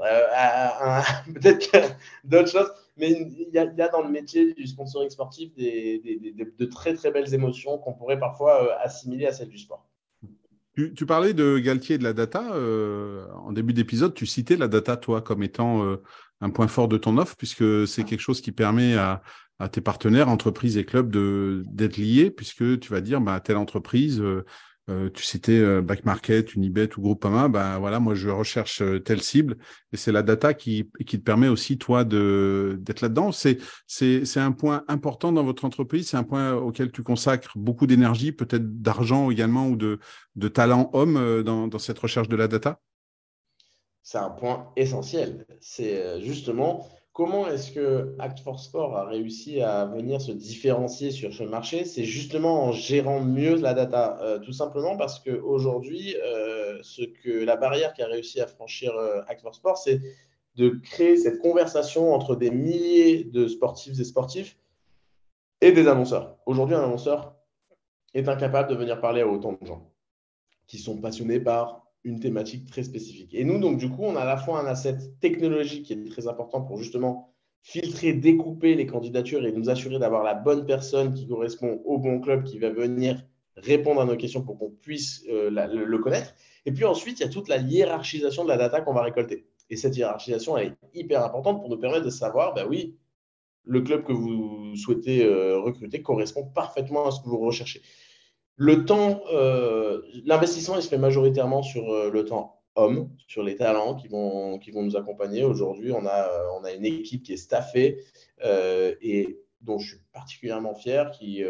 peut-être 1.33 1.95
d'autres 2.25 2.49
choses. 2.49 2.71
Mais 2.97 3.11
il 3.11 3.49
y, 3.53 3.59
a, 3.59 3.87
dans 3.89 4.01
le 4.01 4.09
métier 4.09 4.53
du 4.53 4.65
sponsoring 4.65 5.09
sportif 5.09 5.53
de 5.55 6.65
très 6.65 6.93
très 6.93 7.11
belles 7.11 7.33
émotions 7.33 7.77
qu'on 7.77 7.93
pourrait 7.93 8.19
parfois 8.19 8.63
euh, 8.63 8.83
assimiler 8.83 9.27
à 9.27 9.33
celles 9.33 9.49
du 9.49 9.57
sport. 9.57 9.87
Tu, 10.95 11.07
parlais 11.07 11.33
de 11.33 11.57
Galtier 11.57 11.95
et 11.95 11.97
de 11.97 12.03
la 12.03 12.13
data. 12.13 12.53
Euh, 12.53 13.25
en 13.33 13.51
début 13.51 13.73
d'épisode, 13.73 14.13
tu 14.13 14.27
citais 14.27 14.55
la 14.55 14.67
data, 14.67 14.95
toi, 14.95 15.23
comme 15.23 15.41
étant 15.41 15.83
euh, 15.83 16.03
un 16.39 16.51
point 16.51 16.67
fort 16.67 16.87
de 16.87 16.97
ton 16.97 17.17
offre, 17.17 17.35
puisque 17.35 17.87
c'est 17.87 18.03
quelque 18.03 18.19
chose 18.19 18.41
qui 18.41 18.51
permet 18.51 18.95
à, 18.95 19.23
tes 19.71 19.81
partenaires, 19.81 20.29
entreprises 20.29 20.77
et 20.77 20.85
clubs 20.85 21.09
d'être 21.65 21.97
liés, 21.97 22.29
puisque 22.29 22.79
tu 22.79 22.91
vas 22.91 23.01
dire, 23.01 23.19
bah, 23.19 23.39
telle 23.39 23.57
entreprise, 23.57 24.21
euh, 24.21 24.45
tu 25.13 25.23
citais 25.23 25.59
euh, 25.59 25.81
Back 25.81 26.05
Market, 26.05 26.55
Unibet 26.55 26.89
ou 26.97 27.01
Groupama, 27.01 27.49
ben 27.49 27.77
voilà, 27.77 27.99
moi 27.99 28.15
je 28.15 28.29
recherche 28.29 28.81
euh, 28.81 28.99
telle 28.99 29.21
cible 29.21 29.57
et 29.91 29.97
c'est 29.97 30.13
la 30.13 30.23
data 30.23 30.53
qui, 30.53 30.89
qui 31.05 31.19
te 31.19 31.23
permet 31.23 31.49
aussi 31.49 31.77
toi 31.77 32.05
d'être 32.05 33.01
là-dedans. 33.01 33.31
C'est 33.31 33.57
c'est 33.85 34.39
un 34.39 34.51
point 34.51 34.85
important 34.87 35.31
dans 35.31 35.43
votre 35.43 35.65
entreprise, 35.65 36.09
c'est 36.09 36.17
un 36.17 36.23
point 36.23 36.53
auquel 36.53 36.91
tu 36.91 37.03
consacres 37.03 37.57
beaucoup 37.57 37.87
d'énergie, 37.87 38.31
peut-être 38.31 38.81
d'argent 38.81 39.29
également 39.29 39.67
ou 39.67 39.75
de, 39.75 39.99
de 40.35 40.47
talent 40.47 40.89
homme 40.93 41.43
dans, 41.43 41.67
dans 41.67 41.79
cette 41.79 41.99
recherche 41.99 42.29
de 42.29 42.35
la 42.35 42.47
data? 42.47 42.79
C'est 44.03 44.19
un 44.19 44.29
point 44.29 44.71
essentiel. 44.77 45.45
C'est 45.59 46.21
justement 46.21 46.87
comment 47.17 47.47
est-ce 47.47 47.71
que 47.71 48.13
Act 48.19 48.41
for 48.41 48.59
Sport 48.59 48.95
a 48.95 49.05
réussi 49.05 49.59
à 49.59 49.85
venir 49.85 50.21
se 50.21 50.31
différencier 50.31 51.09
sur 51.09 51.33
ce 51.33 51.41
marché? 51.41 51.83
C'est 51.83 52.03
justement 52.03 52.65
en 52.65 52.71
gérant 52.71 53.21
mieux 53.21 53.55
la 53.55 53.73
data, 53.73 54.19
euh, 54.21 54.37
tout 54.37 54.51
simplement 54.51 54.95
parce 54.97 55.19
qu'aujourd'hui, 55.19 56.15
euh, 56.23 56.79
la 57.25 57.55
barrière 57.55 57.93
qui 57.93 58.03
a 58.03 58.05
réussi 58.05 58.39
à 58.39 58.45
franchir 58.45 58.95
euh, 58.95 59.23
Act 59.27 59.41
for 59.41 59.55
Sport, 59.55 59.79
c'est 59.79 59.99
de 60.57 60.69
créer 60.69 61.17
cette 61.17 61.39
conversation 61.39 62.13
entre 62.13 62.35
des 62.35 62.51
milliers 62.51 63.23
de 63.23 63.47
sportifs 63.47 63.99
et 63.99 64.03
sportifs 64.03 64.55
et 65.61 65.71
des 65.71 65.87
annonceurs. 65.87 66.37
Aujourd'hui, 66.45 66.75
un 66.75 66.83
annonceur 66.83 67.35
est 68.13 68.29
incapable 68.29 68.69
de 68.69 68.75
venir 68.75 69.01
parler 69.01 69.21
à 69.21 69.27
autant 69.27 69.57
de 69.59 69.65
gens 69.65 69.91
qui 70.67 70.77
sont 70.77 71.01
passionnés 71.01 71.39
par 71.39 71.86
une 72.07 72.19
thématique 72.21 72.65
très 72.65 72.83
spécifique. 72.83 73.33
Et 73.33 73.43
nous, 73.43 73.59
donc, 73.59 73.77
du 73.77 73.89
coup, 73.89 74.03
on 74.03 74.15
a 74.15 74.21
à 74.21 74.25
la 74.25 74.37
fois 74.37 74.59
un 74.61 74.65
asset 74.65 74.97
technologique 75.19 75.85
qui 75.85 75.93
est 75.93 76.09
très 76.09 76.27
important 76.27 76.61
pour 76.61 76.77
justement 76.77 77.33
filtrer, 77.61 78.13
découper 78.13 78.75
les 78.75 78.85
candidatures 78.85 79.45
et 79.45 79.51
nous 79.51 79.69
assurer 79.69 79.99
d'avoir 79.99 80.23
la 80.23 80.33
bonne 80.33 80.65
personne 80.65 81.13
qui 81.13 81.27
correspond 81.27 81.81
au 81.83 81.97
bon 81.97 82.21
club 82.21 82.45
qui 82.45 82.59
va 82.59 82.69
venir 82.69 83.21
répondre 83.57 83.99
à 83.99 84.05
nos 84.05 84.15
questions 84.15 84.41
pour 84.41 84.57
qu'on 84.57 84.69
puisse 84.69 85.25
euh, 85.29 85.49
le, 85.49 85.97
connaître. 85.97 86.33
Et 86.65 86.71
puis 86.71 86.85
ensuite, 86.85 87.19
il 87.19 87.23
y 87.23 87.25
a 87.25 87.29
toute 87.29 87.49
la 87.49 87.57
hiérarchisation 87.57 88.45
de 88.45 88.49
la 88.49 88.57
data 88.57 88.79
qu'on 88.79 88.93
va 88.93 89.01
récolter. 89.01 89.45
Et 89.69 89.75
cette 89.75 89.97
hiérarchisation, 89.97 90.57
elle 90.57 90.67
est 90.67 90.99
hyper 90.99 91.25
importante 91.25 91.59
pour 91.59 91.69
nous 91.69 91.77
permettre 91.77 92.05
de 92.05 92.09
savoir, 92.09 92.53
ben 92.53 92.65
oui, 92.69 92.95
le 93.65 93.81
club 93.81 94.05
que 94.05 94.13
vous 94.13 94.77
souhaitez 94.77 95.25
euh, 95.25 95.59
recruter 95.59 96.01
correspond 96.01 96.45
parfaitement 96.45 97.07
à 97.07 97.11
ce 97.11 97.19
que 97.19 97.27
vous 97.27 97.39
recherchez. 97.39 97.81
Le 98.59 98.85
temps, 98.85 99.21
euh, 99.31 100.01
l'investissement, 100.25 100.77
il 100.77 100.81
se 100.81 100.89
fait 100.89 100.97
majoritairement 100.97 101.61
sur 101.61 101.93
euh, 101.93 102.09
le 102.09 102.25
temps 102.25 102.59
homme, 102.75 103.11
sur 103.27 103.43
les 103.43 103.55
talents 103.55 103.93
qui 103.93 104.07
vont, 104.07 104.57
qui 104.57 104.71
vont 104.71 104.81
nous 104.81 104.97
accompagner. 104.97 105.43
Aujourd'hui, 105.43 105.91
on 105.91 106.05
a, 106.07 106.27
euh, 106.27 106.59
on 106.59 106.63
a 106.63 106.71
une 106.73 106.85
équipe 106.85 107.21
qui 107.21 107.33
est 107.33 107.37
staffée 107.37 108.03
et 108.43 109.39
dont 109.61 109.79
je 109.79 109.89
suis 109.89 110.03
particulièrement 110.13 110.75
fier, 110.75 111.11
qui, 111.11 111.43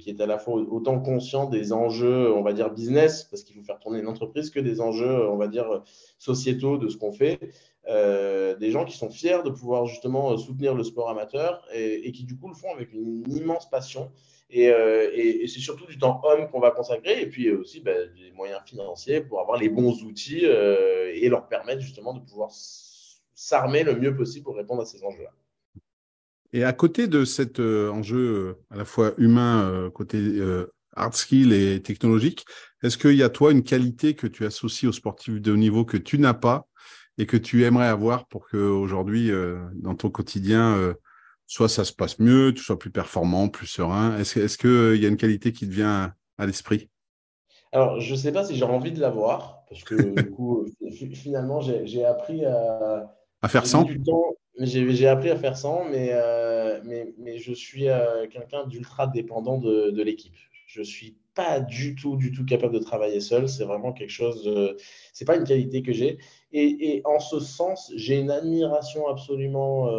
qui 0.00 0.10
est 0.10 0.20
à 0.20 0.26
la 0.26 0.38
fois 0.38 0.54
autant 0.54 0.98
conscient 1.00 1.48
des 1.48 1.74
enjeux, 1.74 2.32
on 2.32 2.42
va 2.42 2.54
dire 2.54 2.70
business, 2.70 3.24
parce 3.24 3.42
qu'il 3.42 3.54
faut 3.56 3.62
faire 3.62 3.78
tourner 3.78 4.00
une 4.00 4.08
entreprise, 4.08 4.48
que 4.48 4.60
des 4.60 4.80
enjeux, 4.80 5.28
on 5.28 5.36
va 5.36 5.48
dire, 5.48 5.82
sociétaux 6.18 6.78
de 6.78 6.88
ce 6.88 6.96
qu'on 6.96 7.12
fait. 7.12 7.38
des 7.86 8.70
gens 8.70 8.86
qui 8.86 8.96
sont 8.96 9.10
fiers 9.10 9.42
de 9.44 9.50
pouvoir 9.50 9.84
justement 9.84 10.34
soutenir 10.38 10.74
le 10.74 10.82
sport 10.82 11.10
amateur 11.10 11.62
et, 11.74 12.08
et, 12.08 12.12
qui 12.12 12.24
du 12.24 12.38
coup 12.38 12.48
le 12.48 12.54
font 12.54 12.72
avec 12.72 12.92
une 12.94 13.22
immense 13.30 13.68
passion 13.68 14.10
euh, 14.52 15.10
et, 15.12 15.46
c'est 15.48 15.60
surtout 15.60 15.86
du 15.86 15.98
temps 15.98 16.20
homme 16.24 16.48
qu'on 16.50 16.60
va 16.60 16.70
consacrer 16.70 17.20
et 17.20 17.26
puis 17.26 17.50
aussi 17.50 17.80
ben, 17.80 18.10
des 18.14 18.30
moyens 18.32 18.60
financiers 18.66 19.20
pour 19.20 19.40
avoir 19.40 19.58
les 19.58 19.68
bons 19.68 20.02
outils 20.04 20.44
euh, 20.44 21.12
et 21.14 21.28
leur 21.28 21.48
permettre 21.48 21.80
justement 21.80 22.14
de 22.14 22.20
pouvoir 22.20 22.50
s'armer 23.34 23.82
le 23.82 23.96
mieux 23.96 24.14
possible 24.14 24.44
pour 24.44 24.56
répondre 24.56 24.82
à 24.82 24.86
ces 24.86 25.02
enjeux-là. 25.02 25.30
Et 26.52 26.62
à 26.62 26.72
côté 26.72 27.08
de 27.08 27.24
cet 27.24 27.58
euh, 27.58 27.90
enjeu 27.90 28.58
à 28.70 28.76
la 28.76 28.84
fois 28.84 29.12
humain, 29.18 29.90
côté 29.92 30.20
hard 30.94 31.14
skill 31.14 31.52
et 31.52 31.82
technologique, 31.82 32.44
est-ce 32.82 32.96
qu'il 32.96 33.16
y 33.16 33.24
a 33.24 33.28
toi 33.28 33.50
une 33.50 33.64
qualité 33.64 34.14
que 34.14 34.28
tu 34.28 34.46
associes 34.46 34.88
aux 34.88 34.92
sportifs 34.92 35.40
de 35.40 35.52
haut 35.52 35.56
niveau 35.56 35.84
que 35.84 35.96
tu 35.96 36.18
n'as 36.18 36.34
pas 36.34 36.68
et 37.18 37.26
que 37.26 37.36
tu 37.36 37.64
aimerais 37.64 37.88
avoir 37.88 38.26
pour 38.26 38.48
qu'aujourd'hui, 38.48 39.32
dans 39.74 39.96
ton 39.96 40.10
quotidien, 40.10 40.94
soit 41.46 41.68
ça 41.68 41.84
se 41.84 41.92
passe 41.92 42.18
mieux, 42.18 42.52
tu 42.54 42.62
sois 42.62 42.78
plus 42.78 42.90
performant, 42.90 43.48
plus 43.48 43.66
serein 43.66 44.16
Est-ce 44.18 44.58
qu'il 44.58 44.68
euh, 44.68 44.96
y 44.96 45.06
a 45.06 45.08
une 45.08 45.16
qualité 45.16 45.52
qui 45.52 45.68
te 45.68 45.72
vient 45.72 46.14
à 46.38 46.46
l'esprit? 46.46 46.88
Alors, 47.72 48.00
je 48.00 48.12
ne 48.12 48.16
sais 48.16 48.32
pas 48.32 48.44
si 48.44 48.54
j'ai 48.56 48.64
envie 48.64 48.92
de 48.92 49.00
l'avoir, 49.00 49.64
parce 49.68 49.82
que 49.82 49.94
du 50.22 50.30
coup, 50.30 50.66
finalement, 51.12 51.60
j'ai 51.60 52.04
appris 52.04 52.44
à, 52.44 53.12
à 53.42 53.48
faire 53.48 53.66
sans. 53.66 53.86
J'ai 54.60 55.08
appris 55.08 55.30
à 55.30 55.36
faire 55.36 55.56
sans, 55.56 55.84
mais, 55.88 56.10
euh, 56.12 56.80
mais, 56.84 57.12
mais, 57.18 57.38
je 57.38 57.52
suis 57.52 57.88
euh, 57.88 58.28
quelqu'un 58.28 58.64
d'ultra 58.68 59.08
dépendant 59.08 59.58
de, 59.58 59.90
de 59.90 60.02
l'équipe. 60.02 60.36
Je 60.68 60.78
ne 60.78 60.84
suis 60.84 61.18
pas 61.34 61.58
du 61.58 61.96
tout, 61.96 62.14
du 62.14 62.30
tout 62.30 62.44
capable 62.44 62.72
de 62.72 62.78
travailler 62.78 63.18
seul. 63.20 63.48
C'est 63.48 63.64
vraiment 63.64 63.92
quelque 63.92 64.12
chose, 64.12 64.78
c'est 65.12 65.24
pas 65.24 65.36
une 65.36 65.42
qualité 65.42 65.82
que 65.82 65.92
j'ai. 65.92 66.18
Et, 66.52 66.96
et, 66.96 67.02
en 67.04 67.18
ce 67.18 67.40
sens, 67.40 67.92
j'ai 67.96 68.16
une 68.16 68.30
admiration 68.30 69.08
absolument 69.08 69.90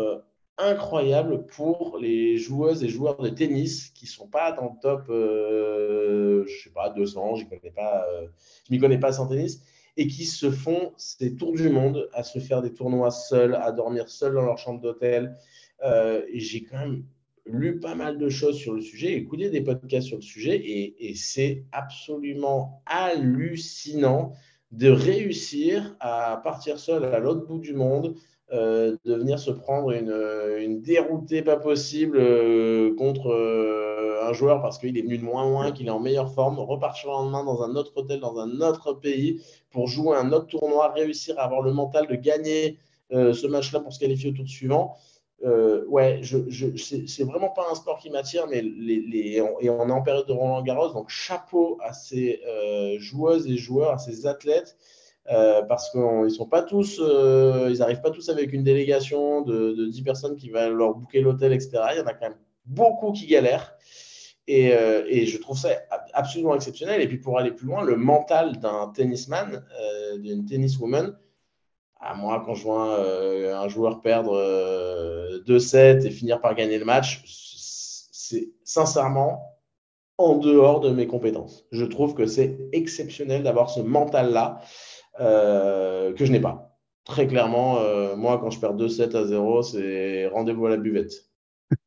incroyable 0.58 1.46
pour 1.46 1.98
les 2.00 2.38
joueuses 2.38 2.84
et 2.84 2.90
joueurs 2.90 3.18
de 3.18 3.30
tennis 3.30 3.90
qui 3.90 4.06
ne 4.06 4.10
sont 4.10 4.28
pas 4.28 4.52
dans 4.52 4.66
le 4.74 4.80
top, 4.82 5.10
euh, 5.10 6.46
je 6.48 6.64
sais 6.64 6.70
pas, 6.70 6.90
200, 6.90 7.36
je 7.36 7.46
connais 7.46 7.72
pas, 7.72 8.06
euh, 8.10 8.28
je 8.68 8.74
m'y 8.74 8.80
connais 8.80 9.00
pas 9.00 9.12
sans 9.12 9.28
tennis, 9.28 9.62
et 9.98 10.08
qui 10.08 10.26
se 10.26 10.50
font 10.50 10.94
ces 10.98 11.36
tours 11.36 11.54
du 11.54 11.70
monde 11.70 12.10
à 12.14 12.24
se 12.24 12.40
faire 12.40 12.62
des 12.62 12.74
tournois 12.74 13.12
seuls, 13.12 13.56
à 13.56 13.72
dormir 13.72 14.10
seuls 14.10 14.34
dans 14.34 14.46
leur 14.46 14.58
chambre 14.58 14.82
d'hôtel. 14.82 15.36
Euh, 15.84 16.24
j'ai 16.34 16.64
quand 16.64 16.80
même 16.80 17.04
lu 17.46 17.80
pas 17.80 17.96
mal 17.96 18.18
de 18.18 18.30
choses 18.30 18.58
sur 18.58 18.74
le 18.74 18.82
sujet, 18.82 19.14
écouté 19.14 19.50
des 19.50 19.62
podcasts 19.62 20.08
sur 20.08 20.18
le 20.18 20.24
sujet, 20.24 20.56
et, 20.56 21.10
et 21.10 21.16
c'est 21.16 21.66
absolument 21.72 22.82
hallucinant 22.86 24.34
de 24.72 24.90
réussir 24.90 25.96
à 26.00 26.42
partir 26.44 26.80
seul 26.80 27.06
à 27.06 27.20
l'autre 27.20 27.46
bout 27.46 27.60
du 27.60 27.74
monde, 27.74 28.16
euh, 28.54 28.96
de 29.06 29.16
venir 29.16 29.40
se 29.40 29.50
prendre 29.50 29.90
une, 29.90 30.14
une 30.60 30.80
déroutée 30.80 31.42
pas 31.42 31.58
possible 31.58 32.18
euh, 32.20 32.96
contre 32.96 33.30
euh, 33.32 34.30
un 34.30 34.34
joueur 34.34 34.62
parce 34.62 34.78
qu'il 34.78 34.96
est 35.00 35.02
venu 35.02 35.18
de 35.18 35.24
moins 35.24 35.50
loin, 35.50 35.72
qu'il 35.72 35.88
est 35.88 35.92
en 35.92 36.00
meilleure 36.00 36.32
forme, 36.32 36.60
repartir 36.60 37.10
le 37.10 37.16
lendemain 37.16 37.44
dans 37.44 37.64
un 37.64 37.76
autre 37.76 37.94
hôtel, 37.96 38.20
dans 38.20 38.38
un 38.38 38.62
autre 38.62 38.94
pays 38.94 39.42
pour 39.72 39.88
jouer 39.88 40.16
un 40.16 40.32
autre 40.32 40.46
tournoi, 40.46 40.92
réussir 40.92 41.40
à 41.40 41.46
avoir 41.46 41.64
le 41.64 41.74
mental 41.74 42.06
de 42.06 42.14
gagner 42.16 42.78
ce 43.12 43.48
match-là 43.48 43.80
pour 43.80 43.94
se 43.94 44.00
qualifier 44.00 44.30
au 44.30 44.34
tour 44.34 44.48
suivant. 44.48 44.96
ouais, 45.88 46.20
je, 46.22 46.38
je 46.48 46.76
c'est 46.78 47.24
vraiment 47.24 47.50
pas 47.50 47.66
un 47.72 47.76
sport 47.76 47.98
qui 47.98 48.10
m'attire, 48.12 48.48
mais 48.48 48.62
les, 48.62 49.02
les, 49.02 49.44
et 49.62 49.70
on 49.70 49.90
est 49.90 49.92
en 49.92 50.02
période 50.02 50.28
de 50.28 50.34
Roland 50.34 50.62
Garros, 50.62 50.94
donc 50.94 51.10
chapeau 51.10 51.80
à 51.84 51.94
ces 51.94 52.42
joueuses 52.98 53.48
et 53.48 53.58
joueurs, 53.58 53.92
à 53.92 53.98
ces 53.98 54.28
athlètes 54.28 54.76
euh, 55.32 55.64
parce 55.64 55.90
qu'ils 55.90 56.32
sont 56.32 56.46
pas 56.46 56.62
tous, 56.62 57.00
euh, 57.00 57.70
ils 57.72 57.80
n'arrivent 57.80 58.02
pas 58.02 58.12
tous 58.12 58.30
avec 58.30 58.54
une 58.54 58.64
délégation 58.64 59.42
de, 59.42 59.72
de 59.72 59.86
10 59.88 60.04
personnes 60.04 60.36
qui 60.36 60.50
va 60.50 60.70
leur 60.70 60.94
booker 60.94 61.22
l'hôtel, 61.22 61.52
etc. 61.52 61.82
Il 61.94 61.98
y 61.98 62.02
en 62.02 62.06
a 62.06 62.14
quand 62.14 62.30
même 62.30 62.38
beaucoup 62.66 63.12
qui 63.12 63.26
galèrent. 63.26 63.76
Et, 64.48 64.74
euh, 64.74 65.04
et, 65.08 65.26
je 65.26 65.40
trouve 65.40 65.58
ça 65.58 65.70
absolument 66.14 66.54
exceptionnel. 66.54 67.02
Et 67.02 67.08
puis 67.08 67.18
pour 67.18 67.40
aller 67.40 67.52
plus 67.52 67.66
loin, 67.66 67.84
le 67.84 67.96
mental 67.96 68.60
d'un 68.60 68.92
tennisman, 68.96 69.66
d'une 70.20 70.46
tenniswoman, 70.46 71.18
à 72.00 72.14
moi, 72.14 72.44
quand 72.46 72.54
je 72.54 72.64
vois 72.64 73.00
un, 73.56 73.68
joueur 73.68 74.02
perdre 74.02 74.38
2-7 75.48 76.06
et 76.06 76.12
finir 76.12 76.40
par 76.40 76.54
gagner 76.54 76.78
le 76.78 76.86
match, 76.86 77.24
c'est 77.26 78.52
sincèrement 78.64 79.56
en 80.18 80.36
dehors 80.36 80.80
de 80.80 80.90
mes 80.90 81.08
compétences. 81.08 81.66
Je 81.72 81.86
trouve 81.86 82.14
que 82.14 82.26
c'est 82.26 82.58
exceptionnel 82.72 83.44
d'avoir 83.44 83.70
ce 83.70 83.82
mental-là. 83.82 84.62
Euh, 85.20 86.14
que 86.14 86.26
je 86.26 86.32
n'ai 86.32 86.40
pas. 86.40 86.78
Très 87.06 87.28
clairement, 87.28 87.80
euh, 87.80 88.16
moi, 88.16 88.40
quand 88.40 88.50
je 88.50 88.60
perds 88.60 88.76
2-7 88.76 89.16
à 89.16 89.26
0, 89.26 89.62
c'est 89.62 90.28
rendez-vous 90.28 90.66
à 90.66 90.70
la 90.72 90.78
buvette. 90.78 91.30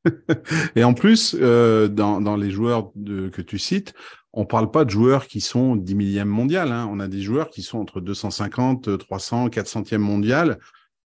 Et 0.76 0.84
en 0.84 0.94
plus, 0.94 1.36
euh, 1.38 1.88
dans, 1.88 2.36
les 2.36 2.50
joueurs 2.50 2.92
que 2.94 3.42
tu 3.42 3.58
cites, 3.58 3.94
on 4.32 4.44
parle 4.44 4.70
pas 4.70 4.84
de 4.84 4.90
joueurs 4.90 5.26
qui 5.26 5.40
sont 5.40 5.76
10 5.76 5.94
millième 5.94 6.28
mondial. 6.28 6.72
Hein. 6.72 6.88
On 6.90 7.00
a 7.00 7.08
des 7.08 7.20
joueurs 7.20 7.50
qui 7.50 7.62
sont 7.62 7.78
entre 7.78 8.00
250, 8.00 8.98
300, 8.98 9.48
400e 9.48 9.98
mondial 9.98 10.58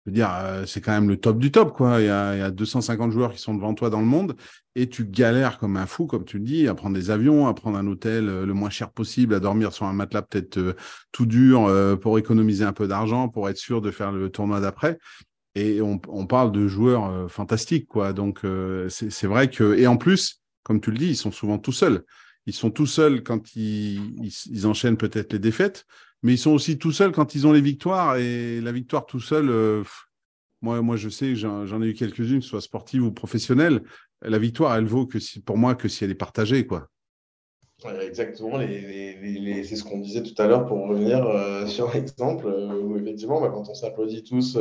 veux 0.06 0.12
dire, 0.12 0.30
euh, 0.32 0.64
c'est 0.66 0.80
quand 0.80 0.92
même 0.92 1.08
le 1.08 1.16
top 1.16 1.38
du 1.38 1.50
top, 1.50 1.72
quoi. 1.72 2.00
Il 2.00 2.06
y, 2.06 2.08
a, 2.08 2.34
il 2.34 2.38
y, 2.38 2.42
a, 2.42 2.50
250 2.50 3.10
joueurs 3.12 3.32
qui 3.32 3.40
sont 3.40 3.54
devant 3.54 3.74
toi 3.74 3.90
dans 3.90 4.00
le 4.00 4.06
monde 4.06 4.36
et 4.74 4.88
tu 4.88 5.04
galères 5.04 5.58
comme 5.58 5.76
un 5.76 5.86
fou, 5.86 6.06
comme 6.06 6.24
tu 6.24 6.38
le 6.38 6.44
dis, 6.44 6.68
à 6.68 6.74
prendre 6.74 6.94
des 6.94 7.10
avions, 7.10 7.48
à 7.48 7.54
prendre 7.54 7.76
un 7.76 7.86
hôtel 7.86 8.28
euh, 8.28 8.46
le 8.46 8.54
moins 8.54 8.70
cher 8.70 8.90
possible, 8.90 9.34
à 9.34 9.40
dormir 9.40 9.72
sur 9.72 9.86
un 9.86 9.92
matelas 9.92 10.22
peut-être 10.22 10.58
euh, 10.58 10.74
tout 11.12 11.26
dur 11.26 11.70
pour 12.00 12.18
économiser 12.18 12.64
un 12.64 12.72
peu 12.72 12.86
d'argent, 12.86 13.28
pour 13.28 13.48
être 13.48 13.56
sûr 13.56 13.80
de 13.80 13.90
faire 13.90 14.12
le 14.12 14.30
tournoi 14.30 14.60
d'après. 14.60 14.98
Et 15.54 15.80
on, 15.80 15.98
parle 16.26 16.52
de 16.52 16.68
joueurs 16.68 17.30
fantastiques, 17.30 17.88
quoi. 17.88 18.12
Donc, 18.12 18.40
c'est 18.88 19.26
vrai 19.26 19.48
que, 19.48 19.74
et 19.78 19.86
en 19.86 19.96
plus, 19.96 20.42
comme 20.62 20.82
tu 20.82 20.90
le 20.90 20.98
dis, 20.98 21.08
ils 21.08 21.16
sont 21.16 21.32
souvent 21.32 21.56
tout 21.56 21.72
seuls. 21.72 22.04
Ils 22.44 22.52
sont 22.52 22.70
tout 22.70 22.84
seuls 22.84 23.22
quand 23.22 23.56
ils 23.56 24.66
enchaînent 24.66 24.98
peut-être 24.98 25.32
les 25.32 25.38
défaites, 25.38 25.86
mais 26.26 26.34
ils 26.34 26.38
sont 26.38 26.50
aussi 26.50 26.76
tout 26.76 26.90
seuls 26.90 27.12
quand 27.12 27.36
ils 27.36 27.46
ont 27.46 27.52
les 27.52 27.60
victoires. 27.60 28.16
Et 28.16 28.60
la 28.60 28.72
victoire 28.72 29.06
tout 29.06 29.20
seul, 29.20 29.48
euh, 29.48 29.84
moi, 30.60 30.82
moi, 30.82 30.96
je 30.96 31.08
sais, 31.08 31.36
j'en 31.36 31.80
ai 31.80 31.86
eu 31.86 31.94
quelques-unes, 31.94 32.42
soit 32.42 32.60
sportives 32.60 33.04
ou 33.04 33.12
professionnelles. 33.12 33.82
La 34.22 34.38
victoire, 34.38 34.74
elle 34.74 34.86
vaut 34.86 35.06
que 35.06 35.18
pour 35.40 35.56
moi 35.56 35.76
que 35.76 35.86
si 35.86 36.02
elle 36.02 36.10
est 36.10 36.16
partagée, 36.16 36.66
quoi. 36.66 36.88
exactement, 38.00 38.58
c'est 38.58 39.76
ce 39.76 39.84
qu'on 39.84 40.00
disait 40.00 40.24
tout 40.24 40.34
à 40.42 40.48
l'heure 40.48 40.66
pour 40.66 40.88
revenir 40.88 41.24
euh, 41.24 41.64
sur 41.66 41.94
l'exemple 41.94 42.48
euh, 42.48 42.74
où 42.80 42.96
effectivement, 42.98 43.40
bah, 43.40 43.50
quand 43.54 43.68
on 43.68 43.74
s'applaudit 43.74 44.24
tous 44.24 44.58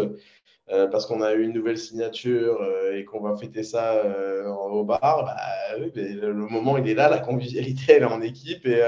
euh, 0.72 0.88
parce 0.88 1.06
qu'on 1.06 1.22
a 1.22 1.34
eu 1.36 1.44
une 1.44 1.54
nouvelle 1.54 1.78
signature 1.78 2.60
euh, 2.60 2.98
et 2.98 3.06
qu'on 3.06 3.22
va 3.22 3.38
fêter 3.38 3.62
ça 3.62 3.98
euh, 3.98 4.48
au 4.48 4.84
bar, 4.84 5.00
bah, 5.02 5.38
le, 5.78 6.34
moment 6.34 6.78
il 6.80 6.88
est 6.90 6.96
là, 6.96 7.08
la 7.08 7.20
convivialité 7.20 7.94
elle 7.94 8.02
est 8.02 8.06
en 8.06 8.22
équipe 8.22 8.66
et, 8.66 8.82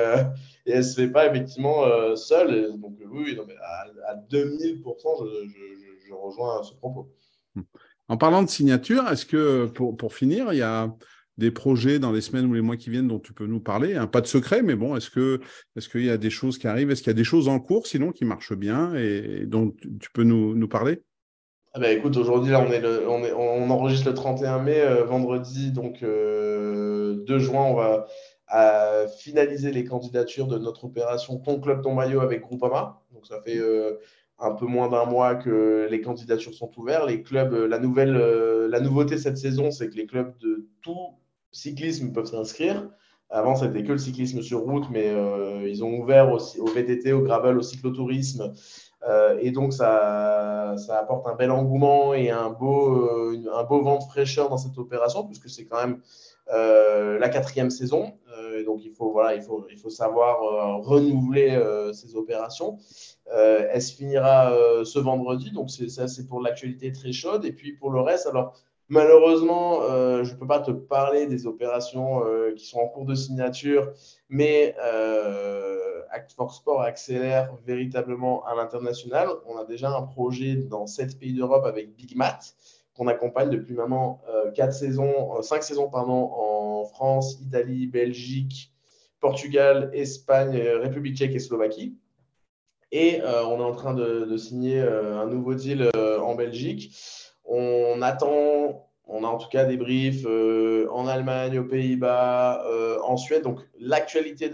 et 0.65 0.71
elle 0.71 0.77
ne 0.77 0.81
se 0.81 0.95
fait 0.95 1.09
pas 1.09 1.27
effectivement 1.27 1.83
seule. 2.15 2.79
Donc 2.79 2.97
oui, 3.11 3.37
à, 4.07 4.15
2000%, 4.31 4.81
je, 5.25 6.07
je, 6.07 6.13
rejoins 6.13 6.63
ce 6.63 6.73
propos. 6.73 7.13
En 8.07 8.17
parlant 8.17 8.41
de 8.41 8.49
signature, 8.49 9.07
est-ce 9.09 9.25
que 9.25 9.67
pour, 9.67 9.95
pour 9.95 10.15
finir, 10.15 10.51
il 10.53 10.57
y 10.57 10.63
a 10.63 10.91
des 11.37 11.51
projets 11.51 11.99
dans 11.99 12.11
les 12.11 12.21
semaines 12.21 12.47
ou 12.47 12.53
les 12.53 12.61
mois 12.61 12.77
qui 12.77 12.89
viennent 12.89 13.07
dont 13.07 13.19
tu 13.19 13.33
peux 13.33 13.45
nous 13.45 13.59
parler? 13.59 13.95
Hein, 13.95 14.07
Pas 14.07 14.21
de 14.21 14.27
secret, 14.27 14.63
mais 14.63 14.75
bon, 14.75 14.95
est-ce 14.95 15.11
que 15.11 15.41
est-ce 15.75 15.89
qu'il 15.89 16.05
y 16.05 16.09
a 16.09 16.17
des 16.17 16.31
choses 16.31 16.57
qui 16.57 16.67
arrivent? 16.67 16.89
Est-ce 16.89 17.03
qu'il 17.03 17.11
y 17.11 17.15
a 17.15 17.21
des 17.21 17.23
choses 17.23 17.47
en 17.47 17.59
cours, 17.59 17.85
sinon 17.85 18.11
qui 18.11 18.25
marchent 18.25 18.55
bien? 18.55 18.95
Et, 18.95 19.45
dont 19.45 19.75
tu 19.99 20.09
peux 20.11 20.23
nous, 20.23 20.55
nous 20.55 20.67
parler? 20.67 21.03
Ah 21.73 21.79
bah 21.79 21.91
écoute, 21.91 22.17
aujourd'hui, 22.17 22.51
là, 22.51 22.61
on, 22.61 22.71
est 22.71 22.83
on, 23.05 23.23
est, 23.23 23.33
on, 23.33 23.69
enregistre 23.69 24.07
le 24.07 24.13
31 24.13 24.59
mai, 24.59 24.79
euh, 24.79 25.03
vendredi, 25.03 25.71
donc 25.71 25.99
2 26.01 26.07
euh, 26.07 27.39
juin, 27.39 27.61
on 27.61 27.75
va 27.75 28.07
finaliser 29.19 29.71
les 29.71 29.83
candidatures 29.83 30.47
de 30.47 30.57
notre 30.57 30.85
opération 30.85 31.37
Ton 31.37 31.59
club, 31.59 31.81
ton 31.83 31.93
maillot 31.93 32.21
avec 32.21 32.41
Groupama. 32.41 33.01
Donc, 33.13 33.25
ça 33.27 33.41
fait 33.41 33.57
euh, 33.57 33.99
un 34.39 34.51
peu 34.51 34.65
moins 34.65 34.87
d'un 34.89 35.05
mois 35.05 35.35
que 35.35 35.87
les 35.91 36.01
candidatures 36.01 36.53
sont 36.53 36.71
ouvertes. 36.77 37.07
Les 37.07 37.21
clubs, 37.21 37.53
la, 37.53 37.79
nouvelle, 37.79 38.13
la 38.13 38.79
nouveauté 38.79 39.17
cette 39.17 39.37
saison, 39.37 39.69
c'est 39.69 39.89
que 39.89 39.95
les 39.95 40.07
clubs 40.07 40.37
de 40.39 40.67
tout 40.81 41.15
cyclisme 41.51 42.13
peuvent 42.13 42.25
s'inscrire. 42.25 42.89
Avant, 43.29 43.55
c'était 43.55 43.83
que 43.83 43.91
le 43.91 43.97
cyclisme 43.97 44.41
sur 44.41 44.61
route, 44.61 44.85
mais 44.89 45.13
ils 45.67 45.83
ont 45.83 45.99
ouvert 45.99 46.31
aussi 46.31 46.59
au 46.61 46.67
VTT, 46.67 47.11
au 47.11 47.21
gravel, 47.21 47.57
au 47.57 47.61
cyclotourisme. 47.61 48.53
Euh, 49.03 49.37
et 49.41 49.51
donc, 49.51 49.73
ça, 49.73 50.75
apporte 50.89 51.27
un 51.27 51.35
bel 51.35 51.51
engouement 51.51 52.13
et 52.13 52.29
un 52.29 52.49
beau, 52.49 53.31
euh, 53.31 53.51
un 53.53 53.63
beau 53.63 53.81
vent 53.81 53.99
de 53.99 54.03
fraîcheur 54.03 54.49
dans 54.49 54.57
cette 54.57 54.77
opération, 54.77 55.25
puisque 55.25 55.49
c'est 55.49 55.65
quand 55.65 55.79
même 55.79 56.01
euh, 56.53 57.19
la 57.19 57.29
quatrième 57.29 57.69
saison. 57.69 58.13
donc, 58.65 58.83
il 58.83 58.91
faut, 58.91 59.11
voilà, 59.11 59.35
il 59.35 59.41
faut, 59.41 59.67
il 59.69 59.77
faut 59.77 59.89
savoir 59.89 60.39
renouveler 60.81 61.59
ces 61.93 62.15
opérations. 62.15 62.77
elle 63.31 63.81
se 63.81 63.93
finira 63.93 64.51
ce 64.83 64.99
vendredi, 64.99 65.51
donc 65.51 65.69
ça, 65.69 66.07
c'est 66.07 66.27
pour 66.27 66.41
l'actualité 66.41 66.91
très 66.91 67.11
chaude. 67.11 67.45
Et 67.45 67.51
puis, 67.51 67.73
pour 67.73 67.91
le 67.91 68.01
reste, 68.01 68.27
alors, 68.27 68.53
Malheureusement, 68.89 69.81
je 70.23 70.33
ne 70.33 70.37
peux 70.39 70.47
pas 70.47 70.61
te 70.61 70.71
parler 70.71 71.27
des 71.27 71.45
opérations 71.45 72.23
qui 72.55 72.65
sont 72.65 72.79
en 72.79 72.87
cours 72.87 73.05
de 73.05 73.15
signature, 73.15 73.91
mais 74.29 74.75
Act 76.11 76.31
for 76.33 76.53
Sport 76.53 76.81
accélère 76.81 77.53
véritablement 77.65 78.45
à 78.45 78.55
l'international. 78.55 79.27
On 79.45 79.57
a 79.57 79.65
déjà 79.65 79.89
un 79.89 80.03
projet 80.03 80.55
dans 80.55 80.87
sept 80.87 81.19
pays 81.19 81.33
d'Europe 81.33 81.65
avec 81.65 81.95
Big 81.95 82.15
Mat 82.15 82.55
qu'on 82.97 83.07
accompagne 83.07 83.49
depuis 83.51 83.75
maintenant 83.75 84.21
euh, 84.27 84.51
quatre 84.51 84.73
saisons, 84.73 85.37
euh, 85.37 85.41
cinq 85.43 85.61
saisons 85.63 85.87
pardon, 85.89 86.31
en 86.33 86.85
France, 86.85 87.39
Italie, 87.41 87.85
Belgique, 87.85 88.73
Portugal, 89.19 89.91
Espagne, 89.93 90.57
euh, 90.57 90.79
République 90.79 91.15
tchèque 91.15 91.35
et 91.35 91.39
Slovaquie. 91.39 91.95
Et 92.91 93.19
on 93.21 93.59
est 93.59 93.63
en 93.63 93.73
train 93.73 93.93
de 93.93 94.37
signer 94.37 94.79
un 94.79 95.25
nouveau 95.25 95.55
deal 95.55 95.89
en 95.93 96.35
Belgique. 96.35 96.95
On 97.47 98.01
attend 98.01 98.87
on 99.09 99.23
a 99.23 99.27
en 99.27 99.37
tout 99.37 99.47
cas 99.49 99.63
des 99.63 99.77
briefs 99.77 100.25
euh, 100.25 100.87
en 100.91 101.07
Allemagne, 101.07 101.59
aux 101.59 101.63
Pays-Bas, 101.63 102.65
euh, 102.65 102.99
en 103.03 103.15
Suède. 103.15 103.43
Donc, 103.43 103.59
l'actualité, 103.79 104.51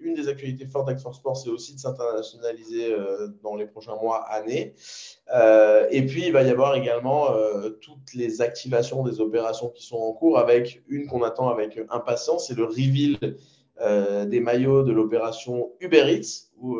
une 0.00 0.14
des 0.14 0.28
actualités 0.28 0.66
fortes 0.66 0.86
d'Act 0.86 1.00
Sport, 1.00 1.36
c'est 1.36 1.50
aussi 1.50 1.74
de 1.74 1.80
s'internationaliser 1.80 2.92
euh, 2.92 3.28
dans 3.42 3.56
les 3.56 3.66
prochains 3.66 3.96
mois, 3.96 4.24
années. 4.30 4.74
et 5.90 6.06
puis, 6.06 6.26
il 6.26 6.32
va 6.32 6.42
y 6.42 6.50
avoir 6.50 6.76
également 6.76 7.28
toutes 7.80 8.14
les 8.14 8.40
activations 8.40 9.02
des 9.02 9.20
opérations 9.20 9.70
qui 9.70 9.84
sont 9.84 9.96
en 9.96 10.12
cours, 10.12 10.38
avec 10.38 10.82
une 10.88 11.06
qu'on 11.06 11.22
attend 11.22 11.48
avec 11.48 11.78
impatience, 11.90 12.48
c'est 12.48 12.56
le 12.56 12.64
reveal 12.64 13.18
des 14.28 14.40
maillots 14.40 14.82
de 14.82 14.92
l'opération 14.92 15.72
Uber 15.80 16.12
Eats, 16.12 16.50
où, 16.58 16.78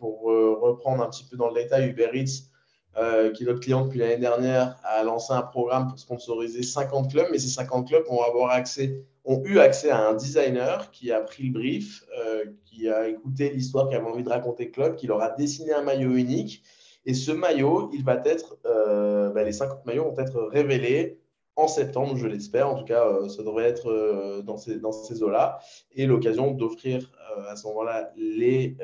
pour 0.00 0.24
reprendre 0.24 1.02
un 1.02 1.08
petit 1.08 1.24
peu 1.24 1.36
dans 1.36 1.48
le 1.48 1.54
détail, 1.54 1.90
Uber 1.90 2.10
Eats 2.14 2.50
euh, 2.96 3.32
qui 3.32 3.42
est 3.42 3.46
notre 3.46 3.60
client 3.60 3.84
depuis 3.84 3.98
l'année 3.98 4.18
dernière, 4.18 4.76
a 4.84 5.02
lancé 5.02 5.32
un 5.32 5.42
programme 5.42 5.88
pour 5.88 5.98
sponsoriser 5.98 6.62
50 6.62 7.10
clubs, 7.10 7.26
mais 7.32 7.38
ces 7.38 7.48
50 7.48 7.88
clubs 7.88 8.04
vont 8.06 8.22
avoir 8.22 8.50
accès, 8.50 9.02
ont 9.24 9.42
eu 9.44 9.58
accès 9.58 9.90
à 9.90 10.08
un 10.08 10.14
designer 10.14 10.90
qui 10.92 11.10
a 11.10 11.20
pris 11.20 11.44
le 11.44 11.52
brief, 11.52 12.04
euh, 12.24 12.44
qui 12.64 12.88
a 12.88 13.08
écouté 13.08 13.50
l'histoire, 13.50 13.88
qui 13.88 13.96
avait 13.96 14.06
envie 14.06 14.22
de 14.22 14.28
raconter 14.28 14.66
le 14.66 14.70
club, 14.70 14.94
qui 14.94 15.08
leur 15.08 15.20
a 15.22 15.30
dessiné 15.30 15.72
un 15.72 15.82
maillot 15.82 16.12
unique. 16.12 16.62
Et 17.04 17.14
ce 17.14 17.32
maillot, 17.32 17.90
il 17.92 18.04
va 18.04 18.22
être, 18.24 18.58
euh, 18.64 19.30
ben, 19.30 19.44
les 19.44 19.52
50 19.52 19.84
maillots 19.86 20.04
vont 20.04 20.18
être 20.18 20.40
révélés 20.42 21.18
en 21.56 21.66
septembre, 21.66 22.16
je 22.16 22.28
l'espère. 22.28 22.68
En 22.68 22.76
tout 22.76 22.84
cas, 22.84 23.06
ça 23.28 23.42
devrait 23.42 23.64
être 23.64 24.42
dans 24.42 24.56
ces 24.56 25.22
eaux-là. 25.22 25.58
Et 25.94 26.06
l'occasion 26.06 26.50
d'offrir 26.50 27.12
à 27.48 27.54
ce 27.54 27.66
moment-là 27.68 28.10
les 28.16 28.76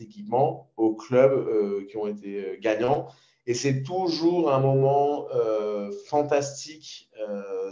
équipements 0.00 0.70
aux 0.76 0.94
clubs 0.94 1.32
euh, 1.32 1.84
qui 1.88 1.96
ont 1.96 2.06
été 2.06 2.44
euh, 2.44 2.56
gagnants. 2.60 3.08
Et 3.46 3.54
c'est 3.54 3.82
toujours 3.82 4.52
un 4.52 4.60
moment 4.60 5.26
euh, 5.34 5.90
fantastique 6.06 7.10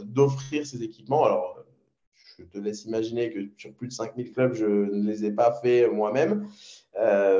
d'offrir 0.03 0.67
ces 0.67 0.83
équipements. 0.83 1.25
Alors, 1.25 1.59
je 2.39 2.45
te 2.45 2.59
laisse 2.59 2.85
imaginer 2.85 3.31
que 3.31 3.39
sur 3.57 3.73
plus 3.73 3.89
de 3.89 3.93
5000 3.93 4.33
clubs, 4.33 4.55
je 4.55 4.65
ne 4.67 5.07
les 5.07 5.25
ai 5.25 5.31
pas 5.31 5.53
fait 5.53 5.89
moi-même. 5.89 6.49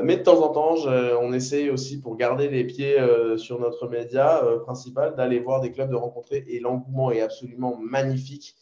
mais 0.03 0.17
de 0.17 0.23
temps 0.23 0.41
en 0.43 0.49
temps, 0.49 0.75
on 1.21 1.33
essaie 1.33 1.69
aussi 1.69 1.99
pour 1.99 2.15
garder 2.15 2.47
les 2.47 2.63
pieds 2.63 2.97
sur 3.37 3.59
notre 3.59 3.87
média 3.87 4.43
principal, 4.63 5.15
d'aller 5.15 5.39
voir 5.39 5.59
des 5.61 5.71
clubs, 5.71 5.89
de 5.89 5.95
rencontrer. 5.95 6.45
Et 6.47 6.59
l'engouement 6.59 7.11
est 7.11 7.21
absolument 7.21 7.77
magnifique 7.77 8.55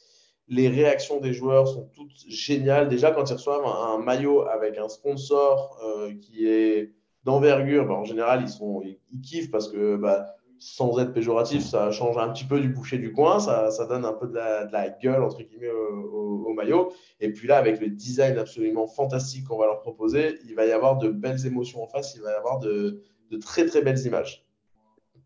les 0.50 0.68
réactions 0.68 1.20
des 1.20 1.32
joueurs 1.32 1.68
sont 1.68 1.90
toutes 1.94 2.12
géniales. 2.28 2.90
Déjà, 2.90 3.12
quand 3.12 3.30
ils 3.30 3.34
reçoivent 3.34 3.66
un, 3.66 4.00
maillot 4.00 4.42
avec 4.48 4.78
un 4.78 4.90
sponsor 4.90 5.80
euh, 5.84 6.12
qui 6.22 6.48
est 6.48 6.94
d'envergure, 7.24 7.86
bah, 7.86 7.94
en 7.94 8.04
général, 8.04 8.42
ils, 8.42 8.50
sont, 8.50 8.82
ils, 8.84 9.22
kiffent 9.22 9.52
parce 9.52 9.70
que, 9.70 9.96
bah, 9.96 10.26
sans 10.58 11.00
être 11.00 11.14
péjoratif, 11.14 11.64
ça 11.64 11.92
change 11.92 12.18
un 12.18 12.30
petit 12.30 12.46
peu 12.46 12.60
du 12.60 12.70
boucher 12.70 12.98
du 12.98 13.14
coin, 13.14 13.40
ça, 13.40 13.70
donne 13.88 14.06
un 14.06 14.14
peu 14.14 14.28
de 14.28 14.34
la, 14.34 14.90
gueule, 14.90 15.24
entre 15.24 15.44
guillemets, 15.44 15.70
au, 15.70 16.54
maillot. 16.54 16.92
Et 17.22 17.32
puis 17.32 17.48
là, 17.48 17.58
avec 17.58 17.80
le 17.80 17.90
design 17.90 18.38
absolument 18.38 18.88
fantastique 18.88 19.46
qu'on 19.48 19.58
va 19.58 19.68
leur 19.68 19.80
proposer, 19.80 20.40
il 20.46 20.56
va 20.56 20.66
y 20.66 20.72
avoir 20.72 20.98
de 20.98 21.10
belles 21.10 21.46
émotions 21.46 21.84
en 21.84 21.88
face, 21.88 22.16
il 22.16 22.22
va 22.22 22.32
y 22.32 22.36
avoir 22.36 22.60
de, 22.60 23.02
très, 23.40 23.66
très 23.66 23.82
belles 23.82 24.06
images. 24.06 24.46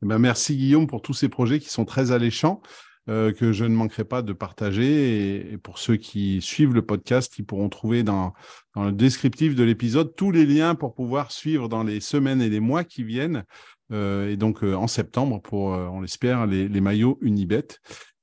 Eh 0.03 0.05
ben, 0.05 0.19
merci 0.19 0.57
Guillaume 0.57 0.85
pour 0.85 1.01
tous 1.01 1.13
ces 1.13 1.29
projets 1.29 1.59
qui 1.59 1.69
sont 1.69 1.85
très 1.85 2.11
alléchants. 2.11 2.61
Euh, 3.09 3.33
que 3.33 3.51
je 3.51 3.65
ne 3.65 3.75
manquerai 3.75 4.05
pas 4.05 4.21
de 4.21 4.31
partager. 4.31 5.51
Et, 5.51 5.57
pour 5.57 5.77
ceux 5.77 5.97
qui 5.97 6.41
suivent 6.41 6.73
le 6.73 6.85
podcast, 6.85 7.37
ils 7.37 7.45
pourront 7.45 7.67
trouver 7.67 8.01
dans, 8.03 8.33
le 8.75 8.91
descriptif 8.91 9.55
de 9.55 9.63
l'épisode 9.63 10.15
tous 10.15 10.31
les 10.31 10.45
liens 10.45 10.73
pour 10.73 10.93
pouvoir 10.93 11.31
suivre 11.31 11.67
dans 11.67 11.83
les 11.83 11.99
semaines 11.99 12.41
et 12.41 12.47
les 12.47 12.61
mois 12.61 12.85
qui 12.85 13.03
viennent. 13.03 13.43
Euh, 13.91 14.29
et 14.29 14.37
donc 14.37 14.63
euh, 14.63 14.73
en 14.73 14.87
septembre 14.87 15.41
pour, 15.41 15.65
on 15.65 15.99
l'espère, 15.99 16.45
les, 16.45 16.69
maillots 16.81 17.17
Unibet. 17.21 17.67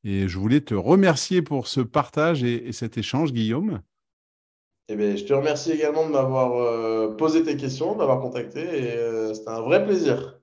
Et 0.02 0.28
je 0.28 0.38
voulais 0.38 0.62
te 0.62 0.74
remercier 0.74 1.42
pour 1.42 1.66
ce 1.66 1.82
partage 1.82 2.42
et, 2.42 2.66
et 2.66 2.72
cet 2.72 2.96
échange, 2.96 3.34
Guillaume. 3.34 3.82
Eh 4.88 4.96
bien, 4.96 5.14
je 5.14 5.24
te 5.24 5.34
remercie 5.34 5.72
également 5.72 6.06
de 6.06 6.12
m'avoir 6.12 7.16
posé 7.16 7.42
tes 7.42 7.56
questions, 7.58 7.92
de 7.92 7.98
m'avoir 7.98 8.20
contacté. 8.20 8.60
Et 8.60 9.34
c'était 9.34 9.50
un 9.50 9.60
vrai 9.60 9.84
plaisir. 9.84 10.39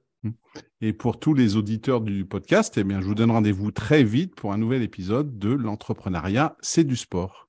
Et 0.80 0.94
pour 0.94 1.20
tous 1.20 1.34
les 1.34 1.56
auditeurs 1.56 2.02
du 2.02 2.24
podcast, 2.24 2.76
eh 2.78 2.84
bien, 2.84 3.02
je 3.02 3.08
vous 3.08 3.16
donne 3.16 3.32
rendez-vous 3.32 3.72
très 3.72 4.04
vite 4.04 4.36
pour 4.36 4.54
un 4.54 4.60
nouvel 4.60 4.84
épisode 4.84 5.40
de 5.40 5.50
L'entrepreneuriat, 5.50 6.56
c'est 6.62 6.84
du 6.84 6.96
sport. 6.96 7.48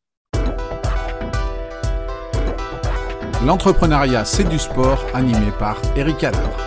L'entrepreneuriat, 3.44 4.24
c'est 4.24 4.48
du 4.48 4.58
sport, 4.58 5.04
animé 5.12 5.52
par 5.58 5.78
Eric 5.94 6.24
Adler. 6.24 6.57